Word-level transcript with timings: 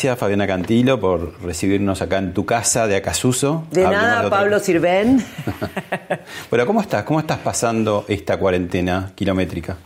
Gracias 0.00 0.18
Fabiana 0.18 0.46
Cantilo 0.46 0.98
por 0.98 1.42
recibirnos 1.42 2.00
acá 2.00 2.16
en 2.16 2.32
tu 2.32 2.46
casa 2.46 2.86
de 2.86 2.96
Acasuso. 2.96 3.66
De 3.70 3.84
Hablemos 3.84 4.06
nada, 4.06 4.30
Pablo 4.30 4.52
cosa. 4.52 4.64
Sirven. 4.64 5.22
Bueno, 6.48 6.64
¿cómo 6.66 6.80
estás? 6.80 7.02
¿Cómo 7.04 7.20
estás 7.20 7.36
pasando 7.40 8.06
esta 8.08 8.38
cuarentena 8.38 9.12
kilométrica? 9.14 9.76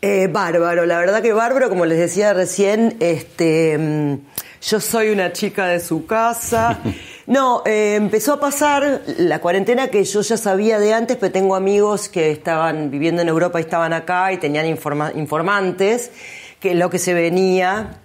Eh, 0.00 0.28
bárbaro, 0.32 0.86
la 0.86 0.98
verdad 0.98 1.20
que 1.20 1.34
bárbaro, 1.34 1.68
como 1.68 1.84
les 1.84 1.98
decía 1.98 2.32
recién, 2.32 2.96
este, 3.00 3.76
mm, 3.76 4.14
yo 4.62 4.80
soy 4.80 5.10
una 5.10 5.30
chica 5.34 5.66
de 5.66 5.80
su 5.80 6.06
casa. 6.06 6.78
No, 7.28 7.62
eh, 7.66 7.96
empezó 7.96 8.34
a 8.34 8.38
pasar 8.40 9.00
la 9.18 9.40
cuarentena 9.40 9.88
que 9.88 10.04
yo 10.04 10.20
ya 10.20 10.36
sabía 10.36 10.78
de 10.78 10.94
antes, 10.94 11.16
pero 11.16 11.32
tengo 11.32 11.56
amigos 11.56 12.08
que 12.08 12.30
estaban 12.30 12.88
viviendo 12.88 13.20
en 13.20 13.26
Europa 13.28 13.58
y 13.58 13.64
estaban 13.64 13.92
acá 13.92 14.32
y 14.32 14.36
tenían 14.36 14.64
informa- 14.64 15.10
informantes, 15.12 16.12
que 16.60 16.76
lo 16.76 16.88
que 16.88 17.00
se 17.00 17.14
venía. 17.14 17.98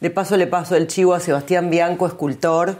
De 0.00 0.10
paso 0.10 0.36
le 0.36 0.46
paso 0.46 0.76
el 0.76 0.86
chivo 0.86 1.14
a 1.14 1.20
Sebastián 1.20 1.70
Bianco, 1.70 2.06
escultor, 2.06 2.78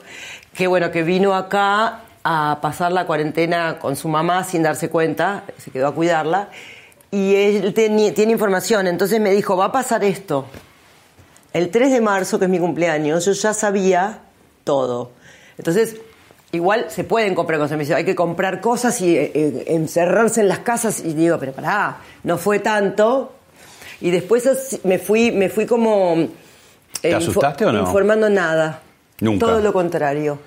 que 0.54 0.66
bueno, 0.66 0.90
que 0.90 1.02
vino 1.02 1.34
acá 1.34 2.00
a 2.24 2.58
pasar 2.60 2.92
la 2.92 3.06
cuarentena 3.06 3.78
con 3.78 3.96
su 3.96 4.08
mamá 4.08 4.44
sin 4.44 4.62
darse 4.62 4.88
cuenta, 4.88 5.44
se 5.58 5.70
quedó 5.70 5.88
a 5.88 5.94
cuidarla, 5.94 6.50
y 7.10 7.34
él 7.34 7.74
tiene 7.74 8.32
información, 8.32 8.86
entonces 8.86 9.20
me 9.20 9.30
dijo, 9.30 9.56
va 9.56 9.66
a 9.66 9.72
pasar 9.72 10.04
esto. 10.04 10.46
El 11.52 11.70
3 11.70 11.90
de 11.92 12.00
marzo, 12.00 12.38
que 12.38 12.44
es 12.44 12.50
mi 12.50 12.58
cumpleaños, 12.58 13.24
yo 13.24 13.32
ya 13.32 13.54
sabía 13.54 14.20
todo. 14.64 15.12
Entonces, 15.56 15.96
igual 16.52 16.86
se 16.88 17.04
pueden 17.04 17.34
comprar 17.34 17.58
cosas. 17.58 17.78
Me 17.78 17.84
dice, 17.84 17.94
hay 17.94 18.04
que 18.04 18.14
comprar 18.14 18.60
cosas 18.60 19.00
y 19.00 19.16
eh, 19.16 19.32
eh, 19.34 19.64
encerrarse 19.68 20.42
en 20.42 20.48
las 20.48 20.58
casas. 20.60 21.00
Y 21.00 21.14
digo, 21.14 21.38
pero 21.38 21.52
pará, 21.52 21.98
no 22.22 22.36
fue 22.36 22.58
tanto. 22.58 23.32
Y 24.00 24.10
después 24.10 24.80
me 24.84 24.98
fui, 24.98 25.32
me 25.32 25.48
fui 25.48 25.66
como... 25.66 26.28
¿Te 27.00 27.14
asustaste 27.14 27.64
o 27.64 27.72
no? 27.72 27.80
Informando 27.80 28.28
nada. 28.28 28.82
Nunca. 29.20 29.46
Todo 29.46 29.60
lo 29.60 29.72
contrario. 29.72 30.38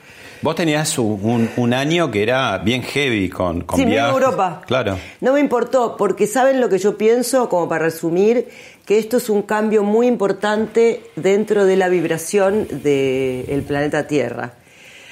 Vos 0.42 0.56
tenías 0.56 0.98
un, 0.98 1.74
año 1.74 2.10
que 2.10 2.24
era 2.24 2.58
bien 2.58 2.82
heavy 2.82 3.30
con, 3.30 3.62
con 3.62 3.78
sí, 3.78 3.86
viajes. 3.86 4.12
Europa. 4.12 4.64
Claro. 4.66 4.98
No 5.20 5.34
me 5.34 5.40
importó, 5.40 5.96
porque 5.98 6.26
saben 6.26 6.60
lo 6.60 6.68
que 6.68 6.80
yo 6.80 6.98
pienso, 6.98 7.48
como 7.48 7.70
para 7.70 7.86
resumir, 7.86 8.48
que 8.86 8.98
esto 8.98 9.18
es 9.18 9.30
un 9.30 9.44
cambio 9.44 9.84
muy 9.84 10.08
importante 10.08 11.04
dentro 11.16 11.66
de 11.66 11.76
la 11.76 11.90
vibración 11.90 12.68
del 12.82 13.62
planeta 13.68 14.08
Tierra. 14.08 14.54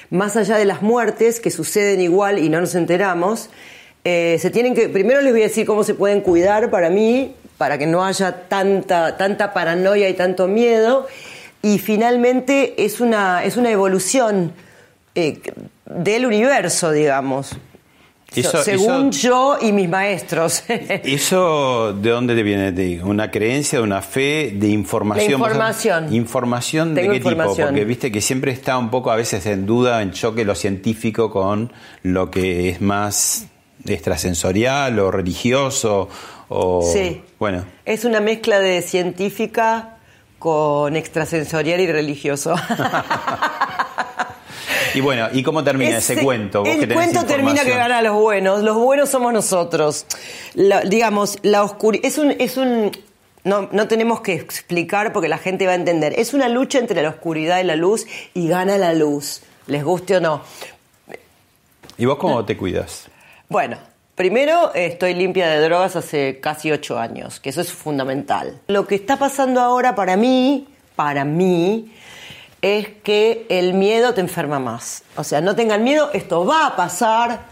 Más 0.09 0.35
allá 0.35 0.57
de 0.57 0.66
las 0.66 0.81
muertes, 0.81 1.39
que 1.39 1.51
suceden 1.51 2.01
igual 2.01 2.39
y 2.39 2.50
no 2.50 2.59
nos 2.59 2.73
enteramos, 2.73 3.51
eh, 4.03 4.38
se 4.39 4.50
tienen 4.50 4.73
que. 4.73 4.89
Primero 4.89 5.21
les 5.21 5.31
voy 5.31 5.41
a 5.41 5.45
decir 5.45 5.67
cómo 5.67 5.83
se 5.83 5.94
pueden 5.94 6.21
cuidar 6.21 6.71
para 6.71 6.89
mí, 6.89 7.35
para 7.59 7.77
que 7.77 7.85
no 7.85 8.03
haya 8.03 8.47
tanta, 8.47 9.17
tanta 9.17 9.53
paranoia 9.53 10.09
y 10.09 10.13
tanto 10.16 10.47
miedo. 10.47 11.06
Y 11.62 11.78
finalmente 11.80 12.84
es 12.86 13.00
una, 13.02 13.44
es 13.44 13.58
una 13.58 13.70
evolución 13.72 14.53
eh, 15.16 15.40
del 15.86 16.25
universo, 16.25 16.92
digamos. 16.92 17.52
Eso- 18.36 18.62
según 18.64 19.09
eso- 19.09 19.20
yo 19.20 19.58
y 19.59 19.72
mis 19.72 19.90
maestros. 19.90 20.64
¿Eso 20.68 21.94
de 21.94 22.12
dónde 22.12 22.36
te 22.36 22.44
viene? 22.44 22.72
¿De 22.72 23.03
una 23.03 23.31
creencia, 23.31 23.80
de 23.80 23.84
una 23.84 24.02
fe, 24.03 24.52
de 24.56 24.68
información? 24.68 25.28
De 25.30 25.34
información. 25.34 26.14
¿Información 26.14 26.94
de 26.96 27.02
Tengo 27.02 27.12
qué 27.14 27.18
información. 27.18 27.56
tipo? 27.56 27.68
Porque 27.69 27.86
viste 27.86 28.12
que 28.12 28.22
siempre 28.22 28.52
está 28.52 28.78
un 28.78 28.92
poco 28.92 29.09
a 29.12 29.16
veces 29.16 29.46
en 29.48 29.66
duda, 29.66 30.02
en 30.03 30.12
choque 30.12 30.46
lo 30.46 30.53
científico 30.53 31.31
con 31.31 31.74
lo 32.03 32.30
que 32.30 32.69
es 32.69 32.81
más 32.81 33.48
extrasensorial 33.88 35.00
o 35.00 35.12
religioso 35.12 36.08
o... 36.50 36.81
Sí. 36.94 37.22
Bueno, 37.40 37.66
es 37.86 38.06
una 38.06 38.19
mezcla 38.22 38.59
de 38.59 38.81
científica 38.81 39.98
con 40.39 40.95
extrasensorial 40.95 41.81
y 41.81 41.91
religioso. 41.91 42.55
y 44.94 45.01
bueno, 45.01 45.27
¿y 45.31 45.44
cómo 45.44 45.63
termina 45.63 45.97
ese, 45.97 46.22
cuento? 46.23 46.63
Vos 46.63 46.69
El 46.69 46.91
cuento 46.94 47.23
termina 47.25 47.61
que 47.61 47.69
información. 47.69 47.77
gana 47.77 48.01
los 48.01 48.16
buenos. 48.16 48.63
Los 48.63 48.75
buenos 48.77 49.09
somos 49.09 49.33
nosotros. 49.33 50.05
La- 50.55 50.81
digamos, 50.81 51.38
la 51.44 51.63
oscuridad. 51.63 52.05
Es 52.05 52.17
un. 52.17 52.31
Es 52.31 52.57
un 52.57 52.91
no, 53.44 53.69
no 53.72 53.88
tenemos 53.88 54.19
que 54.22 54.33
explicar 54.33 55.13
porque 55.13 55.29
la 55.29 55.38
gente 55.38 55.66
va 55.66 55.72
a 55.72 55.75
entender. 55.75 56.13
Es 56.17 56.33
una 56.33 56.50
lucha 56.50 56.77
entre 56.77 57.01
la 57.01 57.09
oscuridad 57.09 57.59
y 57.59 57.63
la 57.63 57.75
luz 57.77 58.06
y 58.33 58.50
gana 58.50 58.77
la 58.77 58.94
luz, 58.94 59.41
les 59.66 59.83
guste 59.83 60.17
o 60.17 60.21
no. 60.21 60.41
¿Y 61.97 62.06
vos 62.06 62.17
cómo 62.17 62.44
te 62.45 62.57
cuidas? 62.57 63.07
Bueno, 63.47 63.77
primero 64.19 64.74
estoy 64.75 65.13
limpia 65.13 65.47
de 65.47 65.62
drogas 65.62 65.96
hace 65.96 66.41
casi 66.41 66.69
ocho 66.74 67.00
años, 67.00 67.40
que 67.40 67.52
eso 67.52 67.62
es 67.62 67.72
fundamental. 67.72 68.59
Lo 68.68 68.85
que 68.85 68.96
está 68.96 69.16
pasando 69.16 69.62
ahora 69.62 69.96
para 69.96 70.18
mí, 70.18 70.68
para 70.97 71.24
mí, 71.24 71.94
es 72.62 72.90
que 73.02 73.46
el 73.47 73.74
miedo 73.75 74.13
te 74.13 74.19
enferma 74.19 74.59
más. 74.59 75.03
O 75.16 75.24
sea, 75.24 75.40
no 75.40 75.56
tengan 75.56 75.85
miedo, 75.85 76.09
esto 76.12 76.46
va 76.46 76.68
a 76.68 76.75
pasar 76.75 77.44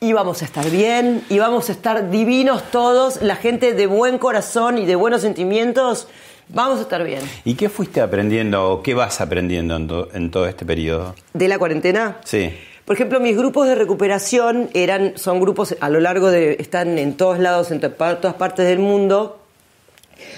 y 0.00 0.14
vamos 0.14 0.40
a 0.40 0.46
estar 0.46 0.70
bien 0.70 1.22
y 1.28 1.38
vamos 1.38 1.68
a 1.68 1.72
estar 1.72 2.08
divinos 2.10 2.62
todos, 2.70 3.20
la 3.20 3.36
gente 3.36 3.74
de 3.74 3.86
buen 3.86 4.16
corazón 4.16 4.78
y 4.78 4.86
de 4.86 4.96
buenos 4.96 5.20
sentimientos, 5.20 6.08
vamos 6.48 6.78
a 6.78 6.82
estar 6.84 7.04
bien. 7.04 7.20
¿Y 7.44 7.56
qué 7.56 7.68
fuiste 7.68 8.00
aprendiendo 8.00 8.70
o 8.72 8.82
qué 8.82 8.94
vas 8.94 9.20
aprendiendo 9.20 9.76
en, 9.76 9.86
to- 9.86 10.08
en 10.14 10.30
todo 10.30 10.46
este 10.46 10.64
periodo? 10.64 11.14
¿De 11.34 11.46
la 11.46 11.58
cuarentena? 11.58 12.16
Sí. 12.24 12.54
Por 12.84 12.96
ejemplo, 12.96 13.18
mis 13.18 13.36
grupos 13.36 13.66
de 13.66 13.74
recuperación 13.74 14.68
eran, 14.74 15.16
son 15.16 15.40
grupos 15.40 15.74
a 15.80 15.88
lo 15.88 16.00
largo 16.00 16.30
de, 16.30 16.56
están 16.60 16.98
en 16.98 17.16
todos 17.16 17.38
lados, 17.38 17.70
en 17.70 17.80
todas 17.80 18.34
partes 18.34 18.66
del 18.66 18.78
mundo. 18.78 19.40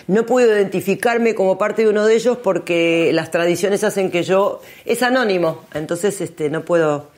No 0.07 0.25
puedo 0.27 0.55
identificarme 0.55 1.35
como 1.35 1.59
parte 1.59 1.83
de 1.83 1.89
uno 1.89 2.07
de 2.07 2.15
ellos 2.15 2.39
porque 2.39 3.11
las 3.13 3.33
tradiciones 3.33 3.83
hacen 3.83 4.13
que 4.13 4.23
yo 4.23 4.61
es 4.85 5.03
anónimo, 5.03 5.65
entonces 5.75 6.21
este 6.21 6.49
no 6.49 6.65
puedo. 6.65 7.11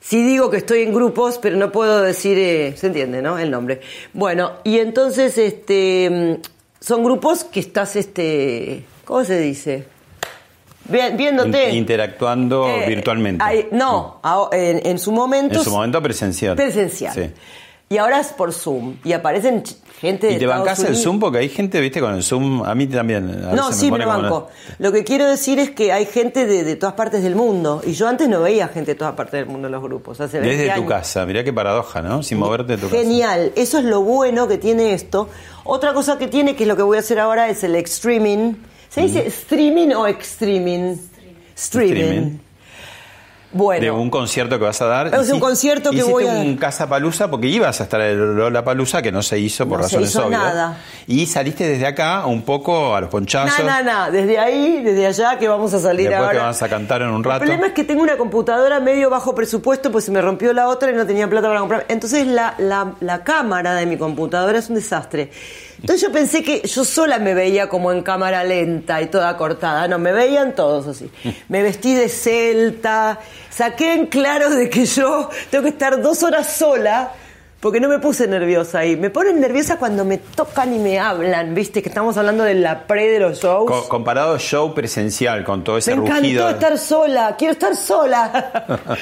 Sí 0.00 0.22
digo 0.22 0.50
que 0.50 0.58
estoy 0.58 0.82
en 0.82 0.94
grupos, 0.94 1.38
pero 1.38 1.56
no 1.56 1.72
puedo 1.72 2.02
decir, 2.02 2.38
eh, 2.38 2.74
se 2.76 2.88
entiende, 2.88 3.22
¿no? 3.22 3.38
El 3.38 3.50
nombre. 3.50 3.80
Bueno, 4.12 4.52
y 4.62 4.78
entonces 4.78 5.36
este 5.36 6.10
mm, 6.10 6.34
son 6.78 7.02
grupos 7.02 7.42
que 7.42 7.60
estás, 7.60 7.96
este, 7.96 8.84
¿cómo 9.04 9.24
se 9.24 9.38
dice? 9.40 9.93
Vi- 10.86 11.16
Viéndote. 11.16 11.70
In- 11.70 11.76
interactuando 11.76 12.68
Eh, 12.68 12.84
virtualmente. 12.88 13.68
no, 13.72 14.18
a- 14.22 14.48
en, 14.52 14.86
en 14.86 14.98
su 14.98 15.12
momento. 15.12 15.58
En 15.58 15.64
su 15.64 15.70
momento 15.70 16.02
presencial. 16.02 16.56
Presencial. 16.56 17.14
Sí. 17.14 17.30
Y 17.90 17.98
ahora 17.98 18.18
es 18.18 18.28
por 18.28 18.52
Zoom. 18.52 18.96
Y 19.04 19.12
aparecen 19.12 19.62
gente 20.00 20.26
de 20.26 20.32
¿Y 20.32 20.38
te 20.38 20.44
Estados 20.44 20.64
bancás 20.66 20.84
el. 20.84 20.96
Zoom? 20.96 21.20
Porque 21.20 21.38
hay 21.38 21.48
gente, 21.50 21.80
viste, 21.80 22.00
con 22.00 22.14
el 22.14 22.22
Zoom, 22.22 22.64
a 22.64 22.74
mí 22.74 22.86
también. 22.86 23.28
a 23.44 23.52
No, 23.54 23.72
sí, 23.72 23.90
me 23.92 24.04
como 24.04 24.22
banco. 24.22 24.48
Lo 24.78 24.90
que 24.90 25.04
quiero 25.04 25.28
decir 25.28 25.58
es 25.58 25.70
que 25.70 25.92
hay 25.92 26.06
gente 26.06 26.46
de, 26.46 26.64
de 26.64 26.76
todas 26.76 26.94
partes 26.94 27.22
del 27.22 27.36
mundo. 27.36 27.82
Y 27.86 27.92
yo 27.92 28.08
antes 28.08 28.26
no 28.28 28.40
veía 28.40 28.68
gente 28.68 28.92
de 28.92 28.94
todas 28.98 29.14
partes 29.14 29.34
del 29.34 29.46
mundo 29.46 29.68
en 29.68 29.72
los 29.72 29.82
grupos. 29.82 30.18
Hace 30.20 30.40
20 30.40 30.56
Desde 30.64 30.74
tu 30.74 30.86
casa, 30.86 31.26
mirá 31.26 31.44
qué 31.44 31.52
paradoja, 31.52 32.00
¿no? 32.00 32.22
Sin 32.22 32.38
moverte 32.38 32.72
de 32.76 32.78
tu 32.78 32.88
casa. 32.88 33.00
Genial, 33.02 33.52
eso 33.54 33.78
es 33.78 33.84
lo 33.84 34.00
bueno 34.00 34.48
que 34.48 34.56
tiene 34.58 34.94
esto. 34.94 35.28
Otra 35.64 35.92
cosa 35.92 36.16
que 36.18 36.26
tiene, 36.26 36.56
que 36.56 36.64
es 36.64 36.68
lo 36.68 36.76
que 36.76 36.82
voy 36.82 36.96
a 36.96 37.00
hacer 37.00 37.20
ahora, 37.20 37.48
es 37.50 37.62
el 37.64 37.76
streaming. 37.76 38.54
¿Se 38.94 39.00
dice 39.02 39.26
streaming 39.26 39.88
o 39.94 40.06
extreaming? 40.06 41.00
Streaming. 41.56 41.94
Streaming. 42.02 42.38
Bueno, 43.56 43.84
De 43.84 43.90
un 43.92 44.10
concierto 44.10 44.58
que 44.58 44.64
vas 44.64 44.82
a 44.82 44.86
dar. 44.86 45.14
Es 45.14 45.30
un 45.30 45.38
concierto 45.38 45.92
que 45.92 46.02
voy 46.02 46.26
a 46.26 46.32
un 46.32 46.56
Casa 46.56 46.88
Palusa 46.88 47.30
porque 47.30 47.46
ibas 47.46 47.80
a 47.80 47.84
estar 47.84 48.00
en 48.00 48.08
el 48.08 48.34
Lola 48.34 48.64
Palusa 48.64 49.00
que 49.00 49.12
no 49.12 49.22
se 49.22 49.38
hizo 49.38 49.68
por 49.68 49.78
No 49.80 49.84
se 49.88 49.94
razones 49.94 50.10
hizo 50.10 50.26
obvias. 50.26 50.40
nada. 50.42 50.78
Y 51.06 51.24
saliste 51.26 51.68
desde 51.68 51.86
acá 51.86 52.26
un 52.26 52.42
poco 52.42 52.96
a 52.96 53.00
los 53.00 53.10
ponchazos. 53.10 53.64
no, 53.64 53.82
no, 53.84 54.06
no, 54.06 54.10
desde 54.10 54.38
ahí, 54.40 54.82
desde 54.82 55.06
allá 55.06 55.38
que 55.38 55.46
vamos 55.46 55.72
a 55.72 55.78
salir 55.78 56.08
Después 56.08 56.26
ahora. 56.26 56.32
que 56.40 56.44
vas 56.46 56.62
a 56.64 56.68
cantar 56.68 57.02
en 57.02 57.10
un 57.10 57.18
El 57.18 57.24
rato. 57.24 57.38
problema 57.44 57.68
es 57.68 57.72
que 57.74 57.84
tengo 57.84 58.02
una 58.02 58.16
computadora 58.16 58.80
medio 58.80 59.08
bajo 59.08 59.36
presupuesto, 59.36 59.92
pues 59.92 60.04
se 60.04 60.10
me 60.10 60.20
rompió 60.20 60.52
la 60.52 60.66
otra 60.66 60.90
y 60.90 60.94
no 60.96 61.06
tenía 61.06 61.30
plata 61.30 61.46
para 61.46 61.60
comprar. 61.60 61.84
Entonces 61.88 62.26
la, 62.26 62.56
la, 62.58 62.94
la 62.98 63.22
cámara 63.22 63.74
de 63.76 63.86
mi 63.86 63.96
computadora 63.96 64.58
es 64.58 64.68
un 64.68 64.74
desastre. 64.74 65.30
Entonces 65.84 66.00
yo 66.00 66.10
pensé 66.10 66.42
que 66.42 66.62
yo 66.66 66.82
sola 66.82 67.18
me 67.18 67.34
veía 67.34 67.68
como 67.68 67.92
en 67.92 68.00
cámara 68.02 68.42
lenta 68.42 69.02
y 69.02 69.06
toda 69.08 69.36
cortada. 69.36 69.86
No, 69.86 69.98
me 69.98 70.12
veían 70.12 70.54
todos 70.54 70.86
así. 70.86 71.10
Me 71.50 71.62
vestí 71.62 71.94
de 71.94 72.08
celta, 72.08 73.18
saqué 73.50 73.92
en 73.92 74.06
claro 74.06 74.48
de 74.48 74.70
que 74.70 74.86
yo 74.86 75.28
tengo 75.50 75.62
que 75.64 75.68
estar 75.68 76.00
dos 76.00 76.22
horas 76.22 76.50
sola. 76.56 77.12
Porque 77.60 77.80
no 77.80 77.88
me 77.88 77.98
puse 77.98 78.26
nerviosa 78.28 78.80
ahí. 78.80 78.94
Me 78.94 79.08
ponen 79.08 79.40
nerviosa 79.40 79.78
cuando 79.78 80.04
me 80.04 80.18
tocan 80.18 80.74
y 80.74 80.78
me 80.78 80.98
hablan, 80.98 81.54
¿viste? 81.54 81.82
Que 81.82 81.88
estamos 81.88 82.14
hablando 82.18 82.44
de 82.44 82.52
la 82.54 82.86
pre 82.86 83.08
de 83.08 83.18
los 83.20 83.40
shows. 83.40 83.70
Co- 83.70 83.88
comparado 83.88 84.38
show 84.38 84.74
presencial 84.74 85.44
con 85.44 85.64
todo 85.64 85.78
ese 85.78 85.92
Me 85.96 86.02
encantó 86.02 86.20
rugido. 86.20 86.48
estar 86.50 86.76
sola, 86.78 87.34
quiero 87.38 87.52
estar 87.52 87.74
sola. 87.74 88.78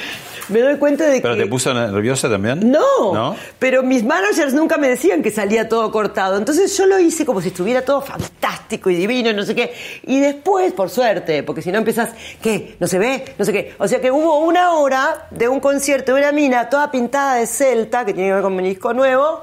Me 0.49 0.61
doy 0.61 0.77
cuenta 0.77 1.07
de 1.07 1.21
¿Pero 1.21 1.35
que... 1.35 1.43
te 1.43 1.47
puso 1.49 1.73
nerviosa 1.73 2.29
también? 2.29 2.71
No, 2.71 3.15
¿No? 3.15 3.37
pero 3.59 3.83
mis 3.83 4.03
managers 4.05 4.53
nunca 4.55 4.77
me 4.77 4.89
decían 4.89 5.23
que 5.23 5.31
salía 5.31 5.69
todo 5.69 5.91
cortado. 5.93 6.37
Entonces 6.37 6.77
yo 6.77 6.87
lo 6.87 6.99
hice 6.99 7.25
como 7.25 7.41
si 7.41 7.49
estuviera 7.49 7.83
todo 7.83 8.01
fantástico 8.01 8.91
y 8.91 8.97
divino 8.97 9.31
y 9.31 9.35
no 9.35 9.45
sé 9.45 9.55
qué. 9.55 9.73
Y 10.05 10.21
después, 10.21 10.73
por 10.73 10.91
suerte, 10.91 11.43
porque 11.43 11.63
si 11.63 11.71
no 11.71 11.79
empiezas, 11.79 12.11
¿qué? 12.43 12.77
¿No 12.81 12.87
se 12.87 12.99
ve? 12.99 13.25
No 13.39 13.45
sé 13.45 13.53
qué. 13.53 13.75
O 13.79 13.87
sea 13.87 14.01
que 14.01 14.11
hubo 14.11 14.41
una 14.41 14.73
hora 14.73 15.29
de 15.31 15.49
un 15.49 15.61
concierto 15.61 16.15
de 16.15 16.21
una 16.21 16.33
mina 16.33 16.69
toda 16.69 16.91
pintada 16.91 17.37
de 17.37 17.47
celta, 17.47 18.05
que 18.05 18.13
tiene 18.13 18.31
que 18.31 18.35
ver 18.35 18.43
con 18.43 18.57
mi 18.57 18.63
disco 18.63 18.93
nuevo, 18.93 19.43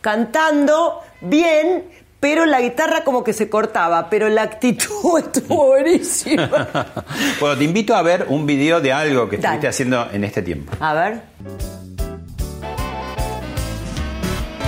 cantando 0.00 1.00
bien, 1.20 1.84
pero 2.20 2.44
la 2.44 2.60
guitarra 2.60 3.02
como 3.02 3.24
que 3.24 3.32
se 3.32 3.48
cortaba, 3.48 4.10
pero 4.10 4.28
la 4.28 4.42
actitud 4.42 5.18
estuvo 5.18 5.68
buenísima. 5.68 6.94
bueno, 7.40 7.56
te 7.56 7.64
invito 7.64 7.96
a 7.96 8.02
ver 8.02 8.26
un 8.28 8.46
video 8.46 8.80
de 8.80 8.92
algo 8.92 9.28
que 9.28 9.38
Dale. 9.38 9.56
estuviste 9.56 9.68
haciendo 9.68 10.08
en 10.12 10.24
este 10.24 10.42
tiempo. 10.42 10.72
A 10.78 10.92
ver. 10.92 11.22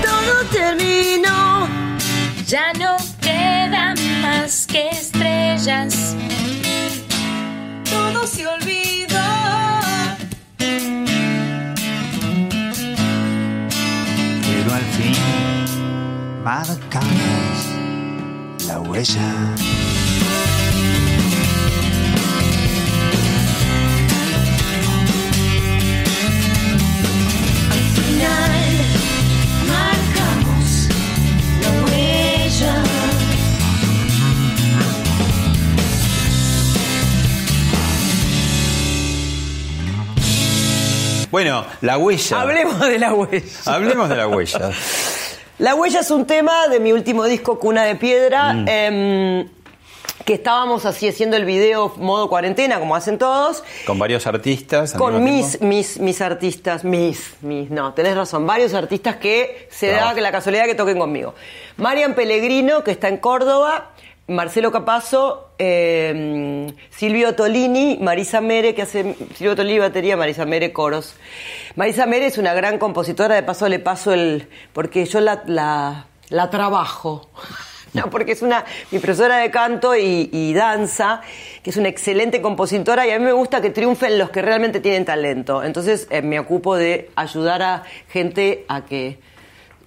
Todo 0.02 0.44
terminó. 0.50 1.69
Ya 2.46 2.72
no 2.72 2.96
quedan 3.20 3.96
más 4.22 4.66
que 4.66 4.88
estrellas. 4.88 6.16
Todo 7.90 8.26
se 8.26 8.46
olvidó. 8.46 8.82
pero 14.44 14.75
al 14.75 14.82
fin 14.82 15.42
marcamos 16.44 17.69
la 18.67 18.81
huella. 18.81 19.33
Final, 27.94 28.53
marcamos 29.69 30.89
la 31.62 31.71
huella. 31.85 32.85
Bueno, 41.31 41.65
la 41.81 41.99
huella. 41.99 42.41
Hablemos 42.41 42.81
de 42.81 42.99
la 42.99 43.15
huella. 43.15 43.44
Hablemos 43.67 44.09
de 44.09 44.17
la 44.17 44.27
huella. 44.27 44.73
La 45.62 45.76
huella 45.76 46.00
es 46.00 46.11
un 46.11 46.26
tema 46.26 46.67
de 46.67 46.81
mi 46.81 46.91
último 46.91 47.23
disco, 47.25 47.61
Cuna 47.61 47.85
de 47.85 47.94
Piedra, 47.94 48.53
em, 48.67 49.49
que 50.25 50.35
estábamos 50.35 50.85
así 50.87 51.06
haciendo 51.06 51.37
el 51.37 51.44
video 51.44 51.93
modo 51.99 52.29
cuarentena, 52.29 52.81
como 52.81 52.97
hacen 52.97 53.17
todos, 53.17 53.62
Con 53.87 53.97
varios 53.97 54.26
artistas. 54.26 54.93
con 54.94 55.23
mis, 55.23 55.50
tiempo. 55.50 55.67
mis, 55.67 56.00
mis 56.00 56.20
artistas, 56.20 56.82
mis, 56.82 57.35
mis, 57.43 57.70
no, 57.70 57.94
tenés 57.94 58.17
razón, 58.17 58.44
varios 58.44 58.75
artistas 58.75 59.17
que 59.19 59.69
se 59.70 59.87
da 59.87 59.93
Trabajo. 59.99 60.14
que 60.17 60.20
la 60.23 60.32
casualidad 60.32 60.64
que 60.64 60.75
toquen 60.75 60.99
conmigo. 60.99 61.32
Marian 61.76 62.15
Pellegrino, 62.17 62.82
que 62.82 62.91
está 62.91 63.06
en 63.06 63.19
Córdoba, 63.19 63.93
Marcelo 64.28 64.70
Capazo, 64.70 65.50
eh, 65.58 66.72
Silvio 66.90 67.34
Tolini, 67.34 67.98
Marisa 68.00 68.40
Mere, 68.40 68.74
que 68.74 68.82
hace 68.82 69.16
Silvio 69.34 69.56
Tolini 69.56 69.80
batería, 69.80 70.16
Marisa 70.16 70.46
Mere 70.46 70.72
coros. 70.72 71.16
Marisa 71.74 72.06
Mere 72.06 72.26
es 72.26 72.38
una 72.38 72.54
gran 72.54 72.78
compositora, 72.78 73.34
de 73.34 73.42
paso 73.42 73.69
le 73.69 73.80
paso 73.80 74.12
el, 74.12 74.48
porque 74.72 75.04
yo 75.06 75.20
la, 75.20 75.42
la, 75.46 76.50
trabajo. 76.50 77.28
No, 77.94 78.08
porque 78.08 78.32
es 78.32 78.40
una 78.40 78.64
mi 78.90 79.00
profesora 79.00 79.36
de 79.36 79.50
canto 79.50 79.94
y, 79.94 80.30
y 80.32 80.54
danza, 80.54 81.20
que 81.62 81.69
es 81.69 81.76
una 81.76 81.88
excelente 81.88 82.40
compositora 82.40 83.06
y 83.06 83.10
a 83.10 83.19
mí 83.19 83.24
me 83.26 83.32
gusta 83.32 83.60
que 83.60 83.69
triunfen 83.69 84.19
los 84.19 84.30
que 84.30 84.40
realmente 84.40 84.80
tienen 84.80 85.04
talento. 85.04 85.62
Entonces 85.62 86.06
eh, 86.08 86.22
me 86.22 86.38
ocupo 86.38 86.74
de 86.74 87.10
ayudar 87.16 87.60
a 87.60 87.82
gente 88.08 88.64
a 88.66 88.86
que 88.86 89.19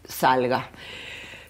salga. 0.08 0.70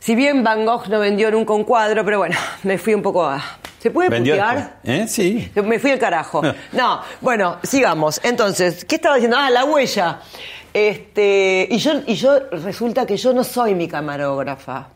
Si 0.05 0.13
bien 0.13 0.43
Van 0.43 0.67
Gogh 0.67 0.87
no 0.87 0.99
vendió 0.99 1.31
nunca 1.31 1.53
un 1.53 1.63
cuadro, 1.63 2.05
pero 2.05 2.19
bueno, 2.19 2.37
me 2.63 2.77
fui 2.77 2.93
un 2.93 3.01
poco 3.01 3.25
a... 3.25 3.43
¿Se 3.79 3.89
puede 3.89 4.09
¿Vendió 4.09 4.35
putear? 4.35 4.77
¿Eh? 4.83 5.07
Sí. 5.07 5.51
Me 5.55 5.79
fui 5.79 5.89
al 5.89 5.97
carajo. 5.97 6.43
No, 6.73 7.01
bueno, 7.21 7.57
sigamos. 7.63 8.21
Entonces, 8.23 8.85
¿qué 8.85 8.97
estaba 8.97 9.15
diciendo? 9.15 9.35
Ah, 9.39 9.49
la 9.49 9.65
huella. 9.65 10.19
Este, 10.71 11.67
y 11.71 11.77
yo, 11.79 11.93
y 12.05 12.13
yo 12.13 12.37
resulta 12.51 13.07
que 13.07 13.17
yo 13.17 13.33
no 13.33 13.43
soy 13.43 13.73
mi 13.73 13.87
camarógrafa. 13.87 14.89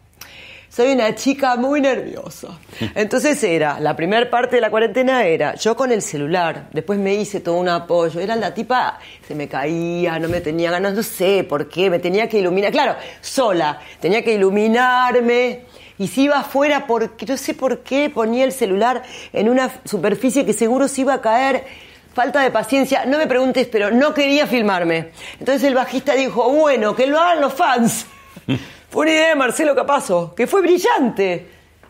Soy 0.80 0.94
una 0.94 1.14
chica 1.14 1.58
muy 1.58 1.82
nerviosa. 1.82 2.58
Entonces 2.96 3.44
era, 3.44 3.82
la 3.82 3.98
primera 3.98 4.30
parte 4.30 4.56
de 4.56 4.62
la 4.62 4.72
cuarentena 4.72 5.26
era 5.26 5.56
yo 5.56 5.76
con 5.76 5.92
el 5.92 6.02
celular, 6.02 6.70
después 6.72 6.98
me 6.98 7.16
hice 7.16 7.42
todo 7.42 7.56
un 7.56 7.68
apoyo, 7.68 8.22
era 8.22 8.34
la 8.38 8.54
tipa, 8.54 8.98
se 9.28 9.36
me 9.36 9.50
caía, 9.50 10.18
no 10.20 10.30
me 10.30 10.40
tenía 10.40 10.72
ganas, 10.72 10.94
no 10.94 11.04
sé 11.04 11.44
por 11.44 11.68
qué, 11.68 11.90
me 11.90 12.00
tenía 12.00 12.30
que 12.30 12.40
iluminar, 12.40 12.72
claro, 12.72 12.96
sola, 13.20 13.78
tenía 14.00 14.24
que 14.24 14.36
iluminarme, 14.36 15.64
y 15.98 16.08
si 16.08 16.24
iba 16.24 16.40
afuera, 16.40 16.88
porque 16.88 17.26
no 17.26 17.36
sé 17.36 17.56
por 17.56 17.80
qué 17.80 18.10
ponía 18.10 18.46
el 18.46 18.54
celular 18.54 19.04
en 19.34 19.50
una 19.50 19.70
superficie 19.84 20.46
que 20.46 20.54
seguro 20.54 20.88
se 20.88 21.02
iba 21.02 21.16
a 21.16 21.20
caer. 21.20 21.66
Falta 22.14 22.40
de 22.42 22.52
paciencia, 22.52 23.06
no 23.06 23.18
me 23.18 23.28
preguntes, 23.28 23.68
pero 23.68 23.92
no 23.92 24.14
quería 24.14 24.48
filmarme. 24.48 25.10
Entonces 25.42 25.62
el 25.66 25.76
bajista 25.76 26.14
dijo, 26.14 26.50
bueno, 26.50 26.96
que 26.96 27.06
lo 27.06 27.20
hagan 27.20 27.42
los 27.42 27.54
fans. 27.54 28.06
Fue 28.90 29.04
una 29.04 29.12
idea 29.12 29.30
de 29.30 29.36
Marcelo 29.36 29.76
Capazo, 29.76 30.34
que 30.36 30.48
fue 30.48 30.62
brillante. 30.62 31.48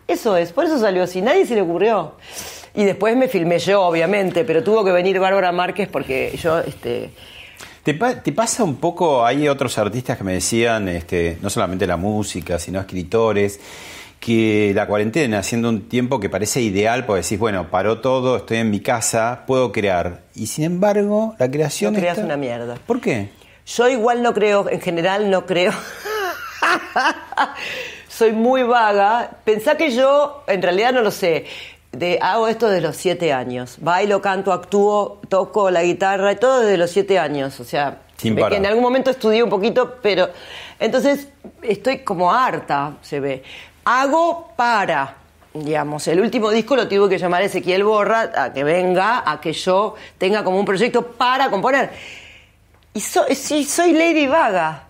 Eso 0.07 0.35
es, 0.37 0.51
por 0.51 0.65
eso 0.65 0.79
salió 0.79 1.03
así, 1.03 1.21
nadie 1.21 1.45
se 1.45 1.55
le 1.55 1.61
ocurrió. 1.61 2.13
Y 2.73 2.83
después 2.83 3.15
me 3.15 3.27
filmé 3.27 3.59
yo, 3.59 3.81
obviamente, 3.83 4.43
pero 4.43 4.63
tuvo 4.63 4.83
que 4.83 4.91
venir 4.91 5.19
Bárbara 5.19 5.51
Márquez 5.51 5.87
porque 5.91 6.37
yo, 6.41 6.59
este, 6.59 7.11
¿Te, 7.83 7.93
pa- 7.93 8.21
te 8.21 8.31
pasa 8.31 8.63
un 8.63 8.75
poco, 8.75 9.25
hay 9.25 9.47
otros 9.47 9.77
artistas 9.77 10.17
que 10.17 10.23
me 10.23 10.33
decían, 10.33 10.87
este, 10.89 11.37
no 11.41 11.49
solamente 11.49 11.87
la 11.87 11.97
música, 11.97 12.59
sino 12.59 12.79
escritores, 12.79 13.59
que 14.19 14.73
la 14.75 14.85
cuarentena, 14.85 15.41
siendo 15.43 15.69
un 15.69 15.87
tiempo 15.87 16.19
que 16.19 16.29
parece 16.29 16.61
ideal, 16.61 17.05
porque 17.05 17.21
decís, 17.23 17.39
bueno, 17.39 17.69
paró 17.71 18.01
todo, 18.01 18.37
estoy 18.37 18.57
en 18.57 18.69
mi 18.69 18.81
casa, 18.81 19.43
puedo 19.47 19.71
crear. 19.71 20.23
Y 20.35 20.47
sin 20.47 20.65
embargo, 20.65 21.35
la 21.39 21.49
creación 21.49 21.93
No 21.93 21.99
creas 21.99 22.17
está- 22.17 22.25
una 22.25 22.35
mierda. 22.37 22.75
¿Por 22.85 22.99
qué? 22.99 23.29
Yo 23.65 23.87
igual 23.87 24.21
no 24.21 24.33
creo, 24.33 24.69
en 24.69 24.81
general 24.81 25.29
no 25.31 25.45
creo. 25.45 25.71
Soy 28.07 28.31
muy 28.33 28.63
vaga. 28.63 29.31
Pensá 29.43 29.75
que 29.77 29.91
yo, 29.91 30.43
en 30.47 30.61
realidad 30.61 30.93
no 30.93 31.01
lo 31.01 31.11
sé. 31.11 31.45
De, 31.91 32.19
hago 32.21 32.47
esto 32.47 32.67
desde 32.69 32.85
los 32.85 32.95
siete 32.97 33.33
años. 33.33 33.77
Bailo, 33.79 34.21
canto, 34.21 34.53
actúo, 34.53 35.19
toco 35.27 35.71
la 35.71 35.83
guitarra, 35.83 36.31
y 36.31 36.35
todo 36.35 36.59
desde 36.61 36.77
los 36.77 36.91
siete 36.91 37.17
años. 37.17 37.59
O 37.59 37.63
sea, 37.63 37.97
Sin 38.17 38.35
que 38.35 38.55
en 38.55 38.65
algún 38.65 38.83
momento 38.83 39.09
estudié 39.09 39.41
un 39.41 39.49
poquito, 39.49 39.95
pero 40.01 40.29
entonces 40.79 41.29
estoy 41.63 41.99
como 41.99 42.31
harta, 42.31 42.93
se 43.01 43.19
ve. 43.19 43.43
Hago 43.85 44.51
para, 44.55 45.15
digamos, 45.53 46.07
el 46.07 46.19
último 46.21 46.51
disco 46.51 46.75
lo 46.75 46.87
tuve 46.87 47.09
que 47.09 47.17
llamar 47.17 47.41
Ezequiel 47.41 47.83
Borra 47.83 48.31
a 48.35 48.53
que 48.53 48.63
venga, 48.63 49.23
a 49.25 49.41
que 49.41 49.53
yo 49.53 49.95
tenga 50.19 50.43
como 50.43 50.59
un 50.59 50.65
proyecto 50.65 51.07
para 51.07 51.49
componer. 51.49 51.89
Y 52.93 52.99
so- 52.99 53.25
sí, 53.33 53.63
soy 53.63 53.93
Lady 53.93 54.27
Vaga. 54.27 54.83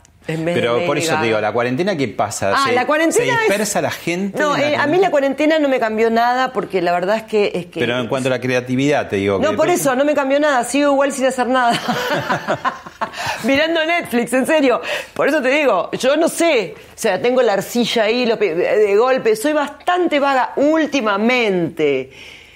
Pero 0.44 0.86
por 0.86 0.98
eso 0.98 1.16
te 1.20 1.26
digo, 1.28 1.40
¿la 1.42 1.52
cuarentena 1.52 1.96
qué 1.96 2.08
pasa? 2.08 2.52
Ah, 2.56 2.64
¿Se, 2.68 2.74
la 2.74 2.86
cuarentena 2.86 3.26
¿Se 3.26 3.32
es- 3.32 3.40
dispersa 3.40 3.82
la 3.82 3.92
gente? 3.92 4.40
No, 4.40 4.56
la 4.58 4.70
eh, 4.72 4.76
a 4.76 4.86
mí 4.88 4.98
la 4.98 5.10
cuarentena 5.12 5.58
no 5.60 5.70
me 5.70 5.80
cambió 5.80 6.10
nada 6.10 6.52
porque 6.54 6.82
la 6.82 6.92
verdad 6.92 7.18
es 7.18 7.24
que... 7.24 7.52
Es 7.54 7.66
que 7.68 7.80
Pero 7.80 8.00
en 8.00 8.08
cuanto 8.08 8.28
a 8.28 8.32
la 8.32 8.40
creatividad, 8.40 9.08
te 9.10 9.16
digo. 9.18 9.40
No, 9.40 9.52
que- 9.52 9.58
por 9.58 9.70
eso, 9.70 9.96
no 9.96 10.06
me 10.06 10.14
cambió 10.14 10.40
nada, 10.40 10.64
sigo 10.64 10.92
igual 10.94 11.12
sin 11.12 11.26
hacer 11.26 11.48
nada. 11.48 11.80
Mirando 13.44 13.84
Netflix, 13.86 14.34
en 14.34 14.46
serio. 14.46 14.82
Por 15.14 15.28
eso 15.30 15.42
te 15.42 15.50
digo, 15.50 15.90
yo 15.94 16.18
no 16.18 16.28
sé, 16.28 16.76
o 16.78 16.98
sea, 16.98 17.22
tengo 17.22 17.42
la 17.42 17.54
arcilla 17.54 18.04
ahí 18.04 18.26
lo 18.26 18.38
pe- 18.38 18.54
de 18.56 18.96
golpe, 18.96 19.36
soy 19.36 19.54
bastante 19.54 20.20
vaga 20.20 20.54
últimamente. 20.58 22.12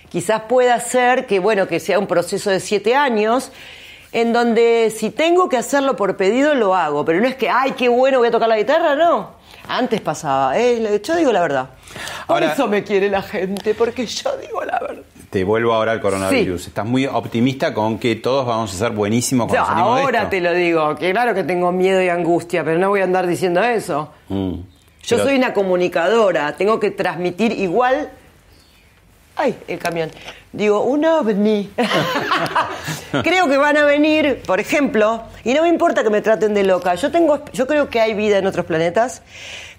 Quizás 0.09 0.41
pueda 0.41 0.79
ser 0.79 1.25
que, 1.25 1.39
bueno, 1.39 1.67
que 1.67 1.79
sea 1.79 1.97
un 1.99 2.07
proceso 2.07 2.49
de 2.51 2.59
siete 2.59 2.95
años, 2.95 3.51
en 4.13 4.31
donde 4.31 4.93
si 4.95 5.09
tengo 5.09 5.49
que 5.49 5.57
hacerlo 5.57 5.95
por 5.95 6.15
pedido, 6.15 6.55
lo 6.55 6.75
hago. 6.75 7.03
Pero 7.03 7.19
no 7.19 7.27
es 7.27 7.35
que, 7.35 7.49
ay, 7.49 7.71
qué 7.71 7.89
bueno, 7.89 8.19
voy 8.19 8.29
a 8.29 8.31
tocar 8.31 8.47
la 8.47 8.57
guitarra, 8.57 8.95
no. 8.95 9.31
Antes 9.67 10.01
pasaba, 10.01 10.57
eh, 10.57 11.01
yo 11.03 11.15
digo 11.15 11.31
la 11.31 11.41
verdad. 11.41 11.69
Por 12.27 12.35
Ahora- 12.43 12.53
eso 12.53 12.67
me 12.67 12.83
quiere 12.83 13.09
la 13.09 13.21
gente, 13.21 13.73
porque 13.73 14.05
yo 14.05 14.37
digo 14.37 14.63
la 14.63 14.79
verdad. 14.79 15.03
Te 15.29 15.43
vuelvo 15.43 15.73
ahora 15.73 15.93
al 15.93 15.99
coronavirus. 16.01 16.61
Sí. 16.63 16.67
Estás 16.67 16.85
muy 16.85 17.07
optimista 17.07 17.73
con 17.73 17.97
que 17.97 18.15
todos 18.15 18.45
vamos 18.45 18.71
a 18.73 18.77
ser 18.77 18.91
buenísimos 18.91 19.47
cuando 19.47 19.61
No, 19.67 19.67
salimos 19.73 19.95
de 19.97 20.01
ahora 20.03 20.19
esto. 20.19 20.29
te 20.29 20.41
lo 20.41 20.53
digo, 20.53 20.95
que 20.95 21.11
claro 21.11 21.33
que 21.33 21.43
tengo 21.43 21.71
miedo 21.71 22.01
y 22.03 22.09
angustia, 22.09 22.63
pero 22.63 22.77
no 22.77 22.89
voy 22.89 23.01
a 23.01 23.05
andar 23.05 23.25
diciendo 23.25 23.63
eso. 23.63 24.09
Mm. 24.29 24.51
Yo 24.53 25.17
Pero- 25.17 25.23
soy 25.23 25.35
una 25.37 25.53
comunicadora, 25.53 26.55
tengo 26.55 26.79
que 26.79 26.91
transmitir 26.91 27.51
igual. 27.53 28.11
Ay, 29.35 29.57
el 29.67 29.79
camión. 29.79 30.11
Digo, 30.51 30.83
un 30.83 31.05
ovni. 31.05 31.71
creo 33.23 33.47
que 33.47 33.57
van 33.57 33.77
a 33.77 33.85
venir, 33.85 34.41
por 34.45 34.59
ejemplo, 34.59 35.23
y 35.43 35.53
no 35.53 35.63
me 35.63 35.69
importa 35.69 36.03
que 36.03 36.11
me 36.11 36.21
traten 36.21 36.53
de 36.53 36.63
loca. 36.63 36.93
Yo 36.95 37.11
tengo, 37.11 37.43
yo 37.51 37.65
creo 37.65 37.89
que 37.89 37.99
hay 37.99 38.13
vida 38.13 38.37
en 38.37 38.45
otros 38.45 38.65
planetas. 38.65 39.23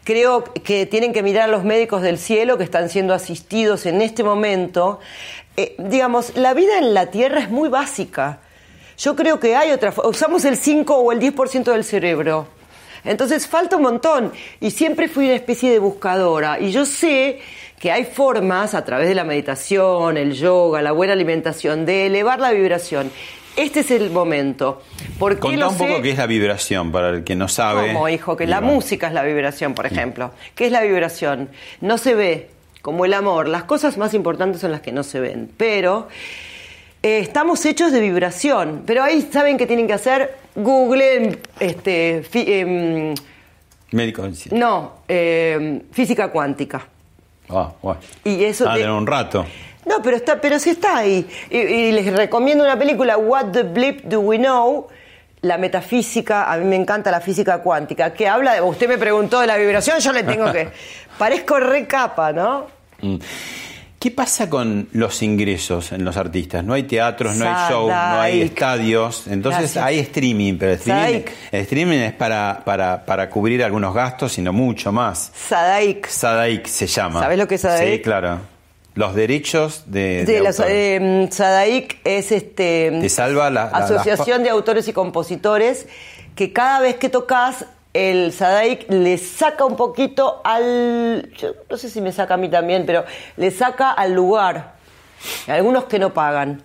Creo 0.03 0.45
que 0.45 0.87
tienen 0.87 1.13
que 1.13 1.23
mirar 1.23 1.45
a 1.49 1.53
los 1.53 1.65
médicos 1.65 2.03
del 2.03 2.19
cielo 2.19 2.59
que 2.59 2.65
están 2.65 2.91
siendo 2.91 3.15
asistidos 3.15 3.87
en 3.87 4.03
este 4.03 4.25
momento. 4.25 5.01
Eh, 5.57 5.77
digamos, 5.79 6.37
la 6.37 6.53
vida 6.53 6.79
en 6.79 6.93
la 6.93 7.07
Tierra 7.07 7.41
es 7.41 7.51
muy 7.51 7.69
básica. 7.69 8.41
Yo 8.99 9.15
creo 9.15 9.41
que 9.41 9.57
hay 9.57 9.71
otra. 9.71 9.95
Usamos 10.05 10.45
el 10.45 10.57
5 10.57 10.97
o 10.97 11.13
el 11.13 11.21
10% 11.21 11.73
del 11.73 11.85
cerebro. 11.85 12.49
Entonces 13.05 13.47
falta 13.47 13.77
un 13.77 13.83
montón. 13.83 14.33
Y 14.61 14.71
siempre 14.71 15.09
fui 15.09 15.27
una 15.27 15.35
especie 15.35 15.71
de 15.71 15.79
buscadora. 15.79 16.59
Y 16.61 16.71
yo 16.71 16.85
sé 16.85 17.41
que 17.79 17.93
hay 17.93 18.05
formas 18.05 18.75
a 18.75 18.85
través 18.85 19.09
de 19.09 19.15
la 19.15 19.25
meditación, 19.25 20.17
el 20.17 20.33
yoga, 20.33 20.81
la 20.83 20.93
buena 20.93 21.13
alimentación, 21.13 21.85
de 21.85 22.07
elevar 22.07 22.41
la 22.41 22.53
vibración. 22.53 23.11
Este 23.57 23.81
es 23.81 23.91
el 23.91 24.11
momento. 24.11 24.83
¿Por 25.19 25.35
qué 25.35 25.41
Contá 25.41 25.69
un 25.69 25.77
poco 25.77 26.03
qué 26.03 26.11
es 26.11 26.19
la 26.19 26.27
vibración, 26.27 26.91
para 26.91 27.11
el 27.11 27.25
que 27.25 27.37
no 27.37 27.47
sabe. 27.47 27.93
Como 27.93 28.09
hijo, 28.09 28.37
que 28.37 28.47
la 28.47 28.61
música 28.61 29.07
es 29.09 29.13
la 29.13 29.23
vibración, 29.23 29.75
por 29.75 29.87
ejemplo. 29.87 30.33
¿Qué 30.55 30.67
es 30.67 30.73
la 30.73 30.83
vibración? 30.83 31.51
No 31.81 31.99
se 31.99 32.15
ve, 32.15 32.51
como 32.83 33.05
el 33.05 33.15
amor. 33.15 33.49
Las 33.49 33.65
cosas 33.65 33.97
más 33.97 34.13
importantes 34.15 34.61
son 34.61 34.73
las 34.73 34.81
que 34.81 34.91
no 34.91 35.05
se 35.05 35.21
ven. 35.21 35.51
Pero 35.57 36.09
eh, 37.05 37.19
estamos 37.21 37.65
hechos 37.67 37.93
de 37.93 38.01
vibración. 38.01 38.83
Pero 38.87 39.03
ahí 39.03 39.21
saben 39.31 39.57
qué 39.59 39.67
tienen 39.67 39.87
que 39.87 39.93
hacer. 39.93 40.35
Google, 40.57 41.39
este, 41.61 42.23
fi- 42.29 42.45
em, 42.49 43.15
Médico. 43.93 44.27
no, 44.53 44.93
em, 45.07 45.83
física 45.93 46.29
cuántica. 46.29 46.87
Ah, 47.49 47.73
bueno. 47.83 48.01
Y 48.25 48.43
eso 48.45 48.65
Ah, 48.69 48.73
te- 48.75 48.81
tener 48.81 48.93
un 48.95 49.07
rato. 49.07 49.45
No, 49.87 50.01
pero 50.03 50.17
está, 50.17 50.41
pero 50.41 50.59
sí 50.59 50.71
está 50.71 50.97
ahí. 50.97 51.27
Y, 51.51 51.59
y 51.59 51.93
les 51.93 52.11
recomiendo 52.17 52.65
una 52.65 52.79
película, 52.79 53.19
What 53.19 53.53
the 53.53 53.63
Blip 53.65 54.05
Do 54.05 54.21
We 54.21 54.39
Know? 54.39 54.89
La 55.43 55.59
metafísica, 55.59 56.51
a 56.51 56.57
mí 56.57 56.65
me 56.65 56.77
encanta 56.77 57.11
la 57.11 57.21
física 57.21 57.59
cuántica, 57.59 58.15
que 58.15 58.27
habla 58.27 58.55
de. 58.55 58.63
Usted 58.63 58.89
me 58.89 58.97
preguntó 58.97 59.41
de 59.41 59.47
la 59.47 59.59
vibración, 59.59 59.99
yo 60.01 60.11
le 60.13 60.23
tengo 60.23 60.51
que. 60.51 60.69
Parezco 61.19 61.61
re 61.61 61.87
capa, 61.87 62.33
¿no? 62.33 62.67
Mm. 63.03 63.17
¿Qué 64.05 64.11
pasa 64.11 64.51
con 64.51 64.87
los 64.93 65.23
ingresos 65.23 65.91
en 65.93 66.05
los 66.05 66.19
artistas? 66.19 66.63
No 66.63 66.75
hay 66.75 66.83
teatros, 66.83 67.37
no 67.37 67.47
hay 67.47 67.71
shows, 67.71 67.89
no 67.89 68.21
hay 68.21 68.43
estadios. 68.43 69.27
Entonces 69.29 69.61
Gracias. 69.73 69.83
hay 69.83 69.99
streaming, 70.01 70.59
pero 70.59 70.73
el 70.73 70.79
streaming, 70.79 71.21
el 71.51 71.61
streaming 71.63 71.99
es 72.01 72.13
para, 72.13 72.61
para, 72.67 73.07
para 73.07 73.31
cubrir 73.31 73.65
algunos 73.65 73.95
gastos, 73.95 74.35
sino 74.35 74.53
mucho 74.53 74.93
más. 74.93 75.33
Sadaik. 75.49 76.07
Sadaik 76.07 76.67
se 76.67 76.87
llama. 76.87 77.21
¿Sabes 77.21 77.39
lo 77.39 77.49
que 77.49 77.55
es 77.55 77.63
Sadaik? 77.63 77.95
Sí, 77.95 78.03
claro. 78.03 78.41
Los 78.95 79.15
derechos 79.15 79.85
de, 79.87 80.27
de 80.27 80.53
eh, 80.69 81.29
Sadaik 81.33 81.97
es 82.05 82.31
este 82.31 82.99
Te 83.01 83.09
salva 83.09 83.49
la- 83.49 83.71
la- 83.71 83.79
Asociación 83.79 84.43
de 84.43 84.51
Autores 84.51 84.87
y 84.87 84.93
Compositores 84.93 85.87
que 86.35 86.53
cada 86.53 86.81
vez 86.81 86.97
que 86.97 87.09
tocas 87.09 87.65
el 87.95 88.33
Sadaik 88.33 88.91
le 88.91 89.17
saca 89.17 89.65
un 89.65 89.77
poquito 89.77 90.43
al 90.45 91.31
yo 91.39 91.55
no 91.71 91.77
sé 91.79 91.89
si 91.89 92.01
me 92.01 92.13
saca 92.13 92.35
a 92.35 92.37
mí 92.37 92.49
también, 92.51 92.85
pero 92.85 93.05
le 93.37 93.51
saca 93.51 93.93
al 93.93 94.13
lugar. 94.13 94.75
Algunos 95.47 95.85
que 95.85 95.99
no 95.99 96.13
pagan. 96.13 96.63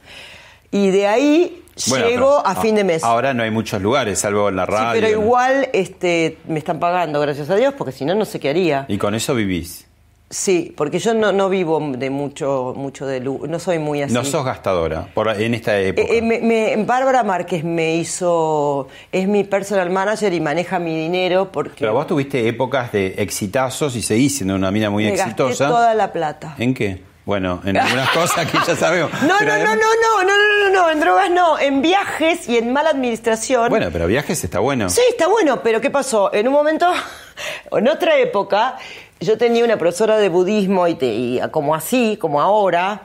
Y 0.72 0.90
de 0.90 1.08
ahí 1.08 1.64
Bueno, 1.88 2.08
llego 2.08 2.46
a 2.46 2.56
fin 2.56 2.76
de 2.76 2.84
mes. 2.84 3.04
Ahora 3.04 3.34
no 3.34 3.44
hay 3.44 3.52
muchos 3.52 3.82
lugares, 3.82 4.20
salvo 4.20 4.50
en 4.50 4.56
la 4.58 4.66
Sí, 4.66 4.72
radio. 4.72 5.02
pero 5.02 5.16
¿no? 5.18 5.24
igual 5.24 5.70
este, 5.74 6.38
me 6.48 6.60
están 6.60 6.80
pagando, 6.80 7.20
gracias 7.22 7.50
a 7.50 7.56
Dios, 7.56 7.74
porque 7.78 7.92
si 7.94 8.06
no, 8.06 8.16
no 8.16 8.26
sé 8.26 8.40
qué 8.40 8.50
haría. 8.50 8.86
Y 8.88 8.98
con 8.98 9.16
eso 9.16 9.34
vivís. 9.34 9.88
Sí, 10.32 10.72
porque 10.78 11.00
yo 11.00 11.16
no, 11.16 11.32
no 11.32 11.50
vivo 11.50 11.80
de 11.98 12.12
mucho, 12.12 12.74
mucho 12.78 13.08
de 13.08 13.20
luz, 13.20 13.50
no 13.50 13.58
soy 13.58 13.80
muy 13.80 14.04
así. 14.04 14.14
No 14.14 14.24
sos 14.24 14.46
gastadora 14.46 15.08
por, 15.14 15.28
en 15.30 15.56
esta 15.56 15.80
época. 15.80 16.08
Eh, 16.14 16.18
eh, 16.18 16.22
me- 16.22 16.40
me- 16.40 16.76
Bárbara 16.86 17.24
Márquez 17.24 17.64
me 17.64 17.96
hizo, 17.96 18.88
es 19.12 19.28
mi 19.28 19.44
personal 19.44 19.90
manager 19.90 20.32
y 20.32 20.40
maneja 20.40 20.78
mi 20.78 20.96
dinero 20.96 21.52
porque 21.52 21.78
Pero 21.80 21.94
vos 21.94 22.06
tuviste 22.06 22.48
épocas 22.48 22.92
de 22.92 23.16
exitazos 23.18 23.96
y 23.96 24.04
seguís 24.04 24.36
siendo 24.38 24.54
una 24.56 24.70
mina 24.70 24.92
muy 24.92 25.06
me 25.06 25.14
exitosa. 25.14 25.64
gasté 25.66 25.66
toda 25.66 25.96
la 25.96 26.12
plata. 26.14 26.54
¿En 26.60 26.76
qué? 26.76 27.02
Bueno, 27.26 27.62
en 27.66 27.78
algunas 27.78 28.10
cosas 28.14 28.46
que 28.52 28.58
ya 28.68 28.76
sabemos. 28.76 29.12
No, 29.24 29.34
Pero 29.40 29.50
no, 29.52 29.56
además- 29.56 29.78
no, 29.78 30.24
no, 30.24 30.30
no, 30.30 30.38
no, 30.38 30.70
no, 30.70 30.82
no, 30.84 30.92
en 30.92 31.00
drogas 31.00 31.32
no, 31.32 31.58
en 31.58 31.82
viajes 31.82 32.48
y 32.48 32.58
en 32.58 32.72
mala 32.72 32.92
administración. 32.92 33.70
Bueno, 33.70 33.88
pero 33.92 34.06
viajes 34.06 34.44
está 34.44 34.60
bueno. 34.60 34.90
Sí, 34.92 35.02
está 35.10 35.28
bueno, 35.28 35.62
pero 35.64 35.82
¿qué 35.82 35.90
pasó? 35.90 36.32
En 36.34 36.48
un 36.48 36.54
momento, 36.54 36.86
en 37.72 37.88
otra 37.88 38.18
época, 38.20 38.78
yo 39.20 39.38
tenía 39.38 39.64
una 39.66 39.78
profesora 39.78 40.18
de 40.18 40.30
budismo 40.30 40.88
y, 40.88 40.96
te- 40.96 41.14
y 41.14 41.40
como 41.52 41.76
así, 41.76 42.18
como 42.18 42.42
ahora, 42.42 43.04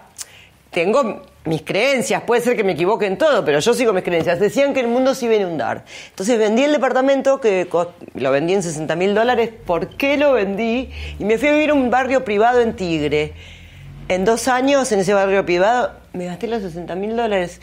tengo 0.71 1.23
mis 1.45 1.63
creencias, 1.63 2.23
puede 2.23 2.41
ser 2.41 2.57
que 2.57 2.65
me 2.65 2.73
equivoque 2.73 3.07
en 3.07 3.19
todo, 3.19 3.45
pero 3.45 3.59
yo 3.61 3.75
sigo 3.75 3.93
mis 3.93 4.03
creencias. 4.03 4.41
Decían 4.41 4.73
que 4.75 4.81
el 4.81 4.89
mundo 4.89 5.15
se 5.15 5.27
iba 5.27 5.35
a 5.35 5.39
inundar. 5.39 5.85
Entonces 6.09 6.39
vendí 6.39 6.65
el 6.65 6.73
departamento, 6.73 7.41
que 7.41 7.69
lo 8.15 8.31
vendí 8.31 8.55
en 8.55 8.63
60 8.63 8.97
mil 8.97 9.15
dólares. 9.15 9.51
¿Por 9.67 9.89
qué 9.97 10.17
lo 10.17 10.33
vendí? 10.33 10.91
Y 11.19 11.25
me 11.25 11.37
fui 11.37 11.49
a 11.49 11.53
vivir 11.53 11.71
a 11.71 11.75
un 11.75 11.91
barrio 11.91 12.25
privado 12.25 12.61
en 12.61 12.75
Tigre. 12.75 13.35
En 14.09 14.25
dos 14.25 14.49
años, 14.49 14.91
en 14.93 15.01
ese 15.01 15.13
barrio 15.15 15.45
privado, 15.45 15.93
me 16.13 16.27
gasté 16.27 16.47
los 16.47 16.63
60 16.63 16.95
mil 16.95 17.15
dólares. 17.17 17.61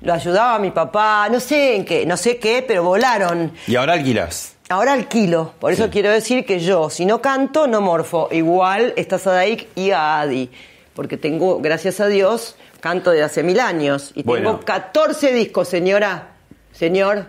Lo 0.00 0.12
ayudaba 0.12 0.54
a 0.54 0.58
mi 0.58 0.70
papá, 0.70 1.28
no 1.30 1.40
sé 1.40 1.76
en 1.76 1.84
qué, 1.84 2.06
no 2.06 2.16
sé 2.16 2.36
qué, 2.38 2.64
pero 2.66 2.84
volaron. 2.84 3.52
Y 3.66 3.74
ahora 3.76 3.94
alquilás. 3.94 4.53
Ahora 4.70 4.94
alquilo, 4.94 5.52
por 5.60 5.72
eso 5.72 5.84
Sí. 5.84 5.90
quiero 5.90 6.10
decir 6.10 6.46
que 6.46 6.58
yo, 6.58 6.88
si 6.88 7.04
no 7.04 7.20
canto, 7.20 7.66
no 7.66 7.80
morfo. 7.82 8.28
Igual 8.32 8.94
está 8.96 9.18
Sadaik 9.18 9.68
y 9.76 9.90
a 9.90 10.20
Adi, 10.20 10.50
porque 10.94 11.16
tengo, 11.18 11.60
gracias 11.60 12.00
a 12.00 12.06
Dios, 12.06 12.56
canto 12.80 13.10
de 13.10 13.22
hace 13.22 13.42
mil 13.42 13.60
años. 13.60 14.12
Y 14.14 14.22
Bueno. 14.22 14.52
tengo 14.52 14.64
14 14.64 15.32
discos, 15.34 15.68
señora, 15.68 16.28
señor. 16.72 17.26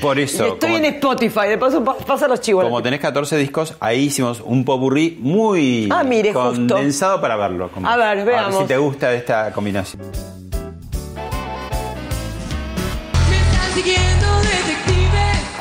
Por 0.00 0.18
eso. 0.18 0.44
Y 0.44 0.48
estoy 0.54 0.70
como, 0.72 0.76
en 0.78 0.84
Spotify, 0.96 1.46
de 1.50 1.56
paso 1.58 1.84
pa- 1.84 1.96
pasa 1.98 2.26
los 2.26 2.40
chivos. 2.40 2.64
como 2.64 2.82
tenés 2.82 2.98
14 2.98 3.36
discos, 3.36 3.74
ahí 3.78 4.06
hicimos 4.06 4.40
un 4.40 4.64
popurrí 4.64 5.16
muy 5.20 5.88
Ah, 5.92 6.02
mire, 6.02 6.32
justo. 6.32 6.50
condensado 6.50 7.20
para 7.20 7.36
verlo. 7.36 7.70
como- 7.70 7.88
A 7.88 7.96
ver, 7.96 8.24
veamos. 8.24 8.58
si 8.58 8.64
te 8.64 8.76
gusta 8.76 9.12
esta 9.14 9.52
combinación. 9.52 10.02
Me 13.30 13.36
están 13.36 13.72
siguiendo 13.72 14.26
detectives. 14.40 14.77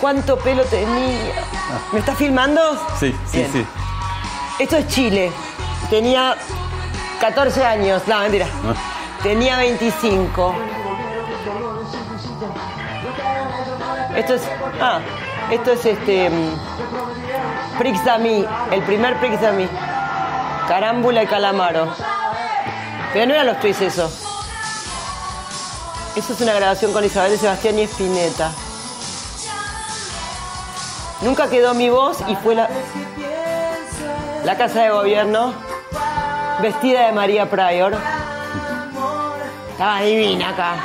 ¿Cuánto 0.02 0.38
pelo 0.38 0.64
tenía? 0.66 1.34
¿Me 1.92 2.00
estás 2.00 2.18
filmando? 2.18 2.62
Sí, 3.00 3.16
sí, 3.32 3.38
Bien. 3.40 3.52
sí. 3.52 3.66
Esto 4.60 4.78
es 4.78 4.88
Chile. 4.88 5.32
Tenía 5.90 6.36
14 7.20 7.66
años. 7.66 8.04
No, 8.08 8.20
mentira. 8.20 8.46
Tenía 9.24 9.58
25. 9.58 10.56
Esto 14.16 14.34
es. 14.36 14.42
Ah, 14.82 15.00
esto 15.52 15.72
es 15.72 15.86
este. 15.86 16.30
mm, 16.30 17.78
Prix 17.80 18.04
d'Ami, 18.06 18.46
el 18.72 18.82
primer 18.84 19.18
Prix 19.20 19.40
d'Ami. 19.42 19.68
Carámbula 20.68 21.24
y 21.24 21.28
calamaro. 21.28 21.88
Pero 23.14 23.26
no 23.26 23.34
eran 23.34 23.48
los 23.48 23.60
twists 23.60 23.82
eso. 23.84 24.12
Eso 26.16 26.34
es 26.34 26.42
una 26.42 26.54
grabación 26.54 26.92
con 26.94 27.04
Isabel 27.06 27.38
Sebastián 27.38 27.78
y 27.80 27.84
Espineta. 27.84 28.52
Nunca 31.22 31.50
quedó 31.50 31.74
mi 31.74 31.90
voz 31.90 32.20
y 32.28 32.36
fue 32.36 32.56
la, 32.56 32.70
la 34.46 34.58
casa 34.58 34.84
de 34.84 34.90
gobierno 34.92 35.54
vestida 36.62 37.08
de 37.08 37.12
María 37.12 37.50
Pryor. 37.50 37.98
Estaba 39.72 40.02
divina 40.02 40.50
acá. 40.50 40.76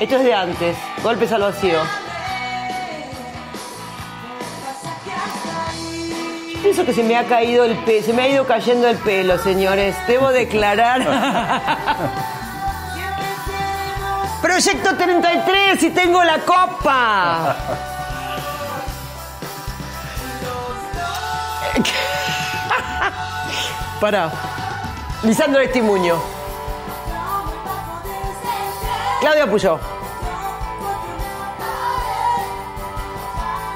Esto 0.00 0.16
es 0.16 0.24
de 0.24 0.34
antes, 0.34 0.76
golpes 1.02 1.32
al 1.32 1.42
vacío. 1.42 1.80
Pienso 6.62 6.84
que 6.84 6.92
se 6.92 7.02
me 7.02 7.16
ha 7.16 7.24
caído 7.24 7.64
el 7.64 7.76
pelo, 7.78 8.04
se 8.04 8.12
me 8.12 8.22
ha 8.22 8.28
ido 8.28 8.46
cayendo 8.46 8.88
el 8.88 8.98
pelo, 8.98 9.38
señores. 9.38 9.96
Debo 10.06 10.30
declarar. 10.30 11.00
Proyecto 14.42 14.94
33 14.96 15.82
y 15.82 15.90
tengo 15.90 16.22
la 16.22 16.38
copa. 16.40 17.56
Para. 24.00 24.30
Lisandro 25.22 25.60
Estimuño. 25.60 26.16
Claudia 29.20 29.50
Puyó. 29.50 29.80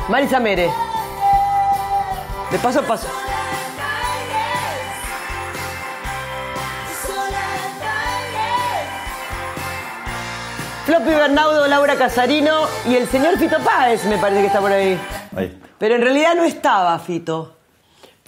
Marisa 0.09 0.39
Mere. 0.39 0.71
De 2.51 2.59
paso 2.59 2.81
a 2.81 2.83
paso. 2.83 3.09
Floppy 10.85 11.11
Bernaudo, 11.11 11.67
Laura 11.69 11.97
Casarino 11.97 12.67
y 12.87 12.97
el 12.97 13.09
señor 13.09 13.39
Fito 13.39 13.59
Páez 13.61 14.05
me 14.05 14.19
parece 14.19 14.41
que 14.41 14.47
está 14.49 14.61
por 14.61 14.73
ahí. 14.73 14.99
Ahí. 15.35 15.59
Pero 15.79 15.95
en 15.95 16.03
realidad 16.03 16.35
no 16.35 16.45
estaba 16.45 16.99
Fito. 16.99 17.62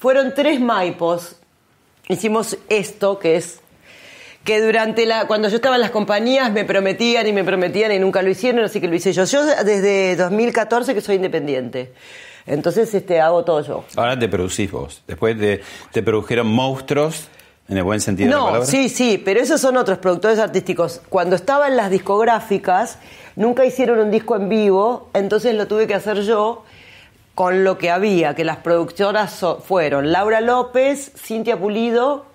Fueron 0.04 0.34
tres 0.34 0.61
maipos. 0.61 1.37
Hicimos 2.11 2.58
esto, 2.68 3.18
que 3.18 3.37
es 3.37 3.61
que 4.44 4.61
durante 4.61 5.06
la 5.06 5.26
cuando 5.26 5.49
yo 5.49 5.56
estaba 5.56 5.76
en 5.76 5.80
las 5.80 5.92
compañías 5.92 6.52
me 6.52 6.66
prometían 6.66 7.26
y 7.26 7.32
me 7.32 7.42
prometían 7.42 7.90
y 7.90 7.99
nunca 7.99 8.20
lo 8.20 8.28
hicieron, 8.28 8.62
así 8.62 8.82
que 8.82 8.87
lo 8.87 8.94
hice 8.96 9.14
yo. 9.14 9.25
Yo 9.25 9.42
desde 9.64 10.14
2014 10.16 10.92
que 10.92 11.00
soy 11.00 11.14
independiente. 11.16 11.94
Entonces 12.44 12.92
este 12.92 13.18
hago 13.18 13.46
todo 13.46 13.62
yo. 13.62 13.84
Ahora 13.96 14.18
te 14.18 14.28
producís 14.28 14.70
vos. 14.70 15.02
Después 15.06 15.38
te, 15.38 15.62
te 15.90 16.02
produjeron 16.02 16.49
monstruos, 16.49 17.28
en 17.66 17.78
el 17.78 17.82
buen 17.84 18.02
sentido 18.02 18.28
de 18.28 18.34
la 18.34 18.38
No, 18.40 18.44
palabra. 18.49 18.66
sí, 18.66 18.90
sí, 18.90 19.16
pero 19.25 19.40
esos 19.40 19.58
son 19.58 19.78
otros 19.78 19.96
productores 19.96 20.38
artísticos. 20.38 21.00
Cuando 21.08 21.34
estaba 21.34 21.66
en 21.66 21.78
las 21.78 21.90
discográficas, 21.90 22.99
nunca 23.37 23.64
hicieron 23.64 23.99
un 24.00 24.11
disco 24.11 24.37
en 24.37 24.50
vivo, 24.50 25.08
entonces 25.14 25.54
lo 25.54 25.66
tuve 25.66 25.87
que 25.87 25.94
hacer 25.94 26.20
yo 26.20 26.62
con 27.34 27.64
lo 27.64 27.78
que 27.78 27.90
había, 27.90 28.34
que 28.34 28.44
las 28.44 28.58
productoras 28.58 29.44
fueron 29.66 30.12
Laura 30.12 30.40
López, 30.40 31.12
Cintia 31.16 31.58
Pulido, 31.58 32.26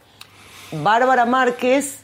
Bárbara 0.72 1.26
Márquez, 1.26 2.04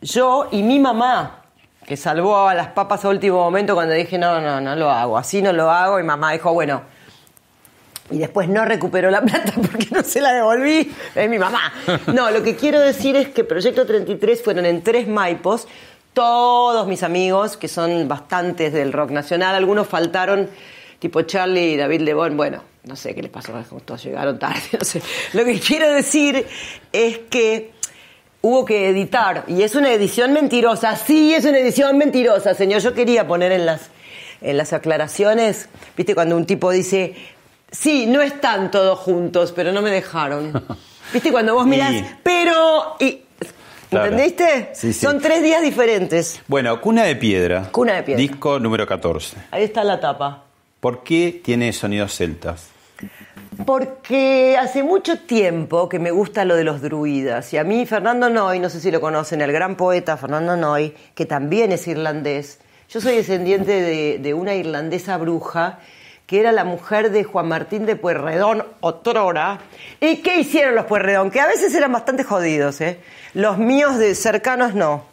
yo 0.00 0.48
y 0.50 0.62
mi 0.62 0.78
mamá, 0.78 1.42
que 1.86 1.96
salvó 1.96 2.48
a 2.48 2.54
las 2.54 2.68
papas 2.68 3.04
a 3.04 3.08
último 3.08 3.38
momento 3.38 3.74
cuando 3.74 3.94
dije, 3.94 4.18
no, 4.18 4.40
no, 4.40 4.60
no 4.60 4.76
lo 4.76 4.90
hago, 4.90 5.16
así 5.16 5.42
no 5.42 5.52
lo 5.52 5.70
hago, 5.70 5.98
y 6.00 6.02
mamá 6.02 6.32
dijo, 6.32 6.52
bueno, 6.52 6.82
y 8.10 8.18
después 8.18 8.48
no 8.48 8.64
recuperó 8.64 9.10
la 9.10 9.20
plata 9.22 9.52
porque 9.54 9.88
no 9.90 10.02
se 10.02 10.20
la 10.20 10.32
devolví. 10.32 10.92
Es 11.14 11.28
mi 11.28 11.38
mamá. 11.38 11.72
No, 12.06 12.30
lo 12.30 12.42
que 12.42 12.56
quiero 12.56 12.80
decir 12.80 13.16
es 13.16 13.28
que 13.28 13.44
Proyecto 13.44 13.86
33 13.86 14.42
fueron 14.42 14.66
en 14.66 14.82
tres 14.82 15.06
maipos. 15.08 15.68
Todos 16.14 16.86
mis 16.86 17.02
amigos, 17.02 17.56
que 17.56 17.68
son 17.68 18.08
bastantes 18.08 18.72
del 18.72 18.92
rock 18.92 19.10
nacional, 19.10 19.54
algunos 19.54 19.86
faltaron, 19.86 20.48
tipo 20.98 21.22
Charlie 21.22 21.72
y 21.72 21.76
David 21.76 22.00
Lebón. 22.02 22.36
Bueno, 22.36 22.62
no 22.84 22.96
sé 22.96 23.14
qué 23.14 23.22
les 23.22 23.30
pasó, 23.30 23.52
todos 23.84 24.02
llegaron 24.04 24.38
tarde, 24.38 24.60
no 24.78 24.84
sé. 24.84 25.02
Lo 25.32 25.44
que 25.44 25.58
quiero 25.60 25.88
decir 25.92 26.46
es 26.92 27.18
que 27.30 27.72
hubo 28.40 28.64
que 28.64 28.88
editar 28.88 29.44
y 29.48 29.62
es 29.62 29.74
una 29.74 29.92
edición 29.92 30.32
mentirosa. 30.32 30.96
Sí, 30.96 31.34
es 31.34 31.44
una 31.44 31.58
edición 31.58 31.98
mentirosa, 31.98 32.54
señor. 32.54 32.80
Yo 32.80 32.94
quería 32.94 33.26
poner 33.26 33.52
en 33.52 33.66
las, 33.66 33.90
en 34.40 34.56
las 34.56 34.72
aclaraciones, 34.72 35.68
viste, 35.96 36.14
cuando 36.14 36.36
un 36.36 36.46
tipo 36.46 36.70
dice, 36.70 37.14
sí, 37.70 38.06
no 38.06 38.22
están 38.22 38.70
todos 38.70 38.98
juntos, 38.98 39.52
pero 39.54 39.72
no 39.72 39.82
me 39.82 39.90
dejaron. 39.90 40.52
Viste, 41.12 41.32
cuando 41.32 41.54
vos 41.54 41.66
mirás, 41.66 41.92
Y- 41.94 42.04
pero... 42.22 42.96
Y, 43.00 43.22
Claro. 43.88 44.10
¿Entendiste? 44.12 44.68
Sí, 44.74 44.92
sí. 44.92 45.00
Son 45.00 45.18
tres 45.18 45.42
días 45.42 45.62
diferentes. 45.62 46.42
Bueno, 46.46 46.78
Cuna 46.78 47.04
de 47.04 47.16
Piedra. 47.16 47.70
Cuna 47.72 47.94
de 47.94 48.02
Piedra. 48.02 48.20
Disco 48.20 48.60
número 48.60 48.86
14. 48.86 49.38
Ahí 49.50 49.64
está 49.64 49.82
la 49.82 49.98
tapa. 49.98 50.44
¿Por 50.80 51.02
qué 51.02 51.40
tiene 51.42 51.72
sonidos 51.72 52.16
celtas? 52.16 52.68
Porque 53.66 54.56
hace 54.58 54.82
mucho 54.82 55.18
tiempo 55.18 55.88
que 55.88 55.98
me 55.98 56.10
gusta 56.10 56.44
lo 56.44 56.54
de 56.54 56.64
los 56.64 56.80
druidas. 56.80 57.52
Y 57.52 57.58
a 57.58 57.64
mí 57.64 57.84
Fernando 57.86 58.30
Noy, 58.30 58.60
no 58.60 58.70
sé 58.70 58.80
si 58.80 58.90
lo 58.90 59.00
conocen, 59.00 59.40
el 59.40 59.52
gran 59.52 59.76
poeta 59.76 60.16
Fernando 60.16 60.56
Noy, 60.56 60.94
que 61.14 61.26
también 61.26 61.72
es 61.72 61.88
irlandés. 61.88 62.60
Yo 62.88 63.00
soy 63.00 63.16
descendiente 63.16 63.72
de, 63.72 64.18
de 64.18 64.34
una 64.34 64.54
irlandesa 64.54 65.16
bruja 65.16 65.80
que 66.28 66.40
era 66.40 66.52
la 66.52 66.64
mujer 66.64 67.10
de 67.10 67.24
Juan 67.24 67.48
Martín 67.48 67.86
de 67.86 67.96
Pueyrredón, 67.96 68.62
otrora. 68.80 69.60
¿Y 69.98 70.18
qué 70.18 70.38
hicieron 70.38 70.74
los 70.74 70.84
Pueyrredón? 70.84 71.30
Que 71.30 71.40
a 71.40 71.46
veces 71.46 71.74
eran 71.74 71.90
bastante 71.90 72.22
jodidos, 72.22 72.82
¿eh? 72.82 73.00
Los 73.32 73.56
míos 73.56 73.96
de 73.96 74.14
cercanos 74.14 74.74
no. 74.74 75.06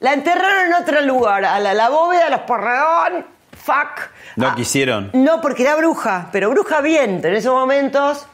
La 0.00 0.14
enterraron 0.14 0.66
en 0.66 0.74
otro 0.74 1.00
lugar, 1.02 1.44
a 1.44 1.60
la, 1.60 1.74
la 1.74 1.90
bóveda 1.90 2.24
de 2.24 2.30
los 2.30 2.40
Pueyrredón. 2.40 3.37
Fuck. 3.68 4.10
¿No 4.36 4.48
Ah, 4.48 4.54
quisieron? 4.56 5.10
no, 5.12 5.40
porque 5.42 5.62
era 5.62 5.76
bruja, 5.76 6.28
pero 6.32 6.48
bruja 6.48 6.80
bien. 6.80 7.18
Pero 7.20 7.34
en 7.34 7.38
esos 7.38 7.52
momentos, 7.52 8.26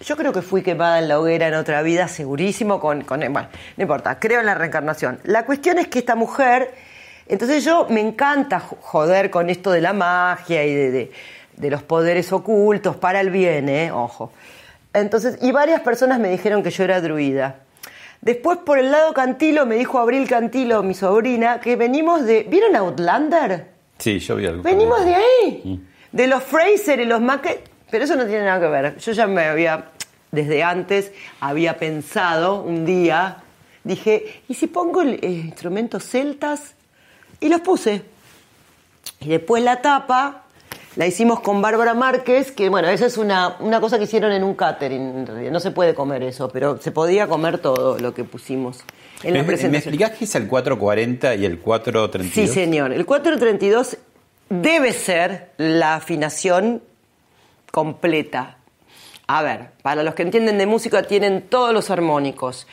yo 0.00 0.14
creo 0.16 0.32
que 0.32 0.42
fui 0.42 0.62
quemada 0.62 0.98
en 0.98 1.08
la 1.08 1.18
hoguera 1.18 1.48
en 1.48 1.54
otra 1.54 1.80
vida, 1.80 2.06
segurísimo, 2.06 2.80
con, 2.80 3.02
con- 3.02 3.20
Bueno, 3.20 3.48
no 3.76 3.82
importa, 3.82 4.18
creo 4.18 4.40
en 4.40 4.46
la 4.46 4.54
reencarnación. 4.54 5.20
La 5.24 5.44
cuestión 5.46 5.78
es 5.78 5.88
que 5.88 6.00
esta 6.00 6.14
mujer. 6.16 6.74
Entonces 7.28 7.64
yo 7.64 7.86
me 7.88 8.00
encanta 8.00 8.60
jo- 8.60 8.76
joder 8.82 9.30
con 9.30 9.48
esto 9.48 9.70
de 9.70 9.80
la 9.80 9.92
magia 9.94 10.64
y 10.66 10.74
de, 10.74 10.90
de- 10.90 11.12
de 11.56 11.70
los 11.70 11.82
poderes 11.82 12.30
ocultos 12.32 12.96
para 12.96 13.20
el 13.20 13.30
bien, 13.30 13.68
¿eh? 13.68 13.90
Ojo. 13.92 14.32
Entonces, 14.92 15.38
y 15.40 15.52
varias 15.52 15.80
personas 15.82 16.18
me 16.18 16.28
dijeron 16.30 16.62
que 16.62 16.70
yo 16.70 16.84
era 16.84 17.00
druida. 17.00 17.56
Después, 18.20 18.58
por 18.58 18.78
el 18.78 18.90
lado 18.90 19.14
Cantilo, 19.14 19.64
me 19.64 19.76
dijo 19.76 19.98
Abril 19.98 20.28
Cantilo, 20.28 20.82
mi 20.82 20.92
sobrina, 20.94 21.60
que 21.60 21.76
venimos 21.76 22.24
de. 22.26 22.44
¿Vieron 22.48 22.74
Outlander? 22.76 23.79
Sí, 24.00 24.18
yo 24.18 24.36
vi 24.36 24.46
algo. 24.46 24.62
Venimos 24.62 25.04
de 25.04 25.14
ahí, 25.14 25.86
de 26.10 26.26
los 26.26 26.42
Fraser 26.42 27.00
y 27.00 27.04
los 27.04 27.20
Mackey. 27.20 27.58
Pero 27.90 28.04
eso 28.04 28.16
no 28.16 28.24
tiene 28.24 28.44
nada 28.44 28.60
que 28.60 28.66
ver. 28.68 28.98
Yo 28.98 29.12
ya 29.12 29.26
me 29.26 29.44
había, 29.44 29.90
desde 30.30 30.62
antes, 30.62 31.12
había 31.40 31.76
pensado 31.76 32.62
un 32.62 32.86
día, 32.86 33.38
dije, 33.84 34.42
¿y 34.48 34.54
si 34.54 34.68
pongo 34.68 35.02
eh, 35.02 35.18
instrumentos 35.22 36.04
celtas? 36.04 36.74
Y 37.40 37.48
los 37.48 37.60
puse. 37.60 38.02
Y 39.20 39.28
después 39.28 39.62
la 39.62 39.82
tapa 39.82 40.44
la 40.96 41.06
hicimos 41.06 41.40
con 41.40 41.62
Bárbara 41.62 41.94
Márquez, 41.94 42.52
que 42.52 42.68
bueno, 42.68 42.88
esa 42.88 43.06
es 43.06 43.16
una, 43.16 43.56
una 43.60 43.80
cosa 43.80 43.98
que 43.98 44.04
hicieron 44.04 44.32
en 44.32 44.44
un 44.44 44.54
catering, 44.54 45.18
en 45.18 45.26
realidad. 45.26 45.52
No 45.52 45.60
se 45.60 45.70
puede 45.70 45.94
comer 45.94 46.22
eso, 46.22 46.48
pero 46.48 46.78
se 46.78 46.90
podía 46.90 47.26
comer 47.26 47.58
todo 47.58 47.98
lo 47.98 48.14
que 48.14 48.24
pusimos 48.24 48.84
en 49.22 49.34
la 49.34 49.42
¿Me, 49.42 49.54
explicás 49.54 50.12
qué 50.12 50.24
es 50.24 50.34
el 50.34 50.46
440 50.46 51.34
y 51.34 51.44
el 51.44 51.58
432? 51.58 52.32
Sí, 52.34 52.52
señor. 52.52 52.92
El 52.92 53.04
432 53.04 53.98
debe 54.48 54.92
ser 54.92 55.50
la 55.58 55.96
afinación 55.96 56.82
completa. 57.70 58.56
A 59.26 59.42
ver, 59.42 59.70
para 59.82 60.02
los 60.02 60.14
que 60.14 60.22
entienden 60.22 60.58
de 60.58 60.66
música 60.66 61.02
tienen 61.04 61.42
todos 61.42 61.72
los 61.72 61.90
armónicos. 61.90 62.66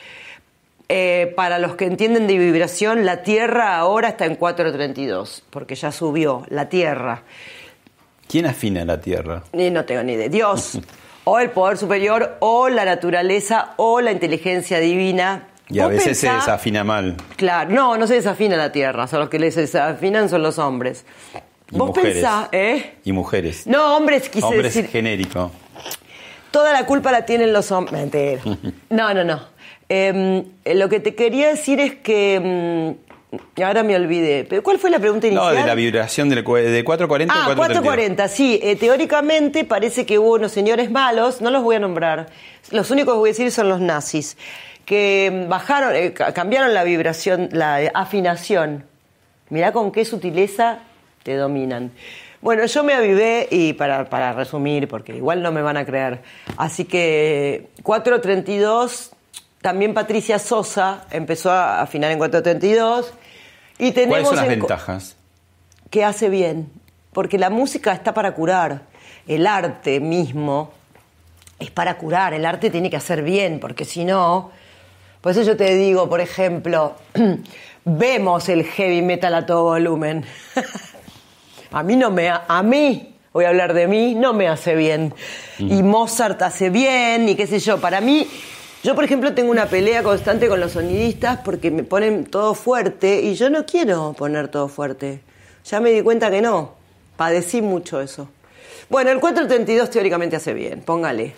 Eh, 0.90 1.34
para 1.36 1.58
los 1.58 1.76
que 1.76 1.84
entienden 1.84 2.26
de 2.26 2.38
vibración, 2.38 3.04
la 3.04 3.22
Tierra 3.22 3.76
ahora 3.76 4.08
está 4.08 4.24
en 4.24 4.36
432, 4.36 5.44
porque 5.50 5.74
ya 5.74 5.92
subió 5.92 6.44
la 6.48 6.70
Tierra. 6.70 7.24
¿Quién 8.26 8.46
afina 8.46 8.84
la 8.86 8.98
Tierra? 9.00 9.44
Y 9.52 9.70
no 9.70 9.84
tengo 9.84 10.02
ni 10.02 10.14
idea. 10.14 10.28
Dios, 10.28 10.80
o 11.24 11.38
el 11.38 11.50
poder 11.50 11.76
superior, 11.76 12.38
o 12.40 12.70
la 12.70 12.86
naturaleza, 12.86 13.74
o 13.76 14.00
la 14.00 14.12
inteligencia 14.12 14.80
divina. 14.80 15.48
Y 15.70 15.80
a 15.80 15.86
veces 15.88 16.18
se 16.18 16.30
desafina 16.30 16.82
mal. 16.84 17.16
Claro, 17.36 17.70
no, 17.70 17.96
no 17.98 18.06
se 18.06 18.14
desafina 18.14 18.56
la 18.56 18.72
tierra, 18.72 19.06
son 19.06 19.20
los 19.20 19.28
que 19.28 19.38
les 19.38 19.54
desafinan 19.54 20.28
son 20.28 20.42
los 20.42 20.58
hombres. 20.58 21.04
Y 21.70 21.76
Vos 21.76 21.88
mujeres. 21.88 22.14
pensá, 22.14 22.48
¿eh? 22.52 22.94
Y 23.04 23.12
mujeres. 23.12 23.66
No, 23.66 23.96
hombres 23.96 24.28
quise 24.30 24.46
Hombres 24.46 24.72
decir. 24.74 24.88
genérico. 24.90 25.50
Toda 26.50 26.72
la 26.72 26.86
culpa 26.86 27.12
la 27.12 27.26
tienen 27.26 27.52
los 27.52 27.70
hombres. 27.70 28.40
No, 28.90 29.12
no, 29.12 29.24
no. 29.24 29.40
Em, 29.90 30.44
lo 30.64 30.88
que 30.88 31.00
te 31.00 31.14
quería 31.14 31.48
decir 31.48 31.78
es 31.80 31.94
que. 31.96 32.96
mm, 33.36 33.62
ahora 33.62 33.82
me 33.82 33.94
olvidé. 33.96 34.44
¿Pero 34.48 34.62
¿Cuál 34.62 34.78
fue 34.78 34.88
la 34.90 34.98
pregunta 34.98 35.26
No, 35.26 35.32
inicial? 35.44 35.56
de 35.56 35.66
la 35.66 35.74
vibración 35.74 36.28
del, 36.30 36.38
de 36.44 36.84
440 36.84 37.34
Ah, 37.34 37.46
al 37.50 37.56
432. 37.56 37.82
440, 37.84 38.28
sí. 38.28 38.58
Eh, 38.62 38.76
teóricamente 38.76 39.64
parece 39.64 40.06
que 40.06 40.18
hubo 40.18 40.34
unos 40.36 40.52
señores 40.52 40.90
malos, 40.90 41.42
no 41.42 41.50
los 41.50 41.62
voy 41.62 41.76
a 41.76 41.80
nombrar. 41.80 42.28
Los 42.70 42.90
únicos 42.90 43.12
que 43.14 43.18
voy 43.18 43.28
a 43.28 43.32
decir 43.32 43.50
son 43.52 43.68
los 43.68 43.80
nazis, 43.80 44.38
que 44.88 45.44
bajaron, 45.50 45.94
eh, 45.94 46.14
ca- 46.14 46.32
cambiaron 46.32 46.72
la 46.72 46.82
vibración, 46.82 47.50
la 47.52 47.82
eh, 47.82 47.90
afinación. 47.94 48.86
Mirá 49.50 49.70
con 49.72 49.92
qué 49.92 50.06
sutileza 50.06 50.78
te 51.22 51.36
dominan. 51.36 51.92
Bueno, 52.40 52.64
yo 52.64 52.82
me 52.84 52.94
avivé 52.94 53.48
y 53.50 53.74
para, 53.74 54.08
para 54.08 54.32
resumir, 54.32 54.88
porque 54.88 55.14
igual 55.14 55.42
no 55.42 55.52
me 55.52 55.60
van 55.60 55.76
a 55.76 55.84
creer. 55.84 56.22
Así 56.56 56.86
que 56.86 57.68
432, 57.82 59.10
también 59.60 59.92
Patricia 59.92 60.38
Sosa 60.38 61.04
empezó 61.10 61.50
a 61.52 61.82
afinar 61.82 62.10
en 62.10 62.16
432. 62.18 63.12
Y 63.78 63.92
tenemos 63.92 64.12
¿Cuáles 64.20 64.28
son 64.28 64.36
las 64.36 64.48
ventajas? 64.48 65.16
que 65.90 66.02
hace 66.02 66.30
bien, 66.30 66.70
porque 67.12 67.36
la 67.36 67.50
música 67.50 67.92
está 67.92 68.14
para 68.14 68.32
curar. 68.32 68.82
el 69.26 69.46
arte 69.46 70.00
mismo 70.00 70.72
es 71.58 71.70
para 71.70 71.98
curar, 71.98 72.32
el 72.32 72.46
arte 72.46 72.70
tiene 72.70 72.88
que 72.88 72.96
hacer 72.96 73.22
bien, 73.22 73.60
porque 73.60 73.84
si 73.84 74.04
no, 74.06 74.50
por 75.28 75.36
eso 75.36 75.42
yo 75.42 75.58
te 75.58 75.76
digo, 75.76 76.08
por 76.08 76.22
ejemplo, 76.22 76.94
vemos 77.84 78.48
el 78.48 78.64
heavy 78.64 79.02
metal 79.02 79.34
a 79.34 79.44
todo 79.44 79.64
volumen. 79.64 80.24
a 81.70 81.82
mí 81.82 81.96
no 81.96 82.10
me, 82.10 82.30
a 82.30 82.62
mí, 82.62 83.14
voy 83.34 83.44
a 83.44 83.50
hablar 83.50 83.74
de 83.74 83.88
mí, 83.88 84.14
no 84.14 84.32
me 84.32 84.48
hace 84.48 84.74
bien. 84.74 85.12
Y 85.58 85.82
Mozart 85.82 86.40
hace 86.40 86.70
bien, 86.70 87.28
y 87.28 87.34
qué 87.34 87.46
sé 87.46 87.58
yo, 87.58 87.78
para 87.78 88.00
mí, 88.00 88.26
yo 88.82 88.94
por 88.94 89.04
ejemplo 89.04 89.34
tengo 89.34 89.50
una 89.50 89.66
pelea 89.66 90.02
constante 90.02 90.48
con 90.48 90.60
los 90.60 90.72
sonidistas 90.72 91.40
porque 91.44 91.70
me 91.70 91.82
ponen 91.82 92.24
todo 92.24 92.54
fuerte 92.54 93.20
y 93.20 93.34
yo 93.34 93.50
no 93.50 93.66
quiero 93.66 94.14
poner 94.16 94.48
todo 94.48 94.68
fuerte. 94.68 95.20
Ya 95.66 95.78
me 95.78 95.90
di 95.90 96.00
cuenta 96.00 96.30
que 96.30 96.40
no, 96.40 96.72
padecí 97.18 97.60
mucho 97.60 98.00
eso. 98.00 98.30
Bueno, 98.88 99.10
el 99.10 99.20
432 99.20 99.90
teóricamente 99.90 100.36
hace 100.36 100.54
bien, 100.54 100.80
póngale. 100.80 101.34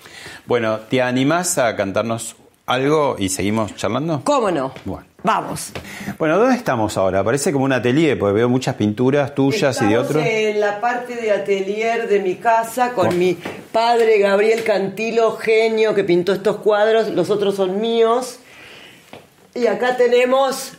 Bueno, 0.47 0.79
¿te 0.79 1.03
animás 1.03 1.59
a 1.59 1.75
cantarnos 1.75 2.37
algo 2.71 3.17
y 3.19 3.29
seguimos 3.29 3.75
charlando? 3.75 4.23
¿Cómo 4.25 4.51
no? 4.51 4.73
Bueno. 4.85 5.11
Vamos. 5.23 5.73
Bueno, 6.19 6.39
¿dónde 6.39 6.57
estamos 6.57 6.97
ahora? 6.97 7.23
Parece 7.23 7.53
como 7.53 7.67
un 7.67 7.73
atelier, 7.75 8.19
porque 8.19 8.33
veo 8.33 8.49
muchas 8.49 8.77
pinturas 8.77 9.35
tuyas 9.35 9.83
y 9.83 9.87
de 9.87 9.99
otros. 9.99 10.25
en 10.25 10.61
la 10.61 10.81
parte 10.81 11.15
de 11.15 11.31
atelier 11.31 12.09
de 12.09 12.21
mi 12.21 12.37
casa 12.37 12.93
con 12.93 13.19
mi 13.19 13.37
padre 13.71 14.19
Gabriel 14.19 14.65
Cantilo, 14.65 15.33
genio, 15.33 15.95
que 15.95 16.05
pintó 16.05 16.33
estos 16.33 16.57
cuadros. 16.59 17.09
Los 17.09 17.29
otros 17.29 17.57
son 17.57 17.81
míos. 17.83 18.39
Y 19.55 19.67
acá 19.67 19.99
tenemos, 19.99 20.73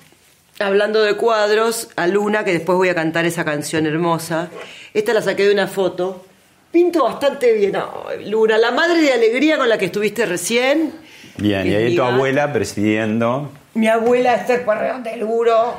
hablando 0.59 1.03
de 1.03 1.15
cuadros, 1.15 1.89
a 1.95 2.07
Luna, 2.07 2.43
que 2.43 2.53
después 2.53 2.77
voy 2.77 2.89
a 2.89 2.95
cantar 2.95 3.25
esa 3.25 3.45
canción 3.45 3.85
hermosa. 3.85 4.49
Esta 4.95 5.13
la 5.13 5.21
saqué 5.21 5.45
de 5.45 5.53
una 5.53 5.67
foto. 5.67 6.25
Pinto 6.71 7.03
bastante 7.03 7.53
bien. 7.53 7.75
Ay, 7.75 8.27
Luna, 8.27 8.57
la 8.57 8.71
madre 8.71 9.01
de 9.01 9.13
alegría 9.13 9.57
con 9.57 9.69
la 9.69 9.77
que 9.77 9.85
estuviste 9.85 10.25
recién. 10.25 11.10
Bien, 11.41 11.65
y 11.67 11.73
ahí 11.75 11.95
tu 11.95 12.03
abuela 12.03 12.53
presidiendo. 12.53 13.51
Mi 13.73 13.87
abuela 13.87 14.35
está 14.35 14.55
en 14.55 14.63
Correón 14.63 15.03
del 15.03 15.25
Guro. 15.25 15.75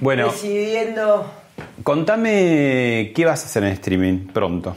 Bueno, 0.00 0.28
Presidiendo. 0.28 1.32
contame 1.82 3.12
qué 3.14 3.24
vas 3.24 3.42
a 3.42 3.46
hacer 3.46 3.64
en 3.64 3.70
streaming 3.72 4.26
pronto. 4.28 4.76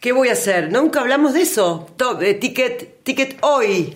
¿Qué 0.00 0.12
voy 0.12 0.28
a 0.28 0.32
hacer? 0.32 0.70
Nunca 0.70 1.00
hablamos 1.00 1.34
de 1.34 1.42
eso. 1.42 1.88
To- 1.96 2.20
eh, 2.22 2.34
ticket, 2.34 3.02
ticket 3.02 3.38
hoy. 3.40 3.94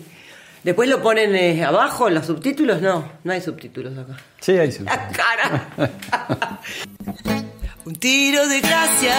Después 0.65 0.89
lo 0.89 1.01
ponen 1.03 1.35
eh, 1.37 1.65
abajo 1.65 2.09
en 2.09 2.15
los 2.15 2.27
subtítulos. 2.27 2.83
No, 2.83 3.09
no 3.25 3.33
hay 3.33 3.41
subtítulos 3.41 3.97
acá. 3.97 4.17
Sí, 4.41 4.53
ahí 4.59 4.73
sí. 4.73 4.83
La 4.85 5.09
cara. 5.09 5.69
Un 7.85 7.95
tiro 7.95 8.47
de 8.49 8.61
gracia. 8.61 9.15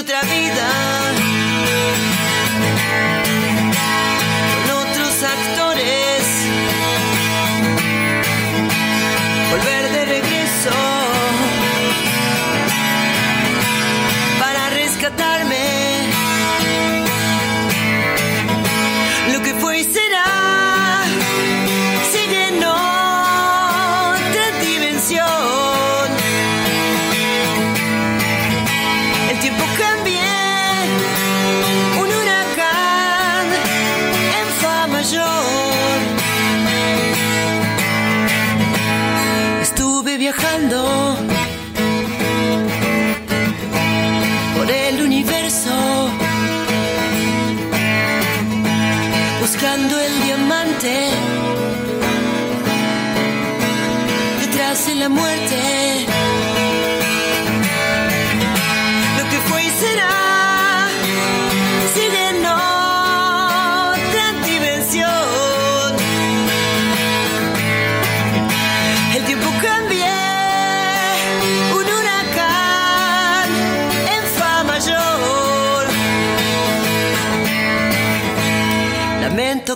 outra 0.00 0.22
vida. 0.22 1.09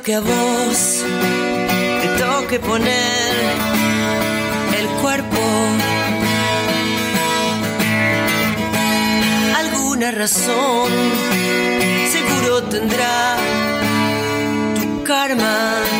Que 0.04 0.14
a 0.14 0.20
vos 0.20 1.02
te 2.02 2.08
toque 2.22 2.60
poner 2.60 3.32
el 4.78 4.86
cuerpo. 5.00 5.40
alguna 9.56 10.10
razón, 10.10 10.90
seguro 12.12 12.64
tendrá 12.64 13.36
tu 14.74 15.02
karma. 15.04 15.93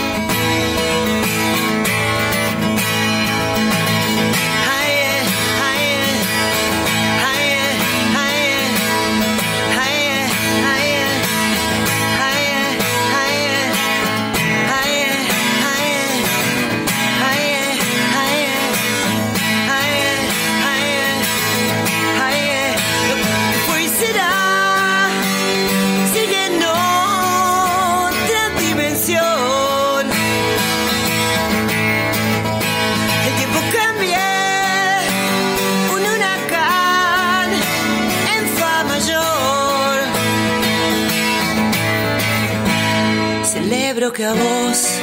Que 44.15 44.25
a 44.25 44.33
vos 44.33 45.01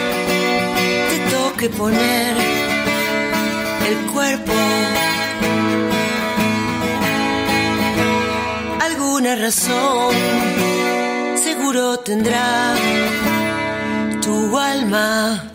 te 1.09 1.35
toque 1.35 1.69
poner 1.69 2.35
el 3.89 4.11
cuerpo. 4.11 4.53
alguna 8.79 9.35
razón, 9.35 10.15
seguro 11.35 11.99
tendrá 11.99 12.73
tu 14.21 14.57
alma. 14.57 15.51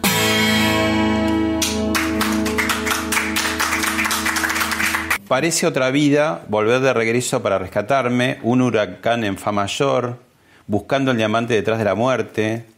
Parece 5.27 5.67
otra 5.67 5.91
vida, 5.91 6.45
volver 6.49 6.81
de 6.81 6.93
regreso 6.93 7.43
para 7.43 7.59
rescatarme, 7.59 8.39
un 8.43 8.61
huracán 8.61 9.25
en 9.25 9.39
fa 9.39 9.51
mayor, 9.51 10.19
buscando 10.67 11.13
el 11.13 11.17
diamante 11.17 11.55
detrás 11.55 11.79
de 11.79 11.85
la 11.85 11.95
muerte. 11.95 12.76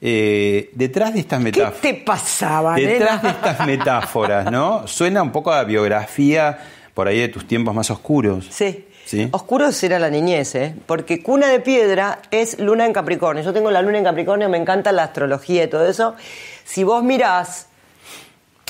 Eh, 0.00 0.70
detrás 0.74 1.14
de 1.14 1.20
estas 1.20 1.38
¿Qué 1.38 1.44
metáforas. 1.44 1.80
te 1.80 1.94
pasaba, 1.94 2.74
Detrás 2.74 3.22
de 3.22 3.30
estas 3.30 3.66
metáforas, 3.66 4.50
¿no? 4.50 4.86
Suena 4.86 5.22
un 5.22 5.32
poco 5.32 5.52
a 5.52 5.64
biografía 5.64 6.58
por 6.94 7.08
ahí 7.08 7.18
de 7.20 7.28
tus 7.28 7.46
tiempos 7.46 7.74
más 7.74 7.90
oscuros. 7.90 8.46
Sí. 8.50 8.84
¿Sí? 9.06 9.28
Oscuros 9.30 9.80
era 9.84 10.00
la 10.00 10.10
niñez, 10.10 10.56
¿eh? 10.56 10.74
Porque 10.84 11.22
cuna 11.22 11.46
de 11.46 11.60
piedra 11.60 12.18
es 12.32 12.58
luna 12.58 12.84
en 12.84 12.92
Capricornio. 12.92 13.44
Yo 13.44 13.52
tengo 13.52 13.70
la 13.70 13.80
luna 13.80 13.98
en 13.98 14.04
Capricornio, 14.04 14.48
me 14.48 14.58
encanta 14.58 14.90
la 14.90 15.04
astrología 15.04 15.62
y 15.62 15.68
todo 15.68 15.88
eso. 15.88 16.16
Si 16.64 16.82
vos 16.82 17.04
mirás 17.04 17.68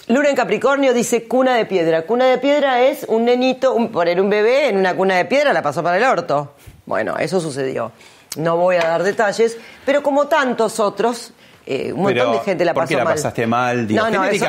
Luna 0.08 0.28
en 0.28 0.36
Capricornio 0.36 0.94
dice 0.94 1.24
cuna 1.26 1.56
de 1.56 1.66
piedra. 1.66 2.02
Cuna 2.02 2.26
de 2.26 2.38
piedra 2.38 2.80
es 2.82 3.04
un 3.08 3.24
nenito, 3.24 3.74
un, 3.74 3.90
poner 3.90 4.20
un 4.20 4.30
bebé 4.30 4.68
en 4.68 4.76
una 4.76 4.94
cuna 4.94 5.16
de 5.16 5.24
piedra, 5.24 5.52
la 5.52 5.62
pasó 5.62 5.82
para 5.82 5.96
el 5.96 6.04
orto. 6.04 6.52
Bueno, 6.84 7.16
eso 7.18 7.40
sucedió. 7.40 7.90
No 8.36 8.56
voy 8.56 8.76
a 8.76 8.80
dar 8.80 9.02
detalles, 9.02 9.56
pero 9.84 10.02
como 10.02 10.26
tantos 10.26 10.78
otros, 10.80 11.32
eh, 11.68 11.92
un 11.92 12.02
montón 12.02 12.14
Pero, 12.14 12.32
de 12.32 12.38
gente 12.40 12.64
la 12.64 12.72
¿por 12.74 12.84
pasó 12.84 12.88
qué 12.90 12.96
la 12.96 13.04
mal. 13.04 13.14
pasaste 13.14 13.46
mal? 13.46 13.86
Digo, 13.88 14.00
eso- 14.36 14.44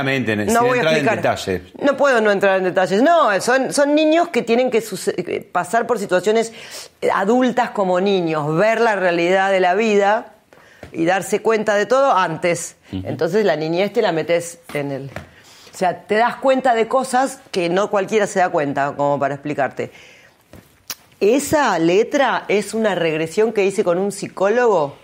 sin 0.61 0.67
voy 0.67 0.77
a 0.77 0.81
entrar 0.81 0.97
en 0.97 1.05
detalles. 1.23 1.61
No 1.81 1.97
puedo 1.97 2.21
no 2.21 2.31
entrar 2.31 2.57
en 2.59 2.63
detalles. 2.65 3.01
No, 3.01 3.41
son, 3.41 3.73
son 3.73 3.95
niños 3.95 4.27
que 4.27 4.43
tienen 4.43 4.69
que 4.69 4.83
eh, 5.17 5.49
pasar 5.51 5.87
por 5.87 5.97
situaciones 5.99 6.53
adultas 7.13 7.71
como 7.71 7.99
niños, 7.99 8.55
ver 8.55 8.81
la 8.81 8.95
realidad 8.95 9.51
de 9.51 9.59
la 9.59 9.73
vida 9.73 10.33
y 10.91 11.05
darse 11.05 11.41
cuenta 11.41 11.75
de 11.75 11.85
todo 11.85 12.15
antes. 12.15 12.75
Entonces 12.91 13.45
la 13.45 13.55
niñez 13.55 13.93
te 13.93 14.01
la 14.01 14.11
metes 14.11 14.59
en 14.73 14.91
el... 14.91 15.05
O 15.73 15.77
sea, 15.77 16.01
te 16.07 16.15
das 16.15 16.37
cuenta 16.37 16.73
de 16.73 16.87
cosas 16.87 17.39
que 17.51 17.69
no 17.69 17.89
cualquiera 17.91 18.25
se 18.25 18.39
da 18.39 18.49
cuenta, 18.49 18.93
como 18.95 19.19
para 19.19 19.35
explicarte. 19.35 19.91
Esa 21.19 21.77
letra 21.79 22.45
es 22.47 22.73
una 22.73 22.93
regresión 22.95 23.51
que 23.53 23.65
hice 23.65 23.83
con 23.83 23.97
un 23.97 24.11
psicólogo. 24.11 24.95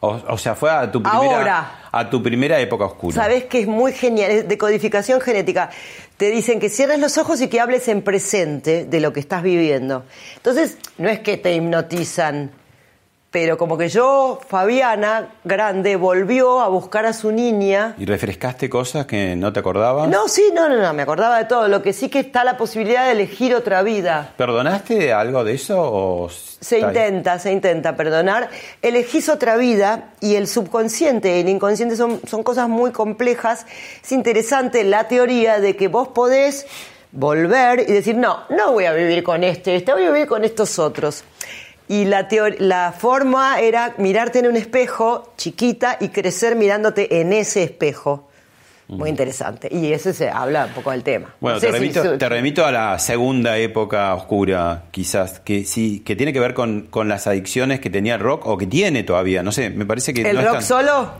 O, 0.00 0.20
o 0.28 0.38
sea, 0.38 0.54
fue 0.54 0.70
a 0.70 0.90
tu 0.90 1.02
primera, 1.02 1.36
Ahora. 1.38 1.70
a 1.90 2.10
tu 2.10 2.22
primera 2.22 2.58
época 2.60 2.84
oscura. 2.84 3.14
Sabes 3.14 3.44
que 3.44 3.60
es 3.60 3.66
muy 3.66 3.92
genial, 3.92 4.30
es 4.30 4.48
de 4.48 4.58
codificación 4.58 5.20
genética. 5.20 5.70
Te 6.16 6.30
dicen 6.30 6.60
que 6.60 6.68
cierres 6.68 6.98
los 6.98 7.16
ojos 7.16 7.40
y 7.40 7.48
que 7.48 7.60
hables 7.60 7.88
en 7.88 8.02
presente 8.02 8.84
de 8.84 9.00
lo 9.00 9.12
que 9.12 9.20
estás 9.20 9.42
viviendo. 9.42 10.04
Entonces, 10.36 10.78
no 10.98 11.08
es 11.08 11.20
que 11.20 11.36
te 11.36 11.54
hipnotizan, 11.54 12.50
pero 13.36 13.58
como 13.58 13.76
que 13.76 13.90
yo, 13.90 14.40
Fabiana, 14.48 15.28
grande, 15.44 15.96
volvió 15.96 16.62
a 16.62 16.68
buscar 16.68 17.04
a 17.04 17.12
su 17.12 17.32
niña. 17.32 17.94
¿Y 17.98 18.06
refrescaste 18.06 18.70
cosas 18.70 19.04
que 19.04 19.36
no 19.36 19.52
te 19.52 19.60
acordabas? 19.60 20.08
No, 20.08 20.26
sí, 20.26 20.44
no, 20.54 20.70
no, 20.70 20.80
no, 20.80 20.94
me 20.94 21.02
acordaba 21.02 21.36
de 21.36 21.44
todo. 21.44 21.68
Lo 21.68 21.82
que 21.82 21.92
sí 21.92 22.08
que 22.08 22.20
está 22.20 22.44
la 22.44 22.56
posibilidad 22.56 23.04
de 23.04 23.12
elegir 23.12 23.54
otra 23.54 23.82
vida. 23.82 24.32
¿Perdonaste 24.38 25.12
algo 25.12 25.44
de 25.44 25.52
eso? 25.52 25.76
O 25.78 26.30
Se 26.30 26.78
intenta, 26.78 27.38
se 27.38 27.52
intenta 27.52 27.94
perdonar. 27.94 28.48
Elegís 28.80 29.28
otra 29.28 29.58
vida 29.58 30.14
y 30.22 30.36
el 30.36 30.48
subconsciente 30.48 31.36
y 31.36 31.40
el 31.42 31.48
inconsciente 31.50 31.94
son, 31.94 32.22
son 32.26 32.42
cosas 32.42 32.70
muy 32.70 32.90
complejas. 32.90 33.66
Es 34.02 34.12
interesante 34.12 34.82
la 34.82 35.08
teoría 35.08 35.60
de 35.60 35.76
que 35.76 35.88
vos 35.88 36.08
podés 36.08 36.66
volver 37.12 37.80
y 37.80 37.92
decir, 37.92 38.16
no, 38.16 38.44
no 38.48 38.72
voy 38.72 38.86
a 38.86 38.94
vivir 38.94 39.22
con 39.22 39.44
este, 39.44 39.76
este 39.76 39.92
voy 39.92 40.04
a 40.04 40.10
vivir 40.10 40.26
con 40.26 40.42
estos 40.42 40.78
otros. 40.78 41.22
Y 41.88 42.04
la, 42.04 42.26
la 42.58 42.92
forma 42.92 43.60
era 43.60 43.94
mirarte 43.98 44.40
en 44.40 44.48
un 44.48 44.56
espejo 44.56 45.32
chiquita 45.36 45.98
y 46.00 46.08
crecer 46.08 46.56
mirándote 46.56 47.20
en 47.20 47.32
ese 47.32 47.62
espejo. 47.62 48.28
Muy 48.88 49.08
interesante. 49.10 49.68
Y 49.72 49.92
ese 49.92 50.12
se 50.14 50.28
habla 50.30 50.66
un 50.66 50.72
poco 50.72 50.92
del 50.92 51.02
tema. 51.02 51.34
Bueno, 51.40 51.56
No 51.56 51.60
sé 51.60 51.66
te, 51.66 51.72
remito, 51.72 52.18
te 52.18 52.28
remito 52.28 52.64
a 52.64 52.70
la 52.70 52.98
segunda 53.00 53.56
época 53.58 54.14
oscura, 54.14 54.84
quizás, 54.92 55.40
que 55.40 55.64
sí, 55.64 56.00
que 56.06 56.14
tiene 56.14 56.32
que 56.32 56.38
ver 56.38 56.54
con, 56.54 56.82
con 56.82 57.08
las 57.08 57.26
adicciones 57.26 57.80
que 57.80 57.90
tenía 57.90 58.14
el 58.14 58.20
rock 58.20 58.46
o 58.46 58.56
que 58.56 58.66
tiene 58.68 59.02
todavía. 59.02 59.42
No 59.42 59.50
sé, 59.50 59.70
me 59.70 59.86
parece 59.86 60.14
que 60.14 60.22
¿El 60.22 60.34
no 60.34 60.40
es 60.40 60.46
rock 60.46 60.54
tan- 60.54 60.62
solo? 60.62 61.10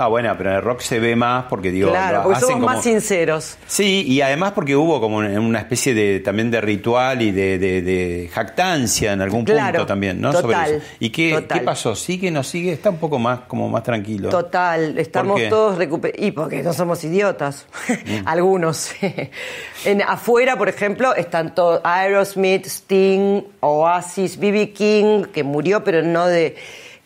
Ah, 0.00 0.06
bueno, 0.06 0.32
pero 0.38 0.50
en 0.50 0.56
el 0.56 0.62
rock 0.62 0.80
se 0.80 1.00
ve 1.00 1.16
más 1.16 1.46
porque 1.50 1.70
digo, 1.72 1.90
claro, 1.90 2.22
porque 2.22 2.36
hacen 2.36 2.48
somos 2.50 2.62
como- 2.64 2.74
más 2.76 2.84
sinceros. 2.84 3.58
Sí, 3.66 4.04
y 4.06 4.20
además 4.20 4.52
porque 4.52 4.76
hubo 4.76 5.00
como 5.00 5.16
una 5.18 5.58
especie 5.58 5.92
de 5.92 6.20
también 6.20 6.50
de 6.52 6.60
ritual 6.60 7.20
y 7.20 7.32
de, 7.32 7.58
de- 7.58 7.82
de 7.82 8.30
jactancia 8.32 9.12
en 9.12 9.20
algún 9.20 9.44
Claro, 9.44 9.72
punto 9.80 9.86
también, 9.86 10.20
¿no? 10.20 10.30
total, 10.30 10.42
Sobre 10.66 10.76
eso. 10.76 10.86
¿Y 11.00 11.10
qué, 11.10 11.32
total. 11.32 11.58
qué 11.58 11.64
pasó? 11.64 11.96
¿Sigue, 11.96 12.30
no 12.30 12.44
sigue? 12.44 12.72
Está 12.72 12.90
un 12.90 12.98
poco 12.98 13.18
más, 13.18 13.40
como 13.48 13.68
más 13.68 13.82
tranquilo. 13.82 14.28
Total, 14.28 14.96
estamos 14.98 15.40
todos 15.48 15.76
recuperados. 15.76 16.24
Y 16.24 16.30
porque 16.30 16.62
no 16.62 16.72
somos 16.72 17.02
idiotas. 17.02 17.66
Algunos. 18.24 18.92
en, 19.84 20.02
afuera, 20.02 20.56
por 20.56 20.68
ejemplo, 20.68 21.14
están 21.14 21.54
todos 21.54 21.80
Aerosmith, 21.84 22.66
Sting, 22.66 23.42
Oasis, 23.60 24.38
B.B. 24.38 24.70
King, 24.70 25.24
que 25.32 25.42
murió, 25.42 25.82
pero 25.82 26.02
no 26.02 26.26
de. 26.26 26.56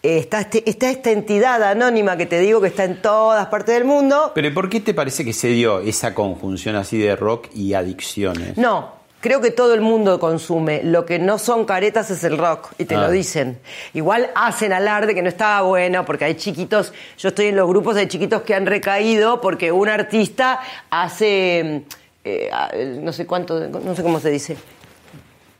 Eh, 0.02 0.18
está, 0.18 0.40
este- 0.40 0.68
está 0.68 0.90
esta 0.90 1.10
entidad 1.10 1.62
anónima 1.62 2.16
que 2.16 2.26
te 2.26 2.40
digo 2.40 2.60
que 2.60 2.68
está 2.68 2.84
en 2.84 3.00
todas 3.00 3.46
partes 3.46 3.74
del 3.74 3.84
mundo. 3.84 4.32
Pero 4.34 4.52
¿por 4.52 4.68
qué 4.68 4.80
te 4.80 4.94
parece 4.94 5.24
que 5.24 5.32
se 5.32 5.48
dio 5.48 5.80
esa 5.80 6.14
conjunción 6.14 6.76
así 6.76 6.98
de 6.98 7.14
rock 7.16 7.48
y 7.54 7.74
adicciones? 7.74 8.56
No, 8.58 8.92
creo 9.20 9.40
que 9.40 9.52
todo 9.52 9.74
el 9.74 9.80
mundo 9.80 10.18
consume. 10.18 10.82
Lo 10.82 11.06
que 11.06 11.20
no 11.20 11.38
son 11.38 11.64
caretas 11.64 12.10
es 12.10 12.24
el 12.24 12.36
rock, 12.36 12.72
y 12.78 12.84
te 12.84 12.96
Ah. 12.96 13.02
lo 13.02 13.10
dicen. 13.12 13.60
Igual 13.94 14.30
hacen 14.34 14.72
alarde 14.72 15.14
que 15.14 15.22
no 15.22 15.28
estaba 15.28 15.62
bueno, 15.62 16.04
porque 16.04 16.24
hay 16.24 16.34
chiquitos, 16.34 16.92
yo 17.18 17.28
estoy 17.28 17.46
en 17.46 17.56
los 17.56 17.68
grupos 17.68 17.94
de 17.94 18.08
chiquitos 18.08 18.42
que 18.42 18.54
han 18.56 18.66
recaído 18.66 19.40
porque 19.40 19.70
un 19.70 19.88
artista 19.88 20.58
hace, 20.90 21.84
eh, 22.24 22.50
ah, 22.52 22.70
no 23.00 23.12
sé 23.12 23.24
cuánto, 23.26 23.68
no 23.68 23.94
sé 23.94 24.02
cómo 24.02 24.18
se 24.18 24.30
dice, 24.30 24.56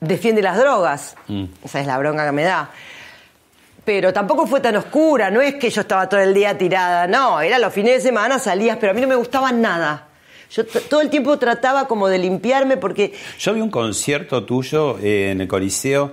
defiende 0.01 0.43
las 0.43 0.59
drogas. 0.59 1.15
Esa 1.65 1.81
es 1.81 1.87
la 1.87 1.97
bronca 1.99 2.27
que 2.27 2.33
me 2.33 2.43
da. 2.43 2.71
Pero 3.85 4.13
tampoco 4.13 4.47
fue 4.47 4.61
tan 4.61 4.77
oscura, 4.77 5.31
no 5.31 5.41
es 5.41 5.55
que 5.57 5.69
yo 5.71 5.81
estaba 5.81 6.09
todo 6.09 6.21
el 6.21 6.33
día 6.33 6.57
tirada, 6.57 7.07
no, 7.09 7.41
era 7.41 7.59
los 7.59 7.73
fines 7.73 7.95
de 7.95 8.01
semana, 8.01 8.39
salías, 8.39 8.77
pero 8.81 8.93
a 8.93 8.95
mí 8.95 9.01
no 9.01 9.09
me 9.09 9.17
gustaba 9.17 9.51
nada. 9.51 10.09
Yo 10.51 10.65
todo 10.67 11.01
el 11.01 11.09
tiempo 11.11 11.39
trataba 11.39 11.89
como 11.89 12.09
de 12.09 12.19
limpiarme 12.19 12.77
porque 12.77 13.13
Yo 13.39 13.55
vi 13.55 13.61
un 13.61 13.71
concierto 13.71 14.45
tuyo 14.45 14.99
eh, 15.03 15.31
en 15.33 15.41
el 15.41 15.49
Coliseo 15.49 16.13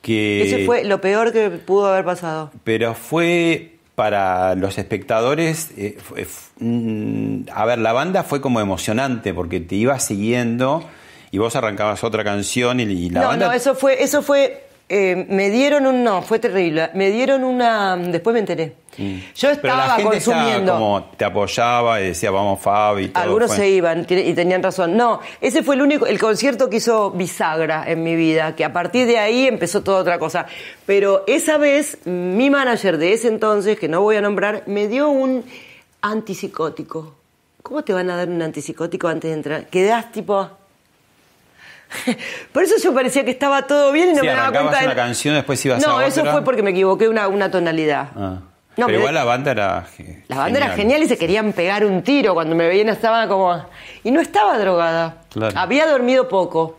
que... 0.00 0.42
ese 0.42 0.64
fue 0.64 0.84
lo 0.84 1.00
peor 1.00 1.32
que 1.32 1.50
pudo 1.50 1.88
haber 1.88 2.04
pasado. 2.04 2.52
Pero 2.64 2.94
fue 2.94 3.74
para 3.96 4.54
los 4.54 4.78
espectadores, 4.78 5.72
eh, 5.76 5.98
fue- 6.02 6.26
mm, 6.60 7.48
a 7.52 7.66
ver, 7.66 7.78
la 7.80 7.92
banda 7.92 8.22
fue 8.22 8.40
como 8.40 8.60
emocionante 8.60 9.34
porque 9.34 9.60
te 9.60 9.74
iba 9.74 9.98
siguiendo 9.98 10.88
y 11.32 11.38
vos 11.38 11.54
arrancabas 11.56 12.02
otra 12.04 12.24
canción 12.24 12.80
y, 12.80 12.84
y 12.84 13.10
la 13.10 13.20
no, 13.22 13.26
banda... 13.28 13.46
no, 13.48 13.52
eso 13.52 13.74
fue, 13.74 14.02
eso 14.02 14.22
fue, 14.22 14.64
eh, 14.92 15.24
me 15.28 15.50
dieron 15.50 15.86
un, 15.86 16.02
no, 16.02 16.20
fue 16.20 16.40
terrible. 16.40 16.90
Me 16.94 17.10
dieron 17.10 17.44
una, 17.44 17.96
después 17.96 18.34
me 18.34 18.40
enteré. 18.40 18.74
Yo 18.98 19.04
Mm. 19.04 19.20
Pero 19.36 19.52
estaba 19.52 19.86
la 19.86 19.94
gente 19.94 20.16
estaba 20.16 20.36
consumiendo. 20.42 20.72
como 20.72 21.04
te 21.16 21.24
apoyaba 21.24 22.00
y 22.00 22.08
decía 22.08 22.32
vamos 22.32 22.60
Fabi 22.60 23.04
y 23.04 23.08
todo. 23.10 23.22
Algunos 23.22 23.46
fue- 23.48 23.56
se 23.56 23.68
iban 23.70 24.04
y 24.08 24.34
tenían 24.34 24.62
razón. 24.64 24.96
No, 24.96 25.20
ese 25.40 25.62
fue 25.62 25.76
el 25.76 25.82
único, 25.82 26.06
el 26.06 26.18
concierto 26.18 26.68
que 26.68 26.78
hizo 26.78 27.12
bisagra 27.12 27.84
en 27.88 28.02
mi 28.02 28.16
vida, 28.16 28.56
que 28.56 28.64
a 28.64 28.72
partir 28.72 29.06
de 29.06 29.16
ahí 29.18 29.46
empezó 29.46 29.82
toda 29.84 30.00
otra 30.00 30.18
cosa. 30.18 30.46
Pero 30.86 31.22
esa 31.28 31.56
vez, 31.56 31.98
mi 32.04 32.50
manager 32.50 32.98
de 32.98 33.12
ese 33.12 33.28
entonces, 33.28 33.78
que 33.78 33.86
no 33.88 34.02
voy 34.02 34.16
a 34.16 34.20
nombrar, 34.20 34.64
me 34.66 34.88
dio 34.88 35.08
un 35.08 35.44
antipsicótico. 36.02 37.14
¿Cómo 37.62 37.82
te 37.84 37.92
van 37.92 38.10
a 38.10 38.16
dar 38.16 38.28
un 38.28 38.42
antipsicótico 38.42 39.06
antes 39.08 39.30
de 39.30 39.36
entrar? 39.36 39.66
Quedás 39.68 40.10
tipo... 40.12 40.50
Por 42.52 42.62
eso 42.62 42.74
yo 42.82 42.94
parecía 42.94 43.24
que 43.24 43.30
estaba 43.30 43.66
todo 43.66 43.92
bien 43.92 44.10
y 44.10 44.12
no 44.12 44.20
Sí, 44.20 44.26
me 44.26 44.32
daba 44.32 44.50
cuenta. 44.52 44.78
de- 44.80 44.86
una 44.86 44.94
canción, 44.94 45.34
después 45.34 45.64
ibas 45.66 45.84
no, 45.86 45.98
a 45.98 46.06
eso 46.06 46.20
otra. 46.20 46.32
fue 46.32 46.44
porque 46.44 46.62
me 46.62 46.70
equivoqué 46.70 47.08
una, 47.08 47.28
una 47.28 47.50
tonalidad. 47.50 48.08
Ah. 48.16 48.38
No, 48.76 48.86
Pero 48.86 49.00
igual 49.00 49.14
la 49.14 49.24
banda 49.24 49.50
era 49.50 49.86
la 50.28 50.36
banda 50.36 50.58
era 50.58 50.68
genial 50.70 51.02
y 51.02 51.08
se 51.08 51.18
querían 51.18 51.52
pegar 51.52 51.84
un 51.84 52.02
tiro. 52.02 52.32
Cuando 52.34 52.54
me 52.54 52.66
veían 52.68 52.88
estaba 52.88 53.26
como... 53.28 53.66
Y 54.04 54.10
no 54.10 54.20
estaba 54.20 54.56
drogada. 54.58 55.22
Claro. 55.30 55.58
Había 55.58 55.86
dormido 55.86 56.28
poco. 56.28 56.78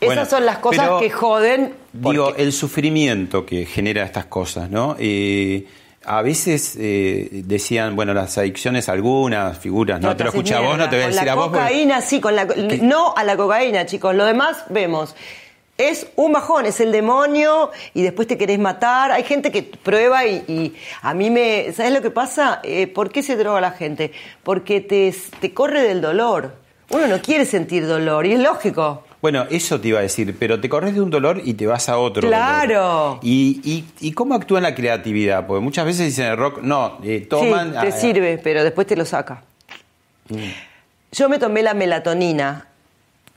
Bueno, 0.00 0.22
Esas 0.22 0.30
son 0.30 0.44
las 0.46 0.58
cosas 0.58 0.80
pero, 0.86 0.98
que 1.00 1.10
joden. 1.10 1.74
Digo, 1.92 2.34
el 2.36 2.52
sufrimiento 2.52 3.46
que 3.46 3.64
genera 3.64 4.02
estas 4.02 4.24
cosas, 4.26 4.68
¿no? 4.70 4.96
Eh, 4.98 5.66
a 6.06 6.22
veces 6.22 6.76
eh, 6.78 7.28
decían, 7.44 7.96
bueno, 7.96 8.14
las 8.14 8.36
adicciones, 8.38 8.88
algunas 8.88 9.58
figuras, 9.58 10.00
no, 10.00 10.16
te 10.16 10.24
lo 10.24 10.30
escuché 10.30 10.54
a 10.54 10.60
vos, 10.60 10.76
no 10.78 10.88
te 10.88 10.96
voy 10.96 11.04
a 11.04 11.08
decir 11.08 11.28
a 11.28 11.34
Con 11.34 11.44
vos. 11.44 11.52
la 11.52 11.58
porque- 11.58 11.72
cocaína, 11.74 12.00
sí, 12.00 12.20
con 12.20 12.36
la, 12.36 12.44
no 12.82 13.14
a 13.16 13.24
la 13.24 13.36
cocaína, 13.36 13.86
chicos. 13.86 14.14
Lo 14.14 14.24
demás 14.24 14.64
vemos. 14.68 15.14
Es 15.76 16.06
un 16.14 16.32
bajón, 16.32 16.66
es 16.66 16.78
el 16.78 16.92
demonio 16.92 17.72
y 17.94 18.02
después 18.02 18.28
te 18.28 18.38
querés 18.38 18.60
matar. 18.60 19.10
Hay 19.10 19.24
gente 19.24 19.50
que 19.50 19.64
prueba 19.64 20.24
y, 20.24 20.44
y 20.46 20.74
a 21.02 21.14
mí 21.14 21.30
me... 21.30 21.72
¿Sabes 21.72 21.92
lo 21.92 22.00
que 22.00 22.10
pasa? 22.10 22.60
Eh, 22.62 22.86
¿Por 22.86 23.10
qué 23.10 23.24
se 23.24 23.34
droga 23.36 23.60
la 23.60 23.72
gente? 23.72 24.12
Porque 24.44 24.80
te, 24.80 25.12
te 25.40 25.52
corre 25.52 25.82
del 25.82 26.00
dolor. 26.00 26.54
Uno 26.90 27.08
no 27.08 27.20
quiere 27.20 27.44
sentir 27.44 27.88
dolor 27.88 28.24
y 28.24 28.34
es 28.34 28.40
lógico. 28.40 29.02
Bueno, 29.24 29.46
eso 29.48 29.80
te 29.80 29.88
iba 29.88 30.00
a 30.00 30.02
decir, 30.02 30.36
pero 30.38 30.60
te 30.60 30.68
corres 30.68 30.92
de 30.92 31.00
un 31.00 31.08
dolor 31.08 31.40
y 31.42 31.54
te 31.54 31.66
vas 31.66 31.88
a 31.88 31.96
otro. 31.96 32.28
Claro. 32.28 32.74
dolor. 32.74 33.18
¿Y, 33.22 33.58
y, 33.64 34.06
y 34.06 34.12
cómo 34.12 34.34
actúa 34.34 34.58
en 34.58 34.64
la 34.64 34.74
creatividad? 34.74 35.46
Porque 35.46 35.64
muchas 35.64 35.86
veces 35.86 36.04
dicen 36.04 36.26
en 36.26 36.32
el 36.32 36.36
rock, 36.36 36.60
no, 36.60 36.98
eh, 37.02 37.26
toman. 37.26 37.68
Sí, 37.68 37.80
te 37.80 37.88
ah, 37.88 37.90
sirve, 37.90 38.36
pero 38.36 38.62
después 38.62 38.86
te 38.86 38.96
lo 38.96 39.06
saca. 39.06 39.42
Yo 41.10 41.30
me 41.30 41.38
tomé 41.38 41.62
la 41.62 41.72
melatonina. 41.72 42.66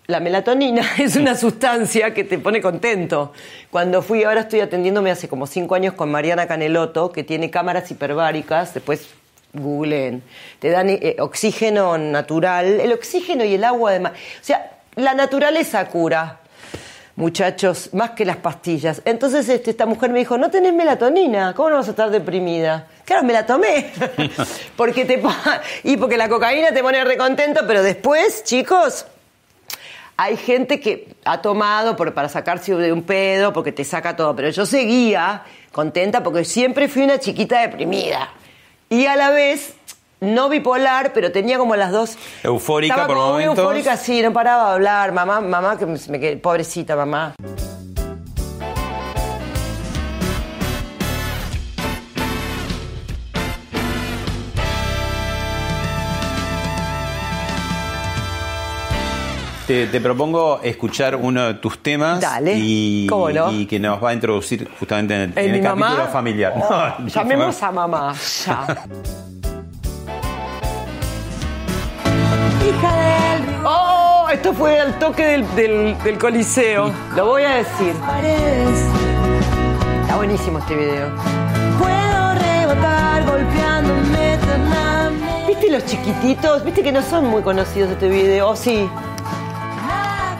La 0.07 0.19
melatonina 0.19 0.81
es 0.97 1.15
una 1.15 1.35
sustancia 1.37 2.13
que 2.13 2.25
te 2.25 2.37
pone 2.37 2.61
contento. 2.61 3.31
Cuando 3.71 4.01
fui, 4.01 4.25
ahora 4.25 4.41
estoy 4.41 4.59
atendiéndome 4.59 5.09
hace 5.09 5.29
como 5.29 5.47
cinco 5.47 5.75
años 5.75 5.93
con 5.93 6.11
Mariana 6.11 6.47
Caneloto, 6.47 7.13
que 7.13 7.23
tiene 7.23 7.49
cámaras 7.49 7.89
hiperbáricas, 7.89 8.73
después 8.73 9.07
googleen, 9.53 10.21
te 10.59 10.69
dan 10.69 10.89
eh, 10.89 11.15
oxígeno 11.19 11.97
natural, 11.97 12.65
el 12.65 12.91
oxígeno 12.91 13.45
y 13.45 13.53
el 13.53 13.63
agua 13.63 13.93
de 13.93 14.01
mar. 14.01 14.11
O 14.11 14.43
sea, 14.43 14.76
la 14.97 15.13
naturaleza 15.13 15.85
cura. 15.87 16.39
muchachos, 17.15 17.89
más 17.93 18.11
que 18.11 18.25
las 18.25 18.37
pastillas. 18.37 19.01
Entonces 19.03 19.49
este, 19.49 19.71
esta 19.71 19.87
mujer 19.87 20.11
me 20.11 20.19
dijo, 20.19 20.37
no 20.37 20.51
tenés 20.51 20.71
melatonina, 20.73 21.53
¿cómo 21.55 21.71
no 21.71 21.77
vas 21.77 21.87
a 21.87 21.91
estar 21.91 22.11
deprimida? 22.11 22.85
Claro, 23.05 23.23
me 23.23 23.33
la 23.33 23.43
tomé. 23.45 23.91
porque 24.77 25.03
te 25.05 25.19
y 25.83 25.97
porque 25.97 26.15
la 26.15 26.29
cocaína 26.29 26.71
te 26.71 26.83
pone 26.83 27.03
recontento, 27.03 27.61
pero 27.65 27.81
después, 27.81 28.43
chicos, 28.43 29.07
hay 30.15 30.37
gente 30.37 30.79
que 30.79 31.15
ha 31.25 31.41
tomado 31.41 31.95
por- 31.95 32.13
para 32.13 32.29
sacarse 32.29 32.75
de 32.75 32.91
un 32.93 33.01
pedo, 33.01 33.51
porque 33.51 33.71
te 33.71 33.83
saca 33.83 34.15
todo, 34.15 34.35
pero 34.35 34.49
yo 34.51 34.65
seguía 34.67 35.41
contenta 35.71 36.21
porque 36.21 36.45
siempre 36.45 36.87
fui 36.87 37.01
una 37.03 37.19
chiquita 37.19 37.61
deprimida. 37.61 38.29
Y 38.89 39.07
a 39.07 39.15
la 39.15 39.31
vez, 39.31 39.73
no 40.19 40.49
bipolar, 40.49 41.13
pero 41.13 41.31
tenía 41.31 41.57
como 41.57 41.75
las 41.75 41.91
dos... 41.91 42.17
Eufórica 42.43 42.93
Estaba 42.95 43.07
por 43.07 43.17
como 43.17 43.33
muy 43.33 43.43
momentos. 43.43 43.63
eufórica, 43.63 43.97
sí, 43.97 44.21
no 44.21 44.33
paraba 44.33 44.69
de 44.69 44.73
hablar. 44.75 45.11
Mamá, 45.11 45.41
mamá, 45.41 45.77
que 45.77 45.85
me, 45.85 45.97
quedé- 46.19 46.37
pobrecita 46.41 46.95
mamá. 46.95 47.33
Te, 59.67 59.85
te 59.87 59.99
propongo 59.99 60.61
escuchar 60.63 61.17
uno 61.17 61.47
de 61.47 61.53
tus 61.55 61.79
temas 61.83 62.21
Dale, 62.21 62.53
y, 62.57 63.05
¿cómo 63.09 63.29
no? 63.29 63.51
y 63.51 63.65
que 63.65 63.81
nos 63.81 64.01
va 64.01 64.11
a 64.11 64.13
introducir 64.13 64.69
justamente 64.79 65.13
en 65.13 65.21
el, 65.23 65.29
en 65.31 65.37
¿En 65.37 65.45
el 65.55 65.59
mi 65.61 65.67
capítulo 65.67 66.07
familiar. 66.07 66.53
Oh, 66.55 66.69
No, 66.99 67.07
llamemos 67.07 67.61
a 67.61 67.71
mamá. 67.73 68.15
Ya. 68.45 68.85
Hija 72.67 72.95
del 72.95 73.65
¡Oh! 73.65 74.27
Esto 74.31 74.53
fue 74.53 74.79
al 74.79 74.97
toque 74.99 75.25
del, 75.25 75.55
del- 75.55 75.97
del 76.03 76.17
coliseo. 76.17 76.91
Lo 77.15 77.25
voy 77.27 77.43
a 77.43 77.55
decir. 77.55 77.93
Está 80.01 80.15
buenísimo 80.17 80.59
este 80.59 80.75
video. 80.75 81.09
Puedo 81.79 82.33
rebotar 82.35 83.25
golpeándome. 83.25 84.37
¿Viste 85.47 85.69
los 85.71 85.85
chiquititos? 85.85 86.63
¿Viste 86.65 86.83
que 86.83 86.91
no 86.91 87.01
son 87.01 87.25
muy 87.25 87.41
conocidos 87.41 87.89
este 87.91 88.09
video? 88.09 88.49
¿O 88.49 88.55
sí? 88.55 88.89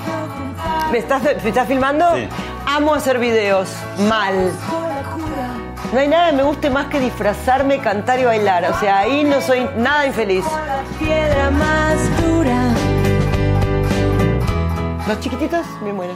Que 0.05 0.11
ocultar. 0.11 0.91
¿Me 0.91 0.97
estás, 0.97 1.23
¿Me 1.23 1.49
estás 1.49 1.67
filmando? 1.67 2.05
Sí. 2.15 2.27
Amo 2.65 2.93
hacer 2.93 3.19
videos. 3.19 3.69
Mal. 4.09 4.51
No 5.93 5.99
hay 6.01 6.07
nada 6.09 6.31
que 6.31 6.35
me 6.35 6.43
guste 6.43 6.69
más 6.69 6.87
que 6.87 6.99
disfrazarme, 6.99 7.79
cantar 7.79 8.19
y 8.19 8.25
bailar. 8.25 8.65
O 8.69 8.77
sea, 8.79 8.99
ahí 8.99 9.23
no 9.23 9.39
soy 9.39 9.67
nada 9.77 10.05
infeliz. 10.05 10.43
Piedra 10.99 11.49
más 11.49 11.95
dura. 12.21 12.73
¿Los 15.07 15.19
chiquititos? 15.21 15.65
Bien 15.81 15.95
buena. 15.95 16.13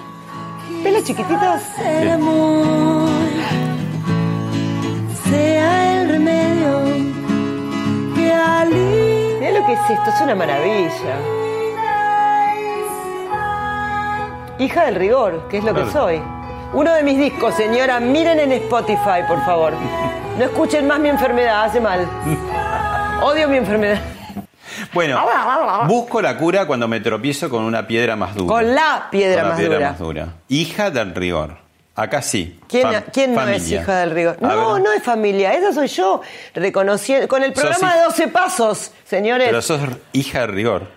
¿Ves 0.84 0.94
los 0.94 1.04
chiquititos? 1.06 1.62
El 1.80 2.10
amor 2.10 3.10
sea 5.30 6.02
el 6.02 6.10
remedio 6.10 6.82
que 8.14 8.34
alivia. 8.34 9.40
Mira 9.40 9.60
lo 9.60 9.66
que 9.66 9.74
es 9.74 9.90
esto, 9.90 10.10
es 10.10 10.22
una 10.22 10.36
maravilla. 10.36 11.16
Hija 14.60 14.86
del 14.86 14.96
rigor, 14.96 15.48
que 15.48 15.60
es 15.60 15.64
lo 15.64 15.74
que 15.74 15.90
soy. 15.92 16.22
Uno 16.74 16.94
de 16.94 17.04
mis 17.04 17.18
discos, 17.18 17.54
señora, 17.56 18.00
miren 18.00 18.40
en 18.40 18.52
Spotify, 18.54 19.24
por 19.28 19.44
favor. 19.44 19.74
No 20.38 20.44
escuchen 20.46 20.88
más 20.88 21.00
mi 21.00 21.10
enfermedad, 21.10 21.66
hace 21.66 21.82
mal. 21.82 22.08
Odio 23.22 23.48
mi 23.50 23.58
enfermedad. 23.58 24.00
Bueno, 24.94 25.20
busco 25.88 26.22
la 26.22 26.38
cura 26.38 26.66
cuando 26.66 26.88
me 26.88 27.02
tropiezo 27.02 27.50
con 27.50 27.64
una 27.64 27.86
piedra 27.86 28.16
más 28.16 28.36
dura. 28.36 28.48
Con 28.48 28.74
la 28.74 29.08
piedra, 29.12 29.42
Con 29.42 29.44
la 29.44 29.50
más, 29.50 29.60
piedra 29.60 29.76
dura. 29.76 29.90
más 29.90 30.00
dura. 30.00 30.28
Hija 30.48 30.92
del 30.92 31.14
rigor. 31.14 31.58
Acá 31.94 32.22
sí. 32.22 32.58
¿Quién, 32.70 32.88
Fam- 32.88 33.04
quién 33.12 33.36
no 33.36 33.48
es 33.50 33.70
hija 33.70 33.98
del 34.00 34.12
rigor? 34.12 34.38
A 34.42 34.48
No, 34.48 34.74
ver. 34.76 34.84
no 34.84 34.94
es 34.94 35.04
familia, 35.04 35.54
esa 35.54 35.74
soy 35.74 35.88
yo, 35.88 36.22
reconociendo, 36.56 37.28
con 37.28 37.44
el 37.44 37.52
programa 37.52 37.96
de 37.96 38.02
12 38.04 38.28
pasos, 38.30 38.92
señores, 39.06 39.48
Pero 39.50 39.62
sos 39.62 39.82
hija 40.14 40.42
del 40.42 40.54
rigor. 40.54 40.88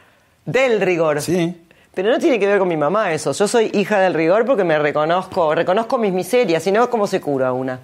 del 0.47 0.81
rigor. 0.81 1.21
Sí. 1.21 1.61
Pero 1.95 2.11
no 2.11 2.19
tiene 2.19 2.39
que 2.39 2.47
ver 2.47 2.59
con 2.59 2.69
mi 2.69 2.77
mamá 2.77 3.13
eso. 3.13 3.33
Yo 3.33 3.47
soy 3.47 3.71
hija 3.73 4.01
del 4.01 4.15
rigor 4.15 4.45
porque 4.45 4.65
me 4.65 4.79
reconozco, 4.79 5.55
reconozco 5.55 5.97
mis 5.97 6.13
miserias, 6.13 6.63
si 6.63 6.73
no, 6.73 6.91
¿cómo 6.91 7.07
se 7.07 7.21
cura 7.21 7.53
una? 7.53 7.79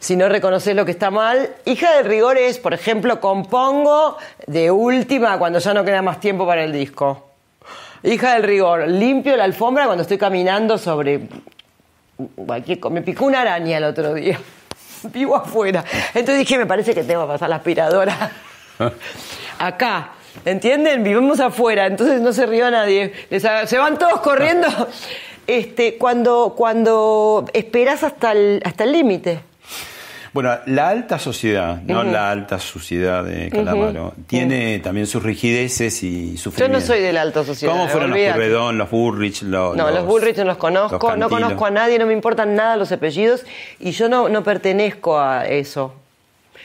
Si 0.00 0.16
no 0.16 0.28
reconoces 0.28 0.74
lo 0.74 0.84
que 0.84 0.90
está 0.90 1.10
mal. 1.10 1.50
Hija 1.64 1.96
del 1.96 2.06
rigor 2.06 2.38
es, 2.38 2.58
por 2.58 2.74
ejemplo, 2.74 3.20
compongo 3.20 4.16
de 4.46 4.70
última 4.70 5.38
cuando 5.38 5.58
ya 5.58 5.74
no 5.74 5.84
queda 5.84 6.02
más 6.02 6.20
tiempo 6.20 6.46
para 6.46 6.64
el 6.64 6.72
disco. 6.72 7.30
Hija 8.02 8.34
del 8.34 8.42
rigor, 8.42 8.88
limpio 8.88 9.36
la 9.36 9.44
alfombra 9.44 9.86
cuando 9.86 10.02
estoy 10.02 10.18
caminando 10.18 10.76
sobre 10.76 11.22
cualquier 12.34 12.78
Me 12.90 13.02
picó 13.02 13.24
una 13.24 13.40
araña 13.40 13.78
el 13.78 13.84
otro 13.84 14.14
día. 14.14 14.38
Vivo 15.04 15.36
afuera. 15.36 15.84
Entonces 16.08 16.38
dije, 16.38 16.58
me 16.58 16.66
parece 16.66 16.94
que 16.94 17.02
tengo 17.04 17.22
que 17.22 17.28
pasar 17.28 17.48
la 17.48 17.56
aspiradora. 17.56 18.30
Acá. 19.58 20.12
¿Entienden? 20.44 21.02
Vivimos 21.04 21.40
afuera, 21.40 21.86
entonces 21.86 22.20
no 22.20 22.32
se 22.32 22.46
rió 22.46 22.70
nadie. 22.70 23.12
Les 23.30 23.44
haga- 23.44 23.66
se 23.66 23.78
van 23.78 23.98
todos 23.98 24.20
corriendo. 24.20 24.68
Este, 25.46 25.98
cuando, 25.98 26.54
cuando 26.56 27.44
esperas 27.52 28.02
hasta 28.02 28.32
el 28.32 28.62
hasta 28.64 28.84
el 28.84 28.92
límite. 28.92 29.40
Bueno, 30.32 30.56
la 30.64 30.88
alta 30.88 31.18
sociedad, 31.18 31.82
no 31.82 32.02
la 32.02 32.30
alta 32.30 32.58
suciedad 32.58 33.22
de 33.22 33.50
Calamaro, 33.50 34.14
tiene 34.26 34.78
también 34.78 35.06
sus 35.06 35.22
rigideces 35.22 36.02
y 36.02 36.32
Yo 36.36 36.38
sufrimientos. 36.44 36.80
no 36.88 36.94
soy 36.94 37.02
de 37.02 37.12
la 37.12 37.20
alta 37.20 37.44
sociedad. 37.44 37.74
¿Cómo 37.74 37.88
fueron 37.88 38.08
los. 38.12 38.18
Purredón, 38.18 38.78
los 38.78 38.90
Bullrich, 38.90 39.42
los, 39.42 39.76
No, 39.76 39.90
los 39.90 40.06
Bullrich 40.06 40.38
no 40.38 40.44
los 40.44 40.56
conozco, 40.56 41.14
no 41.14 41.28
conozco 41.28 41.66
a 41.66 41.70
nadie, 41.70 41.98
no 41.98 42.06
me 42.06 42.14
importan 42.14 42.54
nada 42.54 42.78
los 42.78 42.90
apellidos 42.90 43.44
y 43.78 43.90
yo 43.90 44.08
no, 44.08 44.30
no 44.30 44.42
pertenezco 44.42 45.20
a 45.20 45.44
eso. 45.46 45.92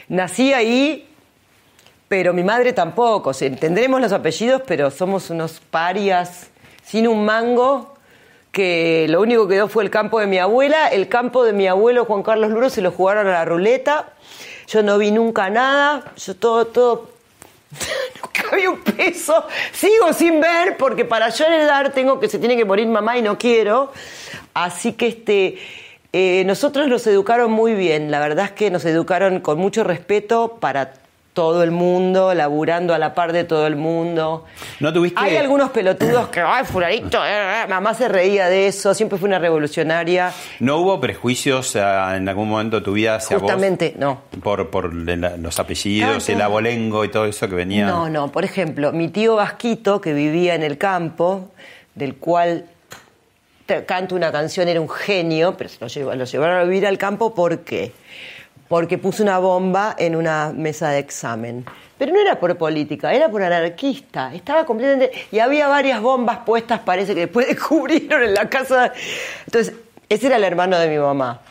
Nací 0.07 0.53
ahí, 0.53 1.08
pero 2.09 2.33
mi 2.33 2.43
madre 2.43 2.73
tampoco. 2.73 3.31
Tendremos 3.33 4.01
los 4.01 4.11
apellidos, 4.11 4.63
pero 4.65 4.91
somos 4.91 5.29
unos 5.29 5.61
parias 5.61 6.47
sin 6.83 7.07
un 7.07 7.23
mango 7.23 7.95
que 8.51 9.05
lo 9.09 9.21
único 9.21 9.47
que 9.47 9.55
quedó 9.55 9.67
fue 9.67 9.83
el 9.83 9.91
campo 9.91 10.19
de 10.19 10.25
mi 10.25 10.39
abuela. 10.39 10.87
El 10.87 11.07
campo 11.07 11.43
de 11.43 11.53
mi 11.53 11.67
abuelo 11.67 12.05
Juan 12.05 12.23
Carlos 12.23 12.49
Luro 12.49 12.69
se 12.69 12.81
lo 12.81 12.91
jugaron 12.91 13.27
a 13.27 13.31
la 13.31 13.45
ruleta. 13.45 14.13
Yo 14.67 14.81
no 14.81 14.97
vi 14.97 15.11
nunca 15.11 15.51
nada. 15.51 16.11
Yo 16.17 16.35
todo, 16.35 16.65
todo 16.65 17.11
Nunca 18.21 18.55
vi 18.55 18.65
un 18.65 18.81
peso. 18.81 19.45
Sigo 19.71 20.11
sin 20.11 20.41
ver 20.41 20.77
porque 20.77 21.05
para 21.05 21.29
yo 21.29 21.45
heredar 21.45 21.93
tengo 21.93 22.19
que 22.19 22.27
se 22.27 22.39
tiene 22.39 22.57
que 22.57 22.65
morir 22.65 22.87
mamá 22.87 23.19
y 23.19 23.21
no 23.21 23.37
quiero. 23.37 23.91
Así 24.55 24.93
que 24.93 25.07
este 25.09 25.59
eh, 26.11 26.43
nosotros 26.45 26.87
nos 26.87 27.05
educaron 27.05 27.51
muy 27.51 27.75
bien. 27.75 28.09
La 28.09 28.19
verdad 28.19 28.45
es 28.45 28.51
que 28.53 28.71
nos 28.71 28.83
educaron 28.85 29.41
con 29.41 29.59
mucho 29.59 29.83
respeto 29.83 30.57
para 30.59 30.93
todo 31.39 31.63
el 31.63 31.71
mundo, 31.71 32.33
laburando 32.33 32.93
a 32.93 32.97
la 32.97 33.13
par 33.13 33.31
de 33.31 33.45
todo 33.45 33.65
el 33.65 33.77
mundo. 33.77 34.43
¿No 34.81 34.91
tuviste- 34.91 35.21
Hay 35.21 35.37
algunos 35.37 35.69
pelotudos 35.69 36.27
que, 36.27 36.41
ay, 36.41 36.65
fulanito, 36.65 37.17
eh, 37.25 37.63
eh", 37.63 37.67
mamá 37.69 37.93
se 37.93 38.09
reía 38.09 38.49
de 38.49 38.67
eso, 38.67 38.93
siempre 38.93 39.17
fue 39.17 39.29
una 39.29 39.39
revolucionaria. 39.39 40.33
¿No 40.59 40.75
hubo 40.79 40.99
prejuicios 40.99 41.77
en 41.77 42.27
algún 42.27 42.49
momento 42.49 42.79
de 42.79 42.81
tu 42.83 42.91
vida 42.91 43.15
hacia 43.15 43.37
vos? 43.37 43.43
Justamente, 43.43 43.93
no. 43.97 44.23
Por, 44.43 44.69
por 44.69 44.93
la- 44.93 45.37
los 45.37 45.57
apellidos, 45.61 46.27
el 46.27 46.41
abolengo 46.41 47.05
y 47.05 47.07
todo 47.09 47.23
eso 47.25 47.47
que 47.47 47.55
venía. 47.55 47.85
No, 47.87 48.09
no, 48.09 48.29
por 48.33 48.43
ejemplo, 48.43 48.91
mi 48.91 49.07
tío 49.07 49.35
Vasquito, 49.37 50.01
que 50.01 50.11
vivía 50.11 50.55
en 50.55 50.63
el 50.63 50.77
campo, 50.77 51.51
del 51.95 52.15
cual 52.17 52.65
canto 53.85 54.15
una 54.15 54.31
canción, 54.31 54.67
era 54.67 54.81
un 54.81 54.89
genio, 54.89 55.55
pero 55.55 55.69
se 55.69 55.79
lo, 56.03 56.25
llevaron 56.25 56.57
a 56.59 56.63
vivir 56.63 56.85
al 56.85 56.97
campo, 56.97 57.33
¿por 57.33 57.59
qué? 57.59 57.93
Porque 58.69 58.97
puso 58.97 59.23
una 59.23 59.39
bomba 59.39 59.95
en 59.97 60.15
una 60.15 60.53
mesa 60.55 60.89
de 60.91 60.99
examen. 60.99 61.65
Pero 61.97 62.13
no 62.13 62.21
era 62.21 62.39
por 62.39 62.55
política, 62.55 63.11
era 63.13 63.27
por 63.27 63.43
anarquista. 63.43 64.33
Estaba 64.33 64.65
completamente. 64.65 65.11
Y 65.33 65.39
había 65.39 65.67
varias 65.67 65.99
bombas 66.01 66.37
puestas, 66.45 66.79
parece 66.79 67.13
que 67.13 67.21
después 67.21 67.47
descubrieron 67.49 68.23
en 68.23 68.33
la 68.33 68.47
casa. 68.47 68.93
Entonces, 69.45 69.73
ese 70.07 70.27
era 70.27 70.37
el 70.37 70.43
hermano 70.45 70.79
de 70.79 70.87
mi 70.87 70.97
mamá. 70.97 71.41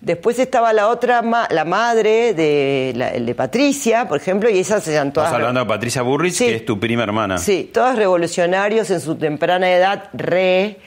Después 0.00 0.36
estaba 0.40 0.72
la 0.72 0.88
otra, 0.88 1.22
ma- 1.22 1.46
la 1.50 1.64
madre 1.64 2.34
de, 2.34 2.92
la- 2.96 3.10
el 3.10 3.24
de 3.26 3.34
Patricia, 3.36 4.08
por 4.08 4.16
ejemplo, 4.18 4.50
y 4.50 4.58
esas 4.58 4.88
eran 4.88 5.12
todas. 5.12 5.28
Estás 5.28 5.38
hablando 5.40 5.60
de 5.60 5.66
Patricia 5.66 6.02
Burrich, 6.02 6.32
Sí. 6.32 6.46
que 6.46 6.54
es 6.56 6.64
tu 6.66 6.80
prima 6.80 7.04
hermana. 7.04 7.38
Sí, 7.38 7.70
todos 7.72 7.94
revolucionarios 7.94 8.90
en 8.90 9.00
su 9.00 9.14
temprana 9.14 9.70
edad, 9.70 10.08
re. 10.14 10.78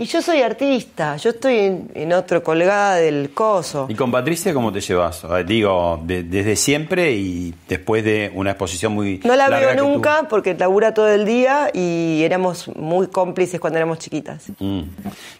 Y 0.00 0.04
yo 0.04 0.22
soy 0.22 0.42
artista, 0.42 1.16
yo 1.16 1.30
estoy 1.30 1.56
en, 1.58 1.90
en 1.94 2.12
otro 2.12 2.40
colgada 2.44 2.94
del 2.96 3.30
coso. 3.34 3.86
¿Y 3.88 3.94
con 3.96 4.12
Patricia 4.12 4.54
cómo 4.54 4.72
te 4.72 4.80
llevas? 4.80 5.24
Eh, 5.24 5.42
Digo, 5.44 6.00
de- 6.04 6.22
desde 6.22 6.54
siempre 6.54 7.10
y 7.12 7.52
después 7.68 8.04
de 8.04 8.30
una 8.32 8.50
exposición 8.52 8.92
muy 8.92 9.18
No 9.24 9.34
la 9.34 9.48
larga 9.48 9.72
veo 9.74 9.84
nunca 9.84 10.28
porque 10.30 10.54
labura 10.54 10.94
todo 10.94 11.08
el 11.08 11.24
día 11.26 11.70
y 11.74 12.22
éramos 12.22 12.68
muy 12.76 13.08
cómplices 13.08 13.58
cuando 13.58 13.78
éramos 13.80 13.98
chiquitas. 13.98 14.44
Mm. 14.60 14.82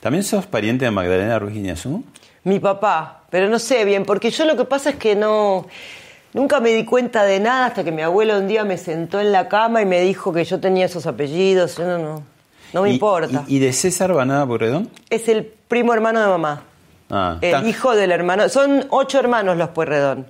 ¿También 0.00 0.24
sos 0.24 0.46
pariente 0.46 0.84
de 0.86 0.90
Magdalena 0.90 1.38
Ruiz 1.38 1.54
Guiñazú? 1.54 2.02
Mi 2.42 2.58
papá, 2.58 3.22
pero 3.30 3.48
no 3.48 3.60
sé 3.60 3.84
bien, 3.84 4.04
porque 4.04 4.30
yo 4.32 4.44
lo 4.44 4.56
que 4.56 4.64
pasa 4.64 4.90
es 4.90 4.96
que 4.96 5.14
no. 5.14 5.66
Nunca 6.34 6.58
me 6.58 6.70
di 6.70 6.84
cuenta 6.84 7.22
de 7.22 7.38
nada 7.38 7.66
hasta 7.66 7.84
que 7.84 7.92
mi 7.92 8.02
abuelo 8.02 8.36
un 8.38 8.48
día 8.48 8.64
me 8.64 8.76
sentó 8.76 9.20
en 9.20 9.30
la 9.30 9.48
cama 9.48 9.82
y 9.82 9.86
me 9.86 10.00
dijo 10.00 10.32
que 10.32 10.44
yo 10.44 10.58
tenía 10.58 10.86
esos 10.86 11.06
apellidos. 11.06 11.76
Yo 11.76 11.84
no, 11.86 11.98
no. 11.98 12.22
No 12.72 12.82
me 12.82 12.90
Y- 12.90 12.94
importa. 12.94 13.44
¿Y, 13.46 13.56
y 13.56 13.58
de 13.60 13.72
César 13.72 14.12
Banada 14.12 14.46
Pueyrredón? 14.46 14.90
Es 15.10 15.28
el 15.28 15.44
primo 15.44 15.92
hermano 15.94 16.20
de 16.20 16.26
mamá. 16.28 16.62
Ah, 17.10 17.38
El 17.40 17.54
está- 17.54 17.66
hijo 17.68 17.96
del 17.96 18.12
hermano. 18.12 18.48
Son 18.48 18.86
ocho 18.90 19.18
hermanos 19.18 19.56
los 19.56 19.70
Pueyrredón. 19.70 20.26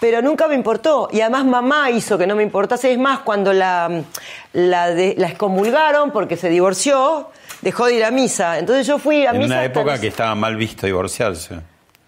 Pero 0.00 0.22
nunca 0.22 0.48
me 0.48 0.54
importó. 0.54 1.08
Y 1.12 1.20
además 1.20 1.44
mamá 1.44 1.90
hizo 1.90 2.18
que 2.18 2.26
no 2.26 2.34
me 2.34 2.42
importase. 2.42 2.92
Es 2.92 2.98
más, 2.98 3.20
cuando 3.20 3.52
la, 3.52 4.02
la, 4.52 4.88
de- 4.90 5.14
la 5.18 5.28
excomulgaron 5.28 6.10
porque 6.10 6.36
se 6.36 6.48
divorció, 6.48 7.30
dejó 7.62 7.86
de 7.86 7.94
ir 7.96 8.04
a 8.04 8.10
misa. 8.10 8.58
Entonces 8.58 8.86
yo 8.86 8.98
fui 8.98 9.24
a 9.26 9.30
en 9.30 9.38
misa. 9.38 9.46
una 9.46 9.56
hasta 9.56 9.64
época 9.66 9.92
los- 9.92 10.00
que 10.00 10.08
estaba 10.08 10.34
mal 10.34 10.56
visto 10.56 10.86
divorciarse. 10.86 11.60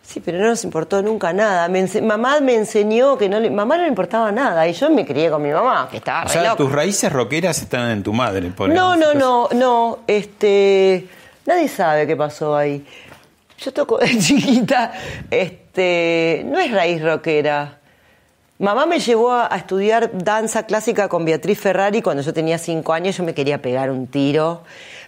Sí, 0.07 0.20
pero 0.20 0.38
no 0.38 0.46
nos 0.46 0.62
importó 0.62 1.02
nunca 1.02 1.32
nada. 1.32 1.66
Me 1.68 1.84
mamá 2.00 2.38
me 2.40 2.54
enseñó 2.54 3.18
que 3.18 3.28
no 3.28 3.40
le... 3.40 3.50
Mamá 3.50 3.76
no 3.76 3.82
le 3.82 3.88
importaba 3.88 4.30
nada. 4.30 4.66
Y 4.68 4.72
yo 4.72 4.88
me 4.88 5.04
crié 5.04 5.30
con 5.30 5.42
mi 5.42 5.50
mamá, 5.50 5.88
que 5.90 5.96
estaba 5.96 6.20
O 6.22 6.24
re 6.26 6.30
sea, 6.30 6.42
loca. 6.44 6.57
tus 6.57 6.70
raíces 6.72 7.12
rockeras 7.12 7.61
están 7.61 7.90
en 7.90 8.02
tu 8.04 8.12
madre. 8.12 8.48
por 8.50 8.68
No, 8.68 8.94
no, 8.96 9.14
no, 9.14 9.48
no. 9.52 9.98
Este, 10.07 11.09
nadie 11.44 11.66
sabe 11.68 12.07
qué 12.07 12.14
pasó 12.14 12.57
ahí. 12.57 12.86
Yo 13.59 13.72
toco 13.72 13.98
de 13.98 14.16
chiquita. 14.20 14.92
Este, 15.28 16.42
no 16.46 16.59
es 16.61 16.70
raíz 16.70 17.02
rockera. 17.02 17.78
Mamá 18.59 18.86
me 18.86 19.00
llevó 19.00 19.32
a, 19.32 19.52
a 19.52 19.57
estudiar 19.59 20.11
danza 20.14 20.66
clásica 20.66 21.09
con 21.09 21.24
Beatriz 21.24 21.59
Ferrari 21.61 22.00
cuando 22.00 22.22
yo 22.22 22.32
tenía 22.32 22.59
cinco 22.59 22.92
años. 22.92 23.16
Yo 23.16 23.24
me 23.24 23.34
quería 23.34 23.61
pegar 23.61 23.90
un 23.90 24.07
tiro, 24.07 24.62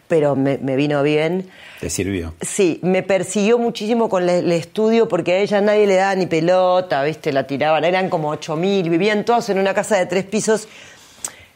pero 0.08 0.34
me, 0.34 0.58
me 0.58 0.74
vino 0.76 1.02
bien. 1.02 1.48
Te 1.80 1.90
sirvió. 1.90 2.34
Sí, 2.40 2.80
me 2.82 3.02
persiguió 3.04 3.58
muchísimo 3.58 4.08
con 4.08 4.28
el 4.28 4.50
estudio 4.50 5.06
porque 5.06 5.34
a 5.34 5.38
ella 5.38 5.60
nadie 5.60 5.86
le 5.86 5.94
daba 5.96 6.14
ni 6.16 6.26
pelota, 6.26 7.02
¿viste? 7.04 7.32
La 7.32 7.46
tiraban, 7.46 7.84
eran 7.84 8.08
como 8.08 8.30
ocho 8.30 8.56
mil, 8.56 8.88
vivían 8.90 9.24
todos 9.24 9.48
en 9.50 9.58
una 9.58 9.74
casa 9.74 9.96
de 9.96 10.06
tres 10.06 10.24
pisos. 10.24 10.66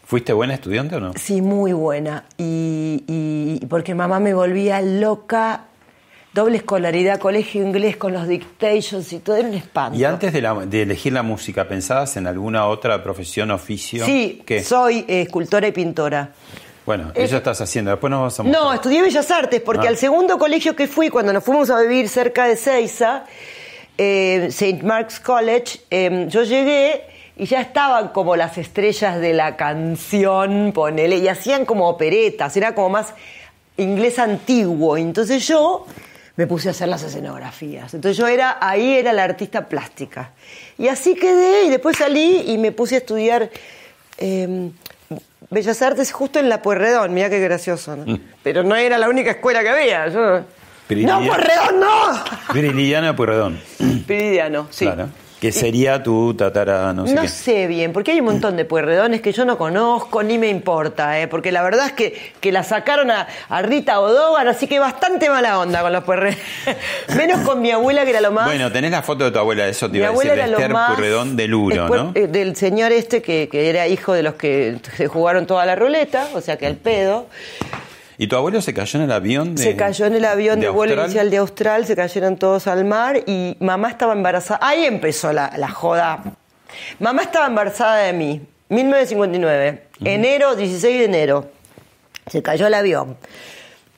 ¿Fuiste 0.04 0.32
buena 0.32 0.54
estudiante 0.54 0.94
o 0.96 1.00
no? 1.00 1.12
Sí, 1.16 1.40
muy 1.40 1.72
buena. 1.72 2.24
Y, 2.36 3.02
y- 3.08 3.58
y 3.62 3.66
porque 3.66 3.94
mamá 3.94 4.20
me 4.20 4.34
volvía 4.34 4.80
loca, 4.82 5.64
doble 6.34 6.58
escolaridad, 6.58 7.18
colegio 7.18 7.62
inglés 7.62 7.96
con 7.96 8.12
los 8.12 8.28
dictations 8.28 9.12
y 9.12 9.20
todo, 9.20 9.36
era 9.36 9.48
un 9.48 9.54
espanto. 9.54 9.98
Y 9.98 10.04
antes 10.04 10.32
de, 10.34 10.42
la- 10.42 10.66
de 10.66 10.82
elegir 10.82 11.14
la 11.14 11.22
música, 11.22 11.66
¿pensabas 11.66 12.16
en 12.18 12.26
alguna 12.26 12.66
otra 12.66 13.02
profesión, 13.02 13.50
oficio? 13.50 14.04
Sí, 14.04 14.42
¿Qué? 14.44 14.62
soy 14.62 15.04
eh, 15.08 15.22
escultora 15.22 15.66
y 15.68 15.72
pintora. 15.72 16.32
Bueno, 16.84 17.12
eso 17.14 17.36
estás 17.36 17.60
haciendo. 17.60 17.90
Después 17.92 18.10
nos 18.10 18.22
vas 18.22 18.40
a 18.40 18.42
mostrar. 18.42 18.64
No, 18.64 18.72
estudié 18.72 19.02
Bellas 19.02 19.30
Artes 19.30 19.60
porque 19.60 19.86
Ah. 19.86 19.90
al 19.90 19.96
segundo 19.96 20.38
colegio 20.38 20.74
que 20.74 20.88
fui, 20.88 21.10
cuando 21.10 21.32
nos 21.32 21.44
fuimos 21.44 21.70
a 21.70 21.80
vivir 21.80 22.08
cerca 22.08 22.46
de 22.46 22.56
Seiza, 22.56 23.24
eh, 23.98 24.46
St. 24.48 24.82
Mark's 24.82 25.20
College, 25.20 25.80
eh, 25.90 26.26
yo 26.28 26.42
llegué 26.42 27.02
y 27.36 27.46
ya 27.46 27.60
estaban 27.60 28.08
como 28.08 28.34
las 28.36 28.58
estrellas 28.58 29.20
de 29.20 29.32
la 29.32 29.56
canción, 29.56 30.72
ponele, 30.74 31.18
y 31.18 31.28
hacían 31.28 31.64
como 31.64 31.88
operetas, 31.88 32.56
era 32.56 32.74
como 32.74 32.88
más 32.90 33.14
inglés 33.76 34.18
antiguo. 34.18 34.96
Entonces 34.96 35.46
yo 35.46 35.86
me 36.36 36.46
puse 36.46 36.68
a 36.68 36.70
hacer 36.72 36.88
las 36.88 37.02
escenografías. 37.04 37.94
Entonces 37.94 38.16
yo 38.16 38.26
era, 38.26 38.58
ahí 38.60 38.94
era 38.96 39.12
la 39.12 39.22
artista 39.24 39.68
plástica. 39.68 40.30
Y 40.78 40.88
así 40.88 41.14
quedé 41.14 41.64
y 41.64 41.70
después 41.70 41.96
salí 41.96 42.42
y 42.46 42.58
me 42.58 42.72
puse 42.72 42.96
a 42.96 42.98
estudiar 42.98 43.50
eh, 44.18 44.70
Bellas 45.52 45.82
Artes 45.82 46.10
justo 46.12 46.38
en 46.38 46.48
la 46.48 46.62
Pueyrredón, 46.62 47.12
mira 47.12 47.28
qué 47.28 47.38
gracioso, 47.38 47.94
¿no? 47.94 48.18
Pero 48.42 48.62
no 48.62 48.74
era 48.74 48.96
la 48.96 49.08
única 49.10 49.32
escuela 49.32 49.62
que 49.62 49.68
había. 49.68 50.08
Yo... 50.08 50.40
¡No, 50.88 51.18
Pueyrredón, 51.18 51.78
no! 51.80 52.24
Viridiana 52.54 53.14
Pueyrredón. 53.14 53.60
Piridiano, 54.06 54.66
sí. 54.70 54.86
Claro. 54.86 55.08
Que 55.42 55.50
sería 55.50 56.00
tu 56.04 56.34
tatara, 56.34 56.92
no 56.92 57.04
sé 57.04 57.14
No 57.14 57.22
qué. 57.22 57.28
sé 57.28 57.66
bien, 57.66 57.92
porque 57.92 58.12
hay 58.12 58.20
un 58.20 58.26
montón 58.26 58.56
de 58.56 58.64
puerredones 58.64 59.20
que 59.20 59.32
yo 59.32 59.44
no 59.44 59.58
conozco 59.58 60.22
ni 60.22 60.38
me 60.38 60.48
importa, 60.48 61.20
¿eh? 61.20 61.26
porque 61.26 61.50
la 61.50 61.62
verdad 61.64 61.86
es 61.86 61.92
que, 61.94 62.32
que 62.38 62.52
la 62.52 62.62
sacaron 62.62 63.10
a, 63.10 63.26
a 63.48 63.60
Rita 63.62 63.98
Odogan, 63.98 64.46
así 64.46 64.68
que 64.68 64.78
bastante 64.78 65.28
mala 65.28 65.58
onda 65.58 65.82
con 65.82 65.92
los 65.92 66.04
puerredones. 66.04 66.38
Menos 67.16 67.40
con 67.40 67.60
mi 67.60 67.72
abuela, 67.72 68.04
que 68.04 68.10
era 68.10 68.20
lo 68.20 68.30
más. 68.30 68.46
Bueno, 68.46 68.70
tenés 68.70 68.92
la 68.92 69.02
foto 69.02 69.24
de 69.24 69.32
tu 69.32 69.38
abuela, 69.40 69.66
eso 69.66 69.86
te 69.88 69.94
mi 69.94 69.98
iba 69.98 70.08
a 70.08 70.12
decir, 70.12 70.30
de 70.30 70.42
Esther 70.42 70.72
más. 70.72 70.92
Pueyrredón 70.94 71.34
de 71.36 71.48
Luro, 71.48 71.88
¿no? 71.88 72.12
eh, 72.14 72.28
del 72.28 72.54
señor 72.54 72.92
este 72.92 73.20
que, 73.20 73.48
que 73.50 73.68
era 73.68 73.88
hijo 73.88 74.12
de 74.12 74.22
los 74.22 74.34
que 74.34 74.76
se 74.96 75.08
jugaron 75.08 75.46
toda 75.46 75.66
la 75.66 75.74
ruleta, 75.74 76.28
o 76.34 76.40
sea 76.40 76.56
que 76.56 76.66
al 76.68 76.76
pedo. 76.76 77.26
¿Y 78.22 78.28
tu 78.28 78.36
abuelo 78.36 78.62
se 78.62 78.72
cayó 78.72 79.00
en 79.00 79.06
el 79.06 79.10
avión 79.10 79.56
de 79.56 79.64
Se 79.64 79.74
cayó 79.74 80.06
en 80.06 80.14
el 80.14 80.24
avión 80.24 80.60
de, 80.60 80.68
vuelo 80.68 80.92
Austral? 80.92 81.06
inicial 81.06 81.30
de 81.32 81.36
Austral, 81.38 81.86
se 81.86 81.96
cayeron 81.96 82.36
todos 82.36 82.68
al 82.68 82.84
mar 82.84 83.20
y 83.26 83.56
mamá 83.58 83.88
estaba 83.90 84.12
embarazada. 84.12 84.60
Ahí 84.62 84.84
empezó 84.84 85.32
la, 85.32 85.52
la 85.56 85.68
joda. 85.68 86.22
Mamá 87.00 87.22
estaba 87.22 87.48
embarazada 87.48 87.96
de 87.96 88.12
mí, 88.12 88.40
1959, 88.68 89.82
enero, 90.04 90.54
16 90.54 90.98
de 91.00 91.04
enero. 91.04 91.50
Se 92.28 92.44
cayó 92.44 92.68
el 92.68 92.74
avión. 92.74 93.16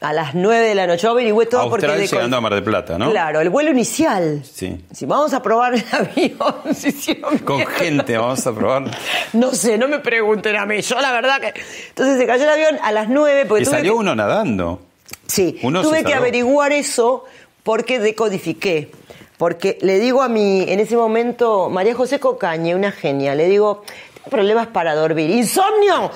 A 0.04 0.12
las 0.12 0.34
9 0.34 0.68
de 0.68 0.74
la 0.74 0.86
noche. 0.86 1.02
Yo 1.04 1.10
averigüé 1.10 1.46
todo 1.46 1.70
porque... 1.70 1.86
Austral 1.86 1.98
de- 2.00 2.06
llegando 2.06 2.36
a 2.36 2.40
Mar 2.40 2.54
del 2.54 2.62
Plata, 2.62 2.98
¿no? 2.98 3.10
Claro, 3.10 3.40
el 3.40 3.48
vuelo 3.50 3.70
inicial. 3.70 4.42
Sí. 4.44 4.84
Si 4.92 5.06
vamos 5.06 5.32
a 5.32 5.42
probar 5.42 5.74
el 5.74 5.84
avión, 5.92 6.54
hicieron 6.70 7.38
Con 7.38 7.56
mierda. 7.56 7.72
gente, 7.74 8.18
vamos 8.18 8.46
a 8.46 8.54
probar. 8.54 8.84
No 9.32 9.52
sé, 9.52 9.78
no 9.78 9.88
me 9.88 10.00
pregunten 10.00 10.56
a 10.56 10.66
mí. 10.66 10.80
Yo 10.82 11.00
la 11.00 11.12
verdad 11.12 11.40
que... 11.40 11.54
Entonces 11.88 12.18
se 12.18 12.26
cayó 12.26 12.44
el 12.44 12.50
avión 12.50 12.78
a 12.82 12.92
las 12.92 13.08
9 13.08 13.46
porque 13.46 13.62
Y 13.62 13.64
tuve 13.66 13.76
salió 13.76 13.92
que- 13.94 13.98
uno 13.98 14.14
nadando. 14.14 14.82
Sí, 15.26 15.58
Uno 15.62 15.80
tuve 15.82 16.04
que 16.04 16.12
averiguar 16.14 16.72
eso 16.72 17.24
porque 17.62 17.98
decodifiqué. 17.98 18.90
Porque 19.38 19.78
le 19.80 19.98
digo 19.98 20.22
a 20.22 20.28
mi, 20.28 20.62
en 20.68 20.80
ese 20.80 20.96
momento, 20.96 21.68
María 21.70 21.94
José 21.94 22.20
Cocañe, 22.20 22.74
una 22.74 22.92
genia, 22.92 23.34
le 23.34 23.48
digo, 23.48 23.82
tengo 24.14 24.28
problemas 24.30 24.66
para 24.68 24.94
dormir. 24.94 25.30
Insomnio, 25.30 26.10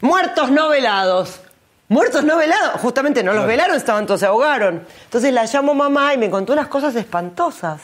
muertos 0.00 0.50
no 0.50 0.68
velados. 0.68 1.40
Muertos 1.88 2.24
no 2.24 2.36
velados, 2.38 2.80
justamente 2.80 3.22
no 3.22 3.32
los 3.34 3.46
velaron, 3.46 3.76
estaban 3.76 4.06
todos, 4.06 4.20
se 4.20 4.26
ahogaron. 4.26 4.86
Entonces 5.04 5.32
la 5.32 5.44
llamo 5.44 5.74
mamá 5.74 6.14
y 6.14 6.18
me 6.18 6.30
contó 6.30 6.52
unas 6.54 6.68
cosas 6.68 6.96
espantosas, 6.96 7.80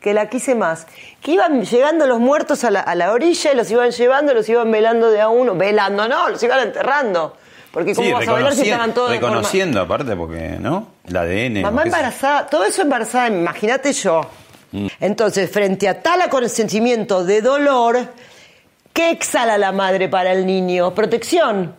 que 0.00 0.14
la 0.14 0.28
quise 0.30 0.54
más. 0.54 0.86
Que 1.20 1.32
iban 1.32 1.62
llegando 1.64 2.06
los 2.06 2.18
muertos 2.20 2.64
a 2.64 2.70
la, 2.70 2.80
a 2.80 2.94
la 2.94 3.12
orilla 3.12 3.52
y 3.52 3.56
los 3.56 3.70
iban 3.70 3.90
llevando, 3.90 4.32
los 4.34 4.48
iban 4.48 4.70
velando 4.72 5.10
de 5.10 5.20
a 5.20 5.28
uno. 5.28 5.54
Velando, 5.54 6.08
no, 6.08 6.30
los 6.30 6.42
iban 6.42 6.60
enterrando. 6.60 7.36
Porque 7.70 7.94
¿cómo 7.94 8.06
Sí, 8.06 8.12
vas 8.14 8.28
a 8.28 8.32
velar 8.34 8.54
si 8.54 8.62
estaban 8.62 8.94
todos 8.94 9.10
de 9.10 9.16
forma- 9.18 9.30
reconociendo, 9.36 9.80
aparte, 9.80 10.14
porque, 10.16 10.56
¿no? 10.60 10.88
El 11.06 11.16
ADN. 11.16 11.62
Mamá 11.62 11.82
embarazada, 11.82 12.46
todo 12.46 12.64
eso 12.64 12.82
embarazada, 12.82 13.28
imagínate 13.28 13.92
yo. 13.92 14.22
Entonces, 15.00 15.50
frente 15.50 15.88
a 15.88 16.00
tal 16.02 16.20
acontecimiento 16.22 17.24
de 17.24 17.42
dolor, 17.42 17.98
¿qué 18.92 19.10
exhala 19.10 19.56
la 19.58 19.70
madre 19.72 20.08
para 20.08 20.32
el 20.32 20.46
niño? 20.46 20.94
Protección. 20.94 21.74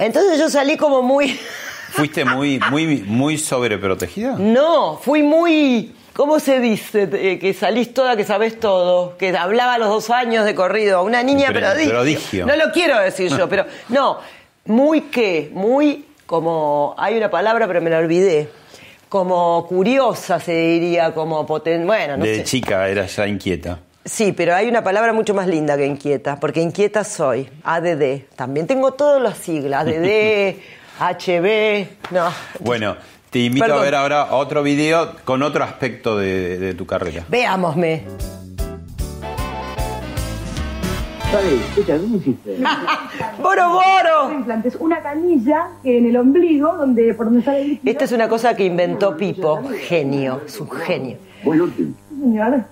Entonces 0.00 0.38
yo 0.38 0.48
salí 0.48 0.76
como 0.76 1.02
muy... 1.02 1.38
¿Fuiste 1.90 2.24
muy, 2.24 2.60
muy, 2.70 2.86
muy 3.06 3.36
sobreprotegida? 3.38 4.36
No, 4.38 4.96
fui 5.02 5.22
muy... 5.22 5.94
¿Cómo 6.14 6.40
se 6.40 6.60
dice? 6.60 7.08
Eh, 7.12 7.38
que 7.38 7.54
salís 7.54 7.94
toda, 7.94 8.16
que 8.16 8.24
sabés 8.24 8.58
todo. 8.58 9.16
Que 9.16 9.36
hablaba 9.36 9.74
a 9.74 9.78
los 9.78 9.88
dos 9.88 10.10
años 10.10 10.44
de 10.44 10.54
corrido. 10.54 11.02
Una 11.02 11.22
niña 11.22 11.48
Pero- 11.52 11.68
prodigio. 11.68 11.90
prodigio. 11.92 12.46
No 12.46 12.56
lo 12.56 12.72
quiero 12.72 12.98
decir 13.00 13.30
yo, 13.36 13.48
pero... 13.48 13.64
No, 13.88 14.18
muy 14.66 15.02
qué, 15.02 15.50
muy 15.52 16.06
como... 16.26 16.94
Hay 16.98 17.16
una 17.16 17.30
palabra, 17.30 17.66
pero 17.66 17.80
me 17.80 17.90
la 17.90 17.98
olvidé. 17.98 18.48
Como 19.08 19.66
curiosa 19.68 20.38
se 20.40 20.52
diría, 20.52 21.12
como 21.12 21.44
potente... 21.46 21.84
Bueno, 21.84 22.16
no 22.16 22.24
de 22.24 22.36
sé. 22.36 22.44
chica 22.44 22.88
era 22.88 23.06
ya 23.06 23.26
inquieta. 23.26 23.78
Sí, 24.04 24.32
pero 24.32 24.54
hay 24.54 24.66
una 24.66 24.82
palabra 24.82 25.12
mucho 25.12 25.34
más 25.34 25.46
linda 25.46 25.76
que 25.76 25.86
inquieta, 25.86 26.40
porque 26.40 26.62
inquieta 26.62 27.04
soy, 27.04 27.48
ADD. 27.64 28.22
También 28.34 28.66
tengo 28.66 28.92
todas 28.92 29.20
las 29.20 29.36
siglas, 29.36 29.86
ADD, 29.86 30.54
HB, 30.98 31.86
no. 32.10 32.32
Bueno, 32.60 32.96
te 33.28 33.40
invito 33.40 33.66
Perdón. 33.66 33.80
a 33.80 33.84
ver 33.84 33.94
ahora 33.94 34.32
otro 34.32 34.62
video 34.62 35.16
con 35.24 35.42
otro 35.42 35.64
aspecto 35.64 36.16
de, 36.16 36.58
de 36.58 36.74
tu 36.74 36.86
carrera. 36.86 37.26
Veámosme. 37.28 38.04
¡Boro, 43.40 43.68
boro! 43.70 44.32
implantes, 44.32 44.74
una 44.80 45.00
canilla 45.00 45.68
en 45.84 46.06
el 46.06 46.16
ombligo, 46.16 46.74
donde 46.76 47.14
por 47.14 47.26
donde 47.26 47.44
sale 47.44 47.60
el 47.60 47.68
líquido. 47.68 47.92
Esta 47.92 48.04
es 48.06 48.12
una 48.12 48.28
cosa 48.28 48.56
que 48.56 48.64
inventó 48.64 49.16
Pipo, 49.16 49.62
genio, 49.86 50.40
es 50.44 50.58
un 50.58 50.68
genio. 50.70 51.18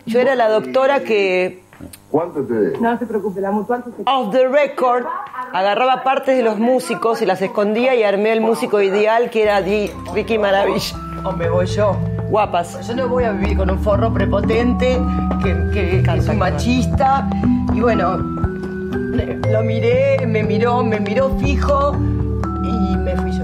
Yo 0.06 0.20
era 0.20 0.34
la 0.34 0.48
doctora 0.48 1.00
que, 1.00 1.62
¿Cuánto 2.10 2.42
te 2.44 2.52
debo? 2.54 2.80
no 2.80 2.98
se 2.98 3.06
preocupe, 3.06 3.40
la 3.40 3.50
mutual 3.50 3.84
se 3.84 4.02
off 4.04 4.32
the 4.32 4.48
record, 4.48 5.04
agarraba 5.52 6.02
partes 6.02 6.36
de 6.36 6.42
los 6.42 6.58
músicos 6.58 7.22
y 7.22 7.26
las 7.26 7.40
escondía 7.42 7.94
y 7.94 8.02
armé 8.02 8.32
el 8.32 8.40
músico 8.40 8.80
ideal 8.82 9.30
que 9.30 9.42
era 9.44 9.62
Di- 9.62 9.90
Ricky 10.14 10.38
Maravilla. 10.38 10.96
O 11.24 11.32
me 11.32 11.48
voy 11.48 11.66
yo. 11.66 11.96
Guapas. 12.30 12.86
Yo 12.86 12.94
no 12.94 13.08
voy 13.08 13.24
a 13.24 13.32
vivir 13.32 13.56
con 13.56 13.70
un 13.70 13.78
forro 13.78 14.12
prepotente 14.12 15.00
que, 15.42 15.54
que, 15.72 16.02
que 16.02 16.16
es 16.18 16.28
un 16.28 16.38
machista. 16.38 17.28
Y 17.72 17.80
bueno, 17.80 18.18
lo 18.18 19.62
miré, 19.64 20.26
me 20.26 20.42
miró, 20.42 20.82
me 20.84 21.00
miró 21.00 21.30
fijo 21.38 21.92
y 21.96 22.96
me 22.98 23.16
fui 23.16 23.32
yo. 23.32 23.42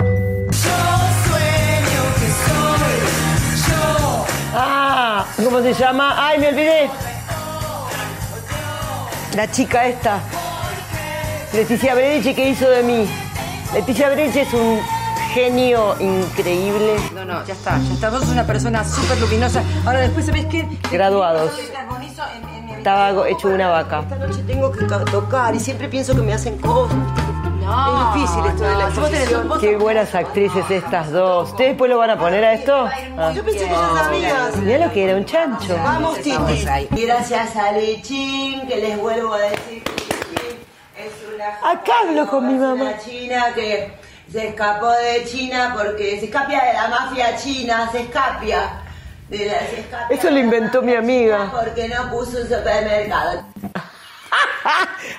Ah, 4.57 5.25
¿cómo 5.43 5.61
se 5.63 5.75
llama? 5.75 6.15
Ay, 6.29 6.39
me 6.39 6.49
olvidé. 6.49 6.91
La 9.35 9.51
chica 9.51 9.87
esta. 9.87 10.21
Leticia 11.53 11.95
Bredici, 11.95 12.35
¿qué 12.35 12.49
hizo 12.51 12.69
de 12.69 12.83
mí? 12.83 13.09
Leticia 13.73 14.11
Brecht 14.11 14.37
es 14.37 14.53
un 14.55 14.81
genio 15.33 15.97
increíble. 16.01 16.97
No, 17.15 17.25
no, 17.25 17.45
ya 17.45 17.55
está, 17.55 17.79
ya 17.79 17.95
está. 17.95 18.11
Vos 18.11 18.21
sos 18.21 18.31
una 18.31 18.45
persona 18.47 18.85
súper 18.85 19.19
luminosa. 19.21 19.63
Ahora 19.85 20.01
después, 20.01 20.27
¿sabés 20.27 20.47
qué? 20.47 20.69
Graduados. 20.91 21.53
Estaba 22.77 23.29
hecho 23.29 23.49
una 23.49 23.69
vaca. 23.71 24.01
Esta 24.01 24.17
noche 24.17 24.43
tengo 24.47 24.71
que 24.71 24.87
ca- 24.87 25.05
tocar 25.05 25.55
y 25.55 25.61
siempre 25.61 25.89
pienso 25.89 26.15
que 26.15 26.23
me 26.23 26.33
hacen 26.35 26.59
cosas. 26.59 26.97
No, 27.65 28.09
es 28.09 28.15
difícil 28.15 28.47
esto 28.47 28.63
de 28.65 28.75
la 28.77 28.89
no, 28.91 29.01
vos 29.01 29.11
tenés- 29.11 29.23
exposición. 29.23 29.61
Qué 29.61 29.77
buenas 29.77 30.15
actrices 30.15 30.71
estas 30.71 31.11
dos. 31.11 31.51
¿Ustedes 31.51 31.71
después 31.71 31.91
lo 31.91 31.99
van 31.99 32.11
a 32.11 32.19
poner 32.19 32.45
a 32.45 32.53
esto? 32.53 32.89
Ah. 33.19 33.33
Yo 33.35 33.45
pensé 33.45 33.65
que 33.65 33.71
ya 33.71 33.89
sabías. 34.05 34.57
Mirá 34.57 34.87
lo 34.87 34.93
que 34.93 35.05
era 35.05 35.17
un 35.17 35.25
chancho. 35.25 35.77
Vamos, 35.83 36.19
Titi. 36.19 36.67
Gracias 36.91 37.57
a 37.57 37.73
Lechín, 37.73 38.67
que 38.69 38.77
les 38.77 38.99
vuelvo 38.99 39.35
a 39.35 39.39
decir 39.39 39.83
que 39.83 41.05
es 41.07 41.13
una... 41.35 41.71
Acá 41.73 41.93
hablo 42.07 42.27
con 42.27 42.47
mi 42.47 42.55
mamá. 42.55 42.75
Una 42.85 42.99
china 42.99 43.47
que 43.55 43.93
se 44.31 44.49
escapó 44.49 44.91
de 44.91 45.25
China 45.25 45.75
porque 45.77 46.19
se 46.19 46.27
escapia 46.27 46.63
de 46.65 46.73
la 46.75 46.89
mafia 46.89 47.37
china, 47.37 47.89
se 47.91 48.01
escapia. 48.03 48.81
De 49.29 49.47
la, 49.47 49.59
se 49.61 49.81
escapia 49.81 50.17
Eso 50.17 50.31
lo 50.31 50.39
inventó 50.39 50.83
mi 50.83 50.95
amiga. 50.95 51.51
Porque 51.51 51.89
no 51.89 52.11
puso 52.11 52.39
un 52.39 52.49
supermercado. 52.49 53.43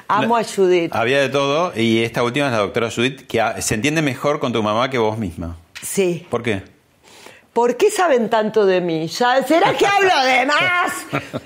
Amo 0.07 0.37
a 0.37 0.43
Judith. 0.43 0.93
Había 0.95 1.19
de 1.21 1.29
todo 1.29 1.71
y 1.75 2.03
esta 2.03 2.23
última 2.23 2.47
es 2.47 2.51
la 2.51 2.59
doctora 2.59 2.89
Judith, 2.91 3.27
que 3.27 3.43
se 3.61 3.75
entiende 3.75 4.01
mejor 4.01 4.39
con 4.39 4.53
tu 4.53 4.61
mamá 4.63 4.89
que 4.89 4.97
vos 4.97 5.17
misma. 5.17 5.57
Sí. 5.81 6.25
¿Por 6.29 6.43
qué? 6.43 6.63
¿Por 7.53 7.77
qué 7.77 7.89
saben 7.91 8.29
tanto 8.29 8.65
de 8.65 8.81
mí? 8.81 9.07
¿Ya- 9.07 9.43
¿Será 9.43 9.73
que 9.75 9.85
hablo 9.85 10.23
de 10.25 10.45
más? 10.45 11.05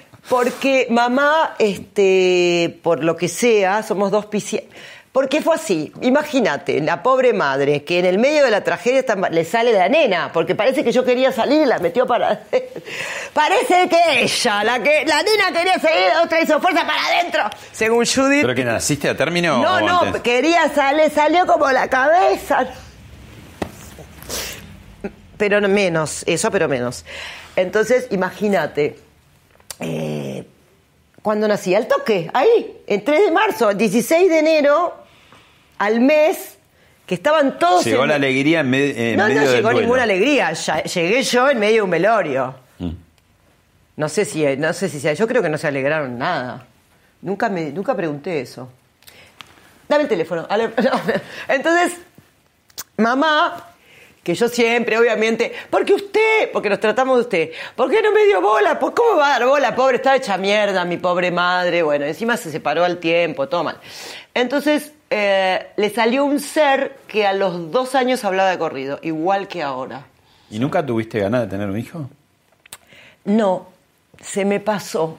Porque 0.29 0.87
mamá, 0.89 1.55
este, 1.59 2.79
por 2.83 3.03
lo 3.03 3.15
que 3.15 3.27
sea, 3.27 3.81
somos 3.83 4.11
dos 4.11 4.25
piscianos. 4.27 4.69
Porque 5.11 5.41
fue 5.41 5.55
así, 5.55 5.91
imagínate, 6.01 6.79
la 6.81 7.01
pobre 7.01 7.33
madre, 7.33 7.83
que 7.83 7.97
en 7.97 8.05
el 8.05 8.19
medio 8.19 8.43
de 8.45 8.51
la 8.51 8.63
tragedia 8.63 8.99
está- 8.99 9.15
le 9.15 9.43
sale 9.43 9.73
la 9.73 9.89
nena, 9.89 10.29
porque 10.31 10.53
parece 10.53 10.83
que 10.83 10.91
yo 10.91 11.03
quería 11.03 11.31
salir 11.31 11.63
y 11.63 11.65
la 11.65 11.79
metió 11.79 12.05
para... 12.05 12.43
parece 13.33 13.89
que 13.89 14.21
ella, 14.21 14.63
la 14.63 14.83
que 14.83 15.05
la 15.05 15.23
nena 15.23 15.51
quería 15.51 15.79
seguir, 15.79 16.05
la 16.13 16.21
otra 16.21 16.39
hizo 16.41 16.61
fuerza 16.61 16.85
para 16.85 17.03
adentro, 17.07 17.41
según 17.71 18.05
Judith. 18.05 18.41
¿Pero 18.43 18.53
que 18.53 18.63
naciste 18.63 19.09
a 19.09 19.17
término 19.17 19.57
No, 19.63 19.75
o 19.77 19.81
no, 19.81 20.01
antes? 20.03 20.21
quería 20.21 20.69
salir, 20.69 21.09
salió 21.09 21.47
como 21.47 21.71
la 21.71 21.87
cabeza. 21.89 22.67
Pero 25.37 25.61
no- 25.61 25.69
menos, 25.69 26.23
eso, 26.27 26.51
pero 26.51 26.67
menos. 26.67 27.03
Entonces, 27.55 28.07
imagínate, 28.11 28.99
eh, 29.79 30.45
cuando 31.21 31.47
nací, 31.47 31.75
al 31.75 31.87
toque, 31.87 32.29
ahí, 32.33 32.77
el 32.87 33.03
3 33.03 33.25
de 33.25 33.31
marzo, 33.31 33.69
el 33.69 33.77
16 33.77 34.29
de 34.29 34.39
enero, 34.39 34.93
al 35.77 35.99
mes, 36.01 36.57
que 37.05 37.15
estaban 37.15 37.57
todos 37.59 37.83
Llegó 37.85 38.03
en- 38.03 38.09
la 38.09 38.15
alegría 38.15 38.59
en, 38.61 38.69
me- 38.69 39.11
en 39.11 39.17
no, 39.17 39.25
medio 39.27 39.41
no 39.41 39.47
del 39.47 39.55
llegó 39.55 39.67
duelo. 39.69 39.81
ninguna 39.81 40.03
alegría. 40.03 40.53
Ya- 40.53 40.83
llegué 40.83 41.23
yo 41.23 41.49
en 41.49 41.59
medio 41.59 41.75
de 41.77 41.81
un 41.81 41.89
velorio. 41.89 42.55
Mm. 42.77 42.89
No 43.97 44.07
sé 44.09 44.25
si, 44.25 44.45
no 44.57 44.71
sé 44.73 44.87
si, 44.89 45.15
yo 45.15 45.27
creo 45.27 45.41
que 45.41 45.49
no 45.49 45.57
se 45.57 45.67
alegraron 45.67 46.17
nada. 46.17 46.65
Nunca 47.21 47.49
me, 47.49 47.71
nunca 47.71 47.95
pregunté 47.95 48.39
eso. 48.41 48.69
Dame 49.87 50.03
el 50.03 50.09
teléfono. 50.09 50.47
No. 50.49 51.01
Entonces, 51.47 51.93
mamá, 52.97 53.68
que 54.29 54.35
yo 54.35 54.47
siempre, 54.47 54.95
obviamente, 54.95 55.51
porque 55.71 55.91
usted, 55.91 56.51
porque 56.53 56.69
nos 56.69 56.79
tratamos 56.79 57.17
de 57.17 57.21
usted, 57.21 57.51
¿por 57.75 57.89
qué 57.89 57.99
no 57.99 58.11
me 58.11 58.25
dio 58.25 58.39
bola? 58.39 58.77
Pues, 58.77 58.93
¿Cómo 58.95 59.17
va 59.17 59.35
a 59.35 59.39
dar 59.39 59.47
bola? 59.47 59.75
Pobre, 59.75 59.95
estaba 59.95 60.15
hecha 60.15 60.37
mierda, 60.37 60.85
mi 60.85 60.97
pobre 60.97 61.31
madre. 61.31 61.81
Bueno, 61.81 62.05
encima 62.05 62.37
se 62.37 62.51
separó 62.51 62.83
al 62.83 62.99
tiempo, 62.99 63.49
todo 63.49 63.63
mal. 63.63 63.77
Entonces, 64.35 64.93
eh, 65.09 65.69
le 65.77 65.89
salió 65.89 66.25
un 66.25 66.39
ser 66.39 66.97
que 67.07 67.25
a 67.25 67.33
los 67.33 67.71
dos 67.71 67.95
años 67.95 68.23
hablaba 68.23 68.51
de 68.51 68.59
corrido, 68.59 68.99
igual 69.01 69.47
que 69.47 69.63
ahora. 69.63 70.05
¿Y 70.51 70.59
nunca 70.59 70.85
tuviste 70.85 71.19
ganas 71.19 71.41
de 71.41 71.47
tener 71.47 71.67
un 71.67 71.79
hijo? 71.79 72.07
No, 73.25 73.69
se 74.21 74.45
me 74.45 74.59
pasó. 74.59 75.17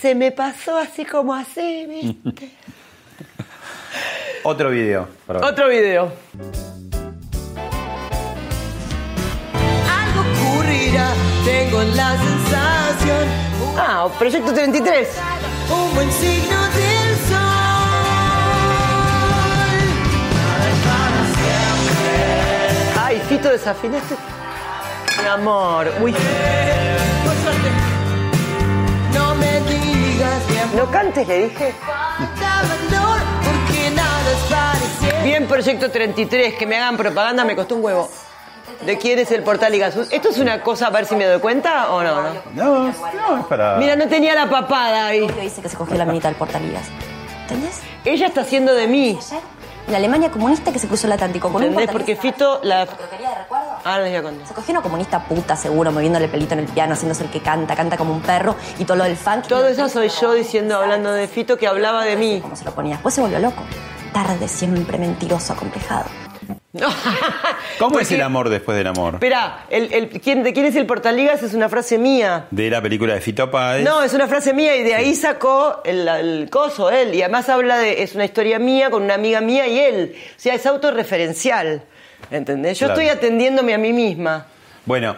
Se 0.00 0.14
me 0.14 0.32
pasó 0.32 0.76
así 0.76 1.06
como 1.06 1.34
así, 1.34 1.86
¿viste? 1.88 2.50
Otro 4.42 4.68
video. 4.68 5.08
perdón. 5.26 5.44
Otro 5.44 5.68
video. 5.68 6.12
Ocurrirá, 10.68 11.08
tengo 11.44 11.82
la 11.82 12.16
sensación. 12.16 13.28
Ah, 13.76 14.08
Proyecto 14.18 14.52
33. 14.52 15.08
Un 15.70 15.94
buen 15.94 16.12
signo 16.12 16.56
del 16.74 17.16
sol. 17.28 17.38
Ay, 23.02 23.22
Fito, 23.28 23.48
desafinaste. 23.48 24.16
Mi 25.22 25.28
amor, 25.28 25.92
uy. 26.00 26.12
Por 26.12 27.34
suerte. 27.42 27.70
No 29.14 29.34
me 29.34 29.60
digas 29.60 30.42
No 30.74 30.90
cantes, 30.90 31.26
le 31.26 31.48
dije. 31.48 31.74
Bien, 35.24 35.46
Proyecto 35.46 35.90
33, 35.90 36.54
que 36.54 36.66
me 36.66 36.76
hagan 36.76 36.96
propaganda 36.96 37.44
me 37.44 37.56
costó 37.56 37.76
un 37.76 37.84
huevo. 37.84 38.08
¿De 38.84 38.96
quién 38.96 39.18
es 39.18 39.30
el 39.32 39.42
portal? 39.42 39.74
¿Esto 39.74 40.28
es 40.28 40.38
una 40.38 40.62
cosa 40.62 40.86
a 40.86 40.90
ver 40.90 41.04
si 41.04 41.16
me 41.16 41.24
doy 41.26 41.40
cuenta 41.40 41.90
o 41.90 42.02
no? 42.02 42.22
no? 42.22 42.32
No, 42.54 42.84
no, 42.84 43.38
es 43.38 43.46
para... 43.46 43.76
Mira, 43.76 43.96
no 43.96 44.06
tenía 44.08 44.34
la 44.34 44.48
papada 44.48 45.06
ahí. 45.06 45.26
dice 45.40 45.60
que 45.60 45.68
se 45.68 45.76
cogió 45.76 45.96
la 45.96 46.04
minita 46.04 46.28
del 46.28 46.36
portaligas. 46.36 46.84
¿Entendés? 47.42 47.80
Ella 48.04 48.28
está 48.28 48.42
haciendo 48.42 48.74
de 48.74 48.86
mí. 48.86 49.18
La 49.88 49.96
Alemania 49.96 50.30
comunista 50.30 50.70
que 50.70 50.78
se 50.78 50.86
cruzó 50.86 51.06
el 51.06 51.14
Atlántico 51.14 51.48
con 51.48 51.62
un 51.62 51.68
¿Entendés? 51.70 51.90
Porque 51.90 52.14
portaligas. 52.14 52.36
Fito 52.36 52.60
la... 52.62 52.86
Croquería 52.86 53.30
de 53.30 53.34
recuerdo. 53.36 53.68
Ah, 53.84 53.96
no 53.96 54.04
les 54.04 54.10
voy 54.12 54.18
a 54.18 54.22
contar. 54.22 54.46
Se 54.46 54.54
cogió 54.54 54.72
una 54.72 54.82
comunista 54.82 55.24
puta, 55.24 55.56
seguro, 55.56 55.90
moviéndole 55.90 56.26
el 56.26 56.30
pelito 56.30 56.54
en 56.54 56.60
el 56.60 56.66
piano, 56.66 56.92
haciéndose 56.92 57.24
el 57.24 57.30
que 57.30 57.40
canta, 57.40 57.74
canta 57.74 57.96
como 57.96 58.12
un 58.12 58.20
perro 58.20 58.54
y 58.78 58.84
todo 58.84 58.98
lo 58.98 59.04
del 59.04 59.16
funk. 59.16 59.46
Todo 59.48 59.66
eso 59.66 59.88
soy 59.88 60.08
yo 60.08 60.34
diciendo, 60.34 60.76
hablando 60.76 61.12
de 61.12 61.26
Fito, 61.26 61.56
que 61.56 61.66
hablaba 61.66 62.04
de 62.04 62.16
mí. 62.16 62.40
Como 62.40 62.54
se 62.54 62.64
lo 62.64 62.72
ponía. 62.72 62.94
Después 62.94 63.14
se 63.14 63.22
volvió 63.22 63.38
loco. 63.38 63.62
Tarde, 64.12 64.46
siempre 64.46 64.98
mentiroso, 64.98 65.54
acomplejado. 65.54 66.27
¿Cómo 67.78 67.98
es 67.98 68.10
el 68.12 68.20
amor 68.20 68.50
después 68.50 68.76
del 68.76 68.86
amor? 68.88 69.14
Espera, 69.14 69.64
el, 69.70 69.92
el- 69.92 70.08
¿quién, 70.20 70.42
¿de 70.42 70.52
quién 70.52 70.66
es 70.66 70.76
el 70.76 70.84
portaligas? 70.86 71.42
Es 71.42 71.54
una 71.54 71.68
frase 71.68 71.96
mía. 71.98 72.46
De 72.50 72.68
la 72.68 72.82
película 72.82 73.14
de 73.14 73.20
Fito 73.20 73.50
Páez. 73.50 73.84
No, 73.84 74.02
es 74.02 74.12
una 74.12 74.26
frase 74.26 74.52
mía 74.52 74.76
y 74.76 74.82
de 74.82 74.94
ahí 74.94 75.14
sacó 75.14 75.80
el, 75.84 76.06
el 76.06 76.50
coso 76.50 76.90
él. 76.90 77.14
Y 77.14 77.22
además 77.22 77.48
habla 77.48 77.78
de, 77.78 78.02
es 78.02 78.14
una 78.14 78.24
historia 78.26 78.58
mía 78.58 78.90
con 78.90 79.02
una 79.02 79.14
amiga 79.14 79.40
mía 79.40 79.66
y 79.66 79.78
él. 79.78 80.14
O 80.14 80.40
sea, 80.40 80.54
es 80.54 80.66
autorreferencial. 80.66 81.82
¿Entendés? 82.30 82.78
Yo 82.78 82.86
Claro. 82.88 83.00
estoy 83.00 83.16
atendiéndome 83.16 83.72
a 83.74 83.78
mí 83.78 83.92
misma. 83.92 84.46
Bueno, 84.84 85.16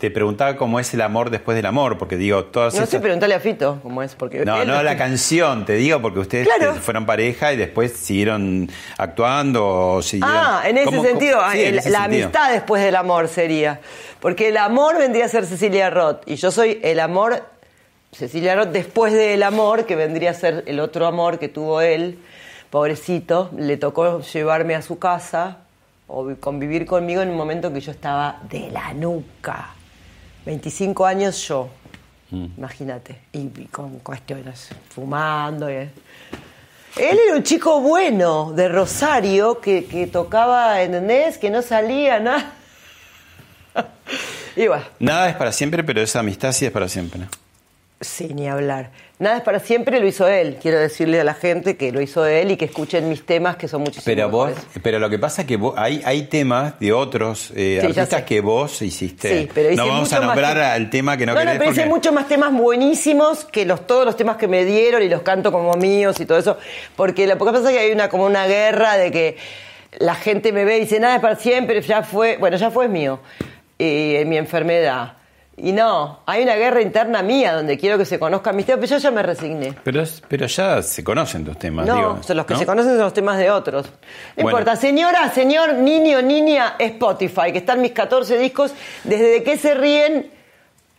te 0.00 0.10
preguntaba 0.10 0.56
cómo 0.56 0.80
es 0.80 0.92
el 0.94 1.02
amor 1.02 1.28
después 1.28 1.54
del 1.56 1.66
amor, 1.66 1.98
porque 1.98 2.16
digo, 2.16 2.44
todas 2.46 2.72
No 2.72 2.78
sé, 2.78 2.84
estas... 2.84 3.02
preguntarle 3.02 3.34
a 3.34 3.40
Fito 3.40 3.78
cómo 3.82 4.02
es. 4.02 4.14
Porque 4.14 4.44
No, 4.46 4.62
él- 4.62 4.66
no 4.66 4.82
la 4.82 4.96
canción, 4.96 5.66
te 5.66 5.74
digo, 5.74 6.00
porque 6.00 6.20
ustedes 6.20 6.48
Claro. 6.48 6.74
eh, 6.74 6.80
fueron 6.80 7.04
pareja 7.04 7.52
y 7.52 7.56
después 7.58 7.92
siguieron 7.92 8.70
actuando 8.96 9.66
o 9.96 10.02
siguieron... 10.02 10.34
Ah, 10.36 10.62
en 10.64 10.78
ese 10.78 10.86
¿Cómo- 10.86 11.02
sentido, 11.04 11.38
cómo- 11.38 11.52
sí, 11.52 11.60
en 11.60 11.66
el- 11.74 11.78
ese 11.80 11.90
la 11.90 12.00
sentido. 12.04 12.24
amistad 12.28 12.50
después 12.52 12.82
del 12.82 12.96
amor 12.96 13.28
sería. 13.28 13.80
Porque 14.20 14.48
el 14.48 14.56
amor 14.56 14.96
vendría 14.98 15.26
a 15.26 15.28
ser 15.28 15.44
Cecilia 15.44 15.90
Roth 15.90 16.22
y 16.26 16.36
yo 16.36 16.50
soy 16.50 16.80
el 16.82 16.98
amor, 16.98 17.44
Cecilia 18.12 18.54
Roth 18.56 18.68
después 18.70 19.12
del 19.12 19.42
amor, 19.42 19.84
que 19.84 19.96
vendría 19.96 20.30
a 20.30 20.34
ser 20.34 20.64
el 20.66 20.80
otro 20.80 21.06
amor 21.06 21.38
que 21.38 21.48
tuvo 21.48 21.80
él, 21.82 22.18
pobrecito, 22.70 23.50
le 23.56 23.76
tocó 23.76 24.20
llevarme 24.22 24.74
a 24.74 24.82
su 24.82 24.98
casa 24.98 25.58
o 26.06 26.24
vi- 26.24 26.36
convivir 26.36 26.86
conmigo 26.86 27.20
en 27.22 27.28
un 27.30 27.36
momento 27.36 27.68
en 27.68 27.74
que 27.74 27.80
yo 27.80 27.92
estaba 27.92 28.38
de 28.50 28.70
la 28.70 28.92
nuca. 28.94 29.74
25 30.46 31.06
años 31.06 31.46
yo, 31.46 31.68
imagínate, 32.30 33.20
y, 33.32 33.38
y 33.40 33.68
con 33.70 33.98
cuestiones, 34.00 34.68
fumando. 34.88 35.70
y- 35.70 35.88
él 36.96 37.18
era 37.26 37.36
un 37.36 37.42
chico 37.44 37.80
bueno 37.80 38.52
de 38.52 38.68
Rosario 38.68 39.60
que, 39.60 39.84
que 39.84 40.06
tocaba, 40.08 40.82
¿entendés? 40.82 41.38
Que 41.38 41.48
no 41.50 41.62
salía 41.62 42.18
nada. 42.18 42.52
y 44.56 44.66
bueno, 44.66 44.84
Nada 44.98 45.28
es 45.30 45.36
para 45.36 45.52
siempre, 45.52 45.84
pero 45.84 46.00
esa 46.00 46.20
amistad 46.20 46.52
sí 46.52 46.66
es 46.66 46.72
para 46.72 46.88
siempre. 46.88 47.22
sí, 48.00 48.32
ni 48.34 48.48
hablar. 48.48 48.90
Nada 49.20 49.36
es 49.36 49.42
para 49.42 49.60
siempre, 49.60 50.00
lo 50.00 50.06
hizo 50.08 50.26
él. 50.26 50.56
Quiero 50.60 50.78
decirle 50.78 51.20
a 51.20 51.24
la 51.24 51.34
gente 51.34 51.76
que 51.76 51.92
lo 51.92 52.00
hizo 52.00 52.24
él 52.24 52.52
y 52.52 52.56
que 52.56 52.64
escuchen 52.64 53.06
mis 53.08 53.24
temas 53.26 53.56
que 53.56 53.68
son 53.68 53.82
muchísimo 53.82 54.04
Pero 54.06 54.30
vos, 54.30 54.52
pero 54.82 54.98
lo 54.98 55.10
que 55.10 55.18
pasa 55.18 55.42
es 55.42 55.46
que 55.48 55.58
vos- 55.58 55.74
hay, 55.76 56.00
hay 56.06 56.22
temas 56.22 56.80
de 56.80 56.92
otros 56.94 57.52
eh, 57.54 57.78
Sí, 57.82 57.86
artistas 57.86 58.22
que 58.22 58.40
vos 58.40 58.80
hiciste. 58.80 59.40
Sí, 59.42 59.48
pero 59.54 59.68
hice 59.68 59.76
no 59.76 59.88
vamos 59.88 60.10
a 60.14 60.20
nombrar 60.20 60.56
que- 60.56 60.62
al 60.62 60.88
tema 60.88 61.18
que 61.18 61.26
no, 61.26 61.34
No, 61.34 61.38
no, 61.40 61.44
querés 61.44 61.58
pero 61.58 61.70
hice 61.70 61.80
porque- 61.82 61.94
muchos 61.94 62.12
más 62.14 62.28
temas 62.28 62.50
buenísimos 62.52 63.44
que 63.44 63.66
los, 63.66 63.86
todos 63.86 64.06
los 64.06 64.16
temas 64.16 64.38
que 64.38 64.48
me 64.48 64.64
dieron 64.64 65.02
y 65.02 65.08
los 65.10 65.20
canto 65.20 65.52
como 65.52 65.74
míos 65.74 66.18
y 66.18 66.24
todo 66.24 66.38
eso. 66.38 66.56
Porque 66.96 67.26
lo 67.26 67.36
que 67.36 67.44
pasa 67.44 67.58
es 67.70 67.76
que 67.76 67.78
hay 67.78 67.92
una 67.92 68.08
como 68.08 68.24
una 68.24 68.46
guerra 68.46 68.96
de 68.96 69.10
que 69.10 69.36
la 69.98 70.14
gente 70.14 70.50
me 70.50 70.64
ve 70.64 70.78
y 70.78 70.80
dice, 70.80 70.98
nada 70.98 71.16
es 71.16 71.20
para 71.20 71.36
siempre, 71.36 71.82
ya 71.82 72.02
fue, 72.02 72.38
bueno, 72.38 72.56
ya 72.56 72.70
fue 72.70 72.86
es 72.86 72.90
mío, 72.90 73.20
y, 73.76 74.14
eh, 74.16 74.24
mi 74.26 74.38
enfermedad. 74.38 75.12
Y 75.62 75.72
no, 75.72 76.20
hay 76.26 76.42
una 76.42 76.54
guerra 76.56 76.80
interna 76.80 77.22
mía 77.22 77.52
donde 77.52 77.76
quiero 77.76 77.98
que 77.98 78.04
se 78.06 78.18
conozcan 78.18 78.56
mis 78.56 78.64
temas, 78.66 78.80
pero 78.80 78.98
yo 78.98 79.02
ya 79.02 79.10
me 79.10 79.22
resigné. 79.22 79.74
Pero, 79.84 80.00
es- 80.02 80.22
pero 80.26 80.46
ya 80.46 80.82
se 80.82 81.04
conocen 81.04 81.44
tus 81.44 81.58
temas, 81.58 81.86
No, 81.86 81.94
digo. 81.96 82.18
son 82.22 82.36
los 82.38 82.46
que 82.46 82.54
¿no? 82.54 82.60
se 82.60 82.66
conocen 82.66 82.92
son 82.92 83.00
los 83.00 83.12
temas 83.12 83.36
de 83.38 83.50
otros. 83.50 83.86
No 83.86 83.92
Bueno. 84.42 84.58
importa, 84.58 84.76
señora, 84.76 85.30
señor, 85.32 85.74
niño, 85.74 86.22
niña, 86.22 86.76
Spotify, 86.78 87.52
que 87.52 87.58
están 87.58 87.82
mis 87.82 87.92
14 87.92 88.38
discos, 88.38 88.72
desde 89.04 89.26
de 89.30 89.42
qué 89.42 89.58
se 89.58 89.74
ríen 89.74 90.30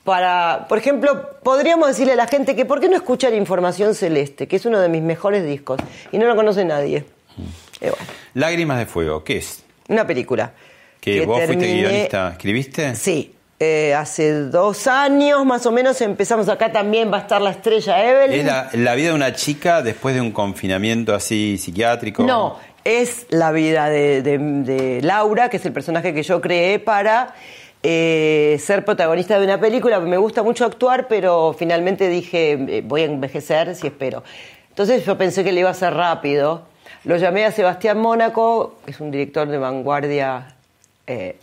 para, 0.04 0.66
por 0.68 0.78
ejemplo, 0.78 1.30
podríamos 1.44 1.88
decirle 1.88 2.14
a 2.14 2.16
la 2.16 2.28
gente 2.28 2.56
que 2.56 2.66
por 2.66 2.80
qué 2.80 2.90
no 2.90 2.96
escuchan 2.96 3.34
Información 3.36 3.94
Celeste, 3.96 4.48
que 4.48 4.56
es 4.56 4.66
uno 4.66 4.80
de 4.80 4.90
mis 4.90 5.02
mejores 5.02 5.46
discos, 5.46 5.80
y 6.12 6.18
no 6.18 6.26
lo 6.26 6.36
conoce 6.36 6.66
nadie. 6.66 7.06
Mm. 7.38 7.42
Eh, 7.86 7.90
bueno, 7.90 7.96
Lágrimas 8.36 8.78
de 8.80 8.86
Fuego, 8.86 9.24
¿qué 9.24 9.38
es? 9.38 9.64
una 9.88 10.08
película. 10.08 10.54
¿Que, 11.02 11.26
vos 11.26 11.42
fuiste 11.46 11.66
guionista? 11.66 12.30
¿Escribiste? 12.32 12.96
Sí. 12.96 13.36
Eh, 13.64 13.94
hace 13.94 14.34
dos 14.46 14.88
años 14.88 15.46
más 15.46 15.66
o 15.68 15.72
menos 15.72 16.02
empezamos 16.02 16.50
acá 16.50 16.72
también 16.72 17.12
va 17.14 17.18
a 17.18 17.22
estar 17.22 17.40
la 17.42 17.52
estrella 17.52 18.04
Evelyn. 18.04 18.40
¿Es 18.40 18.46
la, 18.46 18.70
la 18.74 18.96
vida 18.96 19.10
de 19.10 19.14
una 19.14 19.34
chica 19.34 19.82
después 19.84 20.16
de 20.16 20.22
un 20.22 20.32
confinamiento 20.32 21.14
así 21.14 21.58
psiquiátrico? 21.60 22.24
No, 22.24 22.58
es 22.84 23.28
la 23.30 23.52
vida 23.52 23.88
de, 23.90 24.24
de- 24.24 24.38
de 24.40 25.02
Laura, 25.04 25.50
que 25.50 25.58
es 25.58 25.66
el 25.68 25.74
personaje 25.74 26.12
que 26.14 26.24
yo 26.24 26.42
creé 26.42 26.80
para 26.80 27.36
eh, 27.84 28.58
ser 28.60 28.84
protagonista 28.84 29.38
de 29.40 29.46
una 29.46 29.60
película. 29.60 30.00
Me 30.00 30.18
gusta 30.18 30.42
mucho 30.42 30.66
actuar, 30.66 31.08
pero 31.08 31.56
finalmente 31.58 32.10
dije, 32.10 32.54
eh, 32.54 32.82
voy 32.84 33.02
a 33.02 33.06
envejecer 33.06 33.76
si 33.76 33.88
espero. 33.88 34.24
Entonces 34.70 35.06
yo 35.06 35.18
pensé 35.18 35.44
que 35.44 35.52
le 35.52 35.60
iba 35.60 35.70
a 35.70 35.74
hacer 35.74 35.94
rápido. 35.94 36.64
Lo 37.04 37.18
llamé 37.18 37.46
a 37.46 37.52
Sebastián 37.52 38.00
Mónaco, 38.00 38.76
que 38.86 38.92
es 38.92 39.00
un 39.00 39.12
director 39.12 39.48
de 39.48 39.58
vanguardia 39.58 40.56
eh, 41.12 41.36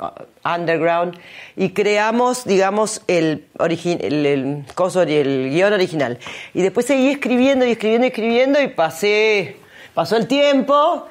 underground, 0.44 1.18
y 1.56 1.70
creamos, 1.70 2.44
digamos, 2.44 3.02
el, 3.06 3.46
origi- 3.58 3.98
el, 4.00 4.26
el 4.26 4.64
coso, 4.74 5.02
el 5.02 5.50
guion 5.50 5.72
original. 5.72 6.18
Y 6.54 6.62
después 6.62 6.86
seguí 6.86 7.10
escribiendo 7.10 7.64
y 7.66 7.72
escribiendo 7.72 8.06
y 8.06 8.10
escribiendo 8.10 8.60
y 8.60 8.68
pasé, 8.68 9.56
pasó 9.94 10.16
el 10.16 10.26
tiempo. 10.26 11.06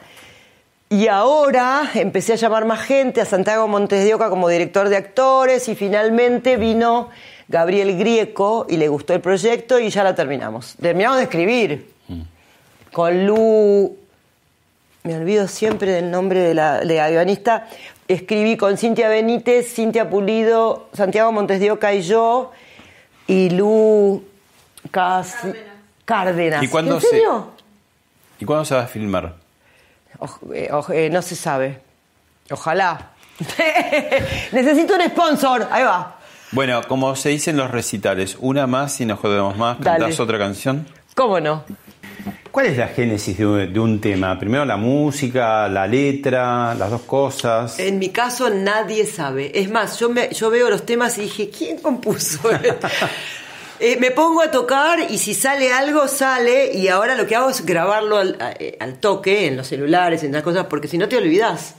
Y 0.90 1.08
ahora 1.08 1.92
empecé 1.96 2.32
a 2.34 2.36
llamar 2.38 2.64
más 2.64 2.80
gente, 2.80 3.20
a 3.20 3.26
Santiago 3.26 3.68
Montes 3.68 4.06
de 4.06 4.14
Oca 4.14 4.30
como 4.30 4.48
director 4.48 4.88
de 4.88 4.96
actores 4.96 5.68
y 5.68 5.76
finalmente 5.76 6.56
vino 6.56 7.10
Gabriel 7.50 7.98
Grieco 7.98 8.66
y 8.70 8.78
le 8.78 8.88
gustó 8.88 9.14
el 9.14 9.20
proyecto 9.20 9.80
y 9.80 9.90
ya 9.90 10.06
la 10.06 10.16
terminamos. 10.16 10.76
Terminamos 10.82 11.18
de 11.18 11.24
escribir 11.24 11.92
con 12.94 13.28
Lu, 13.28 13.98
me 15.04 15.18
olvido 15.18 15.50
siempre 15.50 15.92
del 15.92 16.10
nombre 16.10 16.40
de 16.40 16.54
la, 16.54 16.80
de 16.80 16.96
la 16.96 17.10
guionista, 17.10 17.68
escribí 18.08 18.58
con 18.58 18.78
Cintia 18.78 19.10
Benítez, 19.10 19.74
Cintia 19.74 20.10
Pulido, 20.10 20.90
Santiago 20.94 21.32
Montes 21.32 21.60
de 21.60 21.72
Oca 21.72 21.94
y 21.94 22.02
yo 22.02 22.52
y 23.28 23.50
Lu 23.50 24.24
Cas- 24.92 25.36
Cárdenas. 26.06 26.64
¿Y 26.64 26.68
cuándo 26.68 26.96
¿En 26.96 27.02
se- 27.02 27.10
serio? 27.10 27.52
¿Y 28.40 28.46
cuándo 28.46 28.64
se 28.66 28.76
va 28.76 28.84
a 28.84 28.88
filmar? 28.88 29.36
Eh, 30.54 30.70
eh, 30.94 31.10
no 31.12 31.22
se 31.22 31.36
sabe. 31.36 31.80
Ojalá. 32.52 33.12
Necesito 34.52 34.96
un 34.96 35.02
sponsor. 35.10 35.68
Ahí 35.72 35.84
va. 35.84 36.16
Bueno, 36.52 36.82
como 36.88 37.16
se 37.16 37.30
dice 37.30 37.52
en 37.52 37.58
los 37.58 37.70
recitales, 37.70 38.38
una 38.40 38.68
más 38.68 39.00
y 39.02 39.06
nos 39.06 39.20
jodemos 39.20 39.58
más. 39.58 39.80
Dale. 39.80 40.00
¿Cantás 40.00 40.20
otra 40.20 40.38
canción? 40.38 40.88
¿Cómo 41.14 41.40
no? 41.40 41.64
¿Cuál 42.52 42.68
es 42.68 42.78
la 42.78 42.88
génesis 42.88 43.38
de 43.38 43.46
un, 43.46 43.74
de 43.74 43.80
un 43.80 44.00
tema? 44.02 44.38
Primero 44.40 44.66
la 44.66 44.78
música, 44.78 45.68
la 45.68 45.86
letra, 45.88 46.74
las 46.76 46.90
dos 46.90 47.02
cosas. 47.02 47.80
En 47.80 48.00
mi 48.00 48.10
caso 48.10 48.50
nadie 48.50 49.06
sabe. 49.06 49.52
Es 49.60 49.70
más, 49.70 50.00
yo, 50.00 50.10
me- 50.10 50.30
yo 50.34 50.50
veo 50.50 50.70
los 50.70 50.86
temas 50.86 51.18
y 51.18 51.22
dije, 51.22 51.50
¿quién 51.50 51.78
compuso? 51.80 52.40
Eh, 53.80 53.96
me 54.00 54.10
pongo 54.10 54.42
a 54.42 54.50
tocar 54.50 54.98
y 55.08 55.20
si 55.20 55.36
sale 55.36 55.72
algo, 55.72 56.08
sale. 56.08 56.74
Y 56.74 56.88
ahora 56.88 57.14
lo 57.14 57.28
que 57.28 57.36
hago 57.36 57.52
es 57.52 57.64
grabarlo 57.64 58.18
al, 58.18 58.36
eh, 58.60 58.76
al 58.80 58.96
toque, 59.00 59.46
en 59.46 59.56
los 59.56 59.68
celulares, 59.68 60.24
en 60.24 60.32
las 60.32 60.42
cosas, 60.42 60.66
porque 60.66 60.88
si 60.88 60.98
no 60.98 61.08
te 61.08 61.16
olvidas 61.16 61.76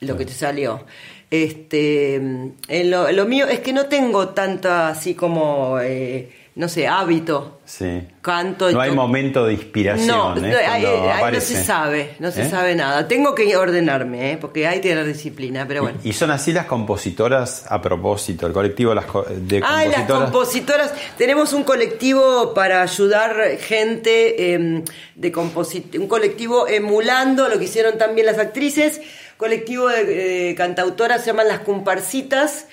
lo 0.00 0.16
que 0.16 0.24
te 0.24 0.32
salió. 0.32 0.86
Este, 1.30 2.14
en 2.14 2.90
lo, 2.90 3.12
lo 3.12 3.26
mío 3.26 3.46
es 3.46 3.60
que 3.60 3.74
no 3.74 3.84
tengo 3.88 4.28
tanta 4.30 4.88
así 4.88 5.14
como, 5.14 5.78
eh, 5.80 6.30
no 6.56 6.68
sé, 6.68 6.86
hábito. 6.86 7.60
Sí. 7.64 8.06
Canto 8.22 8.70
No 8.70 8.80
hay 8.80 8.90
to- 8.90 8.94
momento 8.96 9.44
de 9.46 9.54
inspiración. 9.54 10.06
No, 10.06 10.36
¿eh? 10.36 10.40
no, 10.52 10.56
ahí- 10.72 10.82
Cuando 10.82 11.10
ahí 11.26 11.34
no 11.34 11.40
se 11.40 11.64
sabe, 11.64 12.14
no 12.20 12.30
se 12.30 12.42
¿Eh? 12.42 12.50
sabe 12.50 12.74
nada. 12.76 13.08
Tengo 13.08 13.34
que 13.34 13.56
ordenarme, 13.56 14.32
¿eh? 14.32 14.38
porque 14.40 14.66
hay 14.68 14.80
que 14.80 14.90
tener 14.90 15.04
disciplina, 15.06 15.64
pero 15.66 15.82
bueno. 15.82 15.98
Y 16.04 16.12
son 16.12 16.30
así 16.30 16.52
las 16.52 16.66
compositoras 16.66 17.64
a 17.68 17.82
propósito, 17.82 18.46
el 18.46 18.52
colectivo 18.52 18.90
de 18.90 18.94
las 18.96 19.06
co- 19.06 19.24
de 19.28 19.56
Ay, 19.64 19.88
las 19.88 19.96
compositoras. 20.06 20.30
compositoras. 20.30 20.94
Tenemos 21.18 21.52
un 21.52 21.64
colectivo 21.64 22.54
para 22.54 22.82
ayudar 22.82 23.34
gente 23.58 24.54
eh, 24.54 24.84
de 25.16 25.32
composit 25.32 25.96
un 25.96 26.06
colectivo 26.06 26.68
emulando 26.68 27.48
lo 27.48 27.58
que 27.58 27.64
hicieron 27.64 27.98
también 27.98 28.26
las 28.26 28.38
actrices. 28.38 29.00
Colectivo 29.36 29.88
de 29.88 30.50
eh, 30.50 30.54
cantautoras 30.54 31.22
se 31.22 31.28
llaman 31.28 31.48
las 31.48 31.60
comparsitas. 31.60 32.66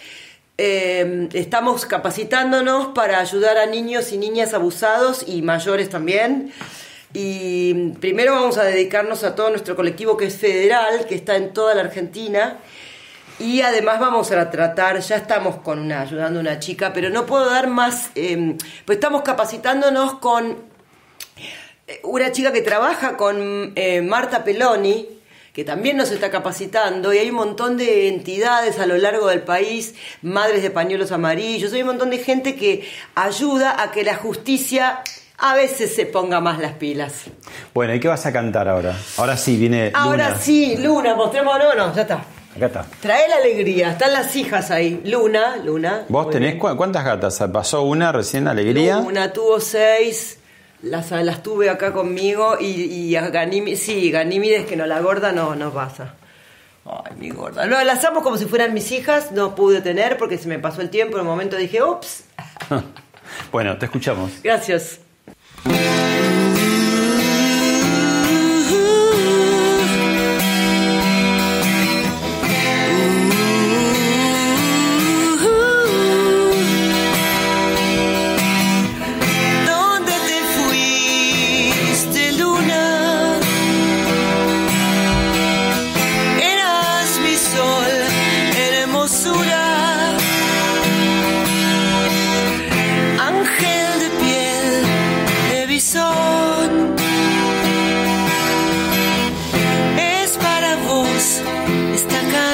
Eh, 0.64 1.28
estamos 1.34 1.88
capacitándonos 1.88 2.89
para 2.89 3.20
ayudar 3.20 3.57
a 3.57 3.66
niños 3.66 4.12
y 4.12 4.20
niñas 4.20 4.53
abusados 4.53 5.24
y 5.26 5.41
mayores 5.41 5.89
también. 5.89 6.53
Y 7.16 7.93
primero 7.99 8.34
vamos 8.36 8.59
a 8.59 8.64
dedicarnos 8.64 9.24
a 9.24 9.34
todo 9.34 9.49
nuestro 9.49 9.76
colectivo 9.76 10.18
que 10.18 10.26
es 10.26 10.36
federal, 10.38 11.07
que 11.07 11.16
está 11.16 11.36
en 11.36 11.51
toda 11.51 11.74
la 11.74 11.82
Argentina. 11.82 12.59
Y 13.39 13.62
además 13.62 13.99
vamos 13.99 14.32
a 14.32 14.51
tratar, 14.51 14.99
ya 14.99 15.16
estamos 15.16 15.55
con 15.62 15.91
ayudando 15.91 16.38
a 16.38 16.41
una 16.41 16.59
chica, 16.59 16.93
pero 16.93 17.09
no 17.09 17.26
puedo 17.26 17.49
dar 17.49 17.66
más, 17.66 18.12
eh, 18.14 18.55
pues 18.86 18.97
estamos 18.97 19.24
capacitándonos 19.24 20.20
con 20.20 20.57
eh, 21.88 22.01
una 22.03 22.32
chica 22.32 22.53
que 22.53 22.62
trabaja 22.62 23.18
con 23.18 23.74
eh, 23.76 24.03
Marta 24.03 24.43
Peloni, 24.43 25.20
que 25.54 25.64
también 25.64 25.97
nos 25.97 26.12
está 26.12 26.30
capacitando, 26.32 27.14
y 27.14 27.18
hay 27.18 27.30
un 27.30 27.36
montón 27.36 27.78
de 27.78 28.08
entidades 28.08 28.80
a 28.80 28.86
lo 28.86 28.97
largo 28.97 29.28
del 29.28 29.41
país, 29.41 29.95
madres 30.22 30.64
de 30.64 30.72
pañuelos 30.72 31.12
amarillos, 31.12 31.74
hay 31.74 31.82
un 31.82 31.88
montón 31.88 32.10
de 32.10 32.20
gente 32.20 32.56
que 32.56 32.88
ayuda 33.16 33.82
a 33.82 33.91
que 33.91 34.04
la 34.04 34.16
justicia 34.16 35.02
a 35.38 35.56
veces 35.56 35.93
se 35.93 36.06
ponga 36.06 36.39
más 36.39 36.60
las 36.60 36.74
pilas. 36.74 37.24
Bueno, 37.74 37.93
¿y 37.95 37.99
qué 37.99 38.08
vas 38.08 38.26
a 38.26 38.32
cantar 38.32 38.68
ahora? 38.68 38.95
Ahora 39.18 39.36
sí, 39.36 39.58
viene 39.58 39.91
Ahora 39.93 40.38
sí, 40.39 40.78
Luna, 40.78 41.16
mostrémoslo, 41.16 41.76
no, 41.76 41.93
ya 41.95 42.04
está. 42.04 42.24
Acá 42.56 42.66
está. 42.66 42.86
Trae 43.02 43.28
la 43.30 43.38
alegría, 43.38 43.91
están 43.91 44.14
las 44.14 44.36
hijas 44.36 44.72
ahí. 44.72 45.02
Luna, 45.06 45.58
Luna. 45.64 46.06
¿Vos 46.10 46.30
tenés 46.30 46.60
bien. 46.60 46.76
cuántas 46.78 47.04
gatas? 47.04 47.41
¿Pasó 47.52 47.84
una 47.84 48.12
recién, 48.12 48.47
Alegría? 48.47 48.97
Luna 48.97 49.32
tuvo 49.32 49.60
seis, 49.60 50.38
las, 50.82 51.11
las 51.11 51.43
tuve 51.43 51.69
acá 51.69 51.93
conmigo 51.93 52.57
y, 52.59 52.65
y 52.65 53.15
a 53.15 53.29
Ganímedes, 53.29 53.82
sí, 53.82 54.11
Ganímedes 54.11 54.65
que 54.65 54.75
no, 54.75 54.86
la 54.86 54.99
gorda 54.99 55.32
no, 55.32 55.55
no 55.55 55.71
pasa. 55.71 56.15
Ay, 56.86 57.15
mi 57.17 57.29
gorda. 57.29 57.67
No, 57.67 57.84
las 57.84 58.03
amo 58.05 58.23
como 58.23 58.38
si 58.38 58.45
fueran 58.45 58.73
mis 58.73 58.91
hijas, 58.91 59.32
no 59.32 59.53
pude 59.55 59.82
tener 59.82 60.17
porque 60.17 60.38
se 60.38 60.47
me 60.47 60.59
pasó 60.59 60.82
el 60.82 60.89
tiempo, 60.89 61.17
en 61.17 61.21
un 61.21 61.27
momento 61.27 61.55
dije, 61.55 61.84
ups, 61.84 62.23
bueno, 63.51 63.77
te 63.77 63.86
escuchamos. 63.86 64.32
gracias. 64.43 64.99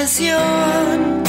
Esta 0.07 1.26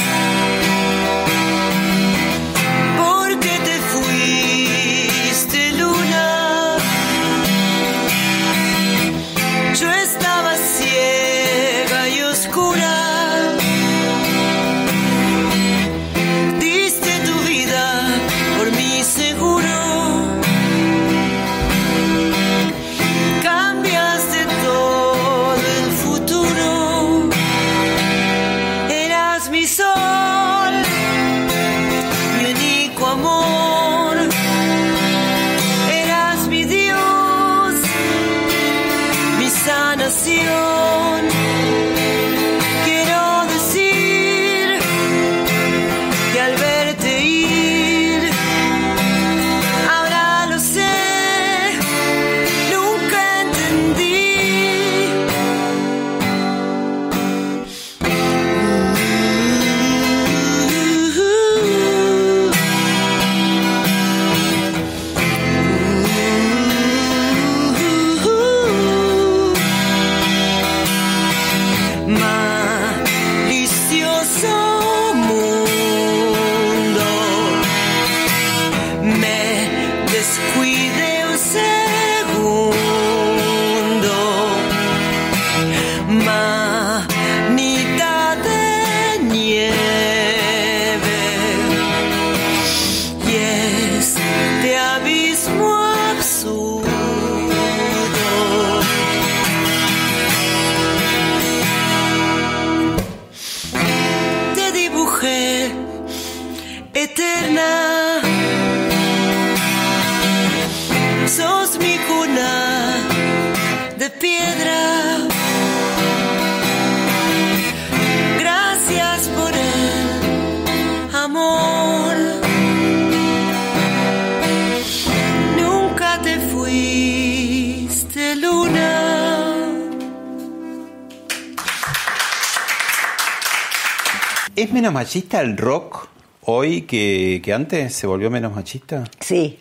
menos 134.79 134.93
machista 134.93 135.41
el 135.41 135.57
rock 135.57 136.07
hoy 136.45 136.83
que, 136.83 137.41
que 137.43 137.51
antes? 137.53 137.93
¿Se 137.93 138.07
volvió 138.07 138.29
menos 138.31 138.55
machista? 138.55 139.03
Sí. 139.19 139.59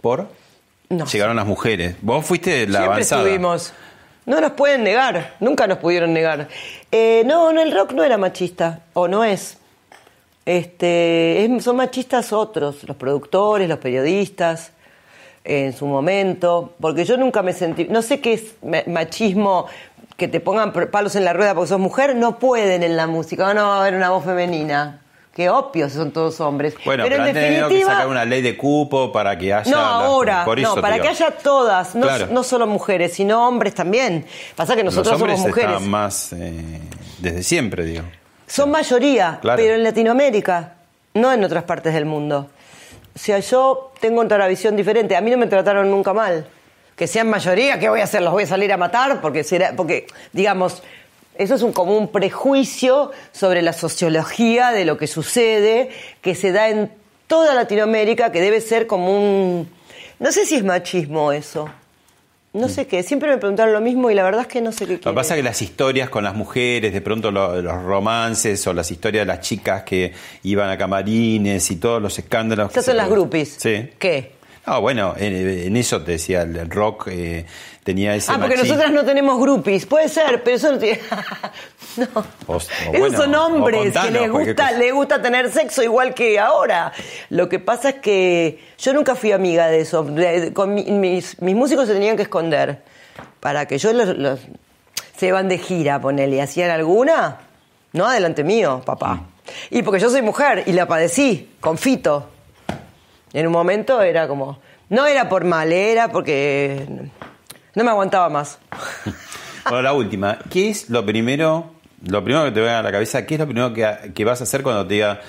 ¿Por? 0.00 0.26
No. 0.88 1.04
Llegaron 1.04 1.36
las 1.36 1.44
mujeres. 1.46 1.96
Vos 2.00 2.24
fuiste 2.24 2.66
la 2.66 2.78
Siempre 2.78 2.84
avanzada. 2.94 3.22
estuvimos. 3.24 3.74
No 4.24 4.40
nos 4.40 4.52
pueden 4.52 4.82
negar, 4.84 5.34
nunca 5.40 5.66
nos 5.66 5.76
pudieron 5.78 6.14
negar. 6.14 6.48
Eh, 6.90 7.24
no, 7.26 7.52
no, 7.52 7.60
el 7.60 7.72
rock 7.72 7.92
no 7.92 8.02
era 8.04 8.16
machista, 8.16 8.80
o 8.94 9.06
no 9.06 9.22
es. 9.22 9.58
Este, 10.46 11.44
es- 11.44 11.62
son 11.62 11.76
machistas 11.76 12.32
otros, 12.32 12.84
los 12.84 12.96
productores, 12.96 13.68
los 13.68 13.78
periodistas, 13.78 14.72
en 15.44 15.74
su 15.74 15.84
momento, 15.84 16.72
porque 16.80 17.04
yo 17.04 17.18
nunca 17.18 17.42
me 17.42 17.52
sentí, 17.52 17.84
no 17.84 18.00
sé 18.00 18.20
qué 18.20 18.32
es 18.32 18.54
ma- 18.62 18.82
machismo, 18.86 19.66
que 20.16 20.28
te 20.28 20.40
pongan 20.40 20.72
palos 20.72 21.16
en 21.16 21.24
la 21.24 21.32
rueda 21.32 21.54
porque 21.54 21.68
sos 21.68 21.80
mujer, 21.80 22.14
no 22.16 22.38
pueden 22.38 22.82
en 22.82 22.96
la 22.96 23.06
música, 23.06 23.52
no 23.54 23.68
va 23.68 23.76
a 23.78 23.80
haber 23.80 23.94
una 23.94 24.10
voz 24.10 24.24
femenina. 24.24 25.00
Qué 25.34 25.50
obvio, 25.50 25.90
son 25.90 26.12
todos 26.12 26.40
hombres. 26.40 26.74
Bueno, 26.84 27.02
pero, 27.02 27.16
pero, 27.16 27.24
en 27.24 27.28
han 27.30 27.34
tenido 27.34 27.52
que 27.68 27.74
definitiva, 27.74 27.90
sacar 27.90 28.06
una 28.06 28.24
ley 28.24 28.40
de 28.40 28.56
cupo 28.56 29.10
para 29.10 29.36
que 29.36 29.52
haya. 29.52 29.68
no, 29.68 29.76
las- 29.76 29.86
ahora, 29.86 30.44
por 30.44 30.60
eso 30.60 30.76
no, 30.76 30.80
para 30.82 31.00
que 31.00 31.08
haya 31.08 31.32
todas, 31.32 31.96
no, 31.96 32.02
Claro. 32.06 32.28
no 32.30 32.44
solo 32.44 32.68
mujeres, 32.68 33.14
sino 33.14 33.48
hombres 33.48 33.74
también. 33.74 34.24
Pasa 34.54 34.76
que 34.76 34.84
nosotros 34.84 35.14
Los 35.14 35.20
hombres 35.20 35.38
somos 35.40 35.48
mujeres. 35.50 35.72
están 35.74 35.90
más 35.90 36.32
eh, 36.34 36.80
desde 37.18 37.42
siempre, 37.42 37.84
digo. 37.84 38.04
Son 38.46 38.70
mayoría, 38.70 39.38
Claro. 39.42 39.60
pero 39.60 39.74
en 39.74 39.82
Latinoamérica, 39.82 40.74
no 41.14 41.32
en 41.32 41.42
otras 41.42 41.64
partes 41.64 41.92
del 41.94 42.04
mundo. 42.04 42.48
O 43.16 43.18
sea, 43.18 43.40
yo 43.40 43.92
tengo 44.00 44.20
otra 44.20 44.46
visión 44.46 44.76
diferente. 44.76 45.16
A 45.16 45.20
mí 45.20 45.32
no 45.32 45.36
me 45.36 45.48
trataron 45.48 45.90
nunca 45.90 46.12
mal. 46.12 46.46
Que 46.96 47.06
sean 47.06 47.28
mayoría, 47.28 47.78
¿qué 47.78 47.88
voy 47.88 48.00
a 48.00 48.04
hacer? 48.04 48.22
¿Los 48.22 48.32
voy 48.32 48.44
a 48.44 48.46
salir 48.46 48.72
a 48.72 48.76
matar? 48.76 49.20
Porque, 49.20 49.42
será, 49.42 49.72
porque 49.76 50.06
digamos, 50.32 50.82
eso 51.36 51.54
es 51.56 51.62
un, 51.62 51.72
como 51.72 51.96
un 51.96 52.08
prejuicio 52.12 53.10
sobre 53.32 53.62
la 53.62 53.72
sociología 53.72 54.70
de 54.70 54.84
lo 54.84 54.96
que 54.96 55.06
sucede, 55.08 55.90
que 56.22 56.34
se 56.34 56.52
da 56.52 56.68
en 56.68 56.90
toda 57.26 57.54
Latinoamérica, 57.54 58.30
que 58.30 58.40
debe 58.40 58.60
ser 58.60 58.86
como 58.86 59.16
un... 59.18 59.68
No 60.20 60.30
sé 60.30 60.44
si 60.46 60.54
es 60.54 60.62
machismo 60.64 61.32
eso. 61.32 61.68
No 62.52 62.68
sé 62.68 62.86
qué. 62.86 63.02
Siempre 63.02 63.28
me 63.30 63.38
preguntaron 63.38 63.72
lo 63.72 63.80
mismo 63.80 64.12
y 64.12 64.14
la 64.14 64.22
verdad 64.22 64.42
es 64.42 64.46
que 64.46 64.60
no 64.60 64.70
sé 64.70 64.86
qué 64.86 64.92
Lo 64.92 65.00
que 65.10 65.12
pasa 65.12 65.34
es 65.34 65.38
que 65.38 65.42
las 65.42 65.60
historias 65.60 66.08
con 66.08 66.22
las 66.22 66.36
mujeres, 66.36 66.92
de 66.92 67.00
pronto 67.00 67.32
lo- 67.32 67.60
los 67.60 67.82
romances 67.82 68.64
o 68.68 68.72
las 68.72 68.88
historias 68.92 69.22
de 69.22 69.26
las 69.26 69.40
chicas 69.40 69.82
que 69.82 70.12
iban 70.44 70.70
a 70.70 70.78
camarines 70.78 71.68
y 71.72 71.76
todos 71.76 72.00
los 72.00 72.16
escándalos. 72.16 72.68
que 72.68 72.74
Esas 72.74 72.84
se 72.84 72.90
son 72.92 72.98
las 72.98 73.08
groupies. 73.10 73.56
Sí. 73.58 73.90
¿Qué? 73.98 74.30
Ah, 74.66 74.78
bueno, 74.78 75.14
en, 75.18 75.34
en 75.34 75.76
eso 75.76 76.02
te 76.02 76.12
decía, 76.12 76.42
el, 76.42 76.70
rock 76.70 77.08
eh, 77.10 77.44
tenía 77.82 78.14
ese 78.14 78.32
Ah, 78.32 78.36
porque 78.38 78.56
machismo. 78.56 78.76
nosotras 78.76 78.92
no 78.94 79.04
tenemos 79.04 79.38
groupies. 79.38 79.84
Puede 79.84 80.08
ser, 80.08 80.42
pero 80.42 80.56
eso 80.56 80.72
no 80.72 80.78
tiene... 80.78 81.00
no. 81.98 82.06
O- 82.46 82.54
o 82.54 82.58
Esos 82.58 82.98
bueno, 82.98 83.18
son 83.18 83.34
hombres 83.34 83.80
contanos 83.82 84.08
que 84.12 84.18
les 84.20 84.30
gusta, 84.30 84.72
les 84.72 84.92
gusta 84.94 85.20
tener 85.20 85.50
sexo 85.52 85.82
igual 85.82 86.14
que 86.14 86.38
ahora. 86.38 86.92
Lo 87.28 87.48
que 87.50 87.58
pasa 87.58 87.90
es 87.90 87.94
que 87.96 88.58
yo 88.78 88.94
nunca 88.94 89.14
fui 89.14 89.32
amiga 89.32 89.66
de 89.66 89.80
eso. 89.80 90.06
Con 90.54 90.74
mis, 90.74 91.40
mis 91.42 91.54
músicos 91.56 91.86
se 91.86 91.92
tenían 91.92 92.16
que 92.16 92.22
esconder 92.22 92.82
para 93.40 93.66
que 93.66 93.76
yo 93.76 93.92
los, 93.92 94.16
los- 94.16 94.40
se 95.18 95.30
van 95.30 95.48
de 95.48 95.58
gira, 95.58 96.00
ponele, 96.00 96.36
y 96.36 96.40
hacían 96.40 96.70
alguna, 96.70 97.36
no 97.92 98.06
adelante 98.06 98.42
mío, 98.44 98.80
papá. 98.84 99.14
Mm. 99.14 99.26
Y 99.72 99.82
porque 99.82 100.00
yo 100.00 100.08
soy 100.08 100.22
mujer 100.22 100.62
y 100.66 100.72
la 100.72 100.88
padecí, 100.88 101.50
con 101.60 101.76
Fito. 101.76 102.30
En 103.34 103.46
un 103.46 103.52
momento 103.52 104.00
era 104.00 104.26
como, 104.28 104.60
no 104.88 105.06
era 105.06 105.28
por 105.28 105.44
mal, 105.44 105.72
era 105.72 106.08
porque 106.08 106.86
no 107.74 107.84
me 107.84 107.90
aguantaba 107.90 108.30
más. 108.30 108.58
Bueno, 109.66 109.80
la 109.80 109.94
última. 109.94 110.38
¿Qué 110.50 110.68
es 110.68 110.90
lo 110.90 111.06
primero, 111.06 111.72
lo 112.06 112.22
primero 112.22 112.44
que 112.44 112.50
te 112.50 112.60
venga 112.60 112.80
a 112.80 112.82
la 112.82 112.92
cabeza, 112.92 113.24
qué 113.24 113.36
es 113.36 113.40
lo 113.40 113.46
primero 113.46 113.72
que, 113.72 114.12
que 114.14 114.22
vas 114.26 114.42
a 114.42 114.44
hacer 114.44 114.62
cuando 114.62 114.86
te 114.86 114.92
diga, 114.92 115.22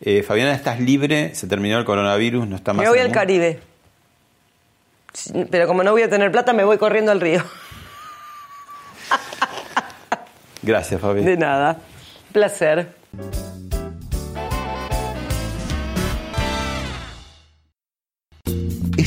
eh, 0.00 0.22
Fabiana, 0.22 0.54
estás 0.54 0.80
libre, 0.80 1.34
se 1.34 1.46
terminó 1.46 1.78
el 1.78 1.84
coronavirus, 1.84 2.48
no 2.48 2.56
está 2.56 2.72
más 2.72 2.84
Me 2.84 2.88
voy 2.88 3.00
al 3.00 3.08
mundo"? 3.08 3.20
Caribe. 3.20 3.60
Pero 5.50 5.66
como 5.66 5.82
no 5.82 5.92
voy 5.92 6.00
a 6.00 6.08
tener 6.08 6.32
plata, 6.32 6.54
me 6.54 6.64
voy 6.64 6.78
corriendo 6.78 7.12
al 7.12 7.20
río. 7.20 7.42
Gracias, 10.62 10.98
Fabi. 10.98 11.22
De 11.22 11.36
nada. 11.36 11.78
Placer. 12.32 12.94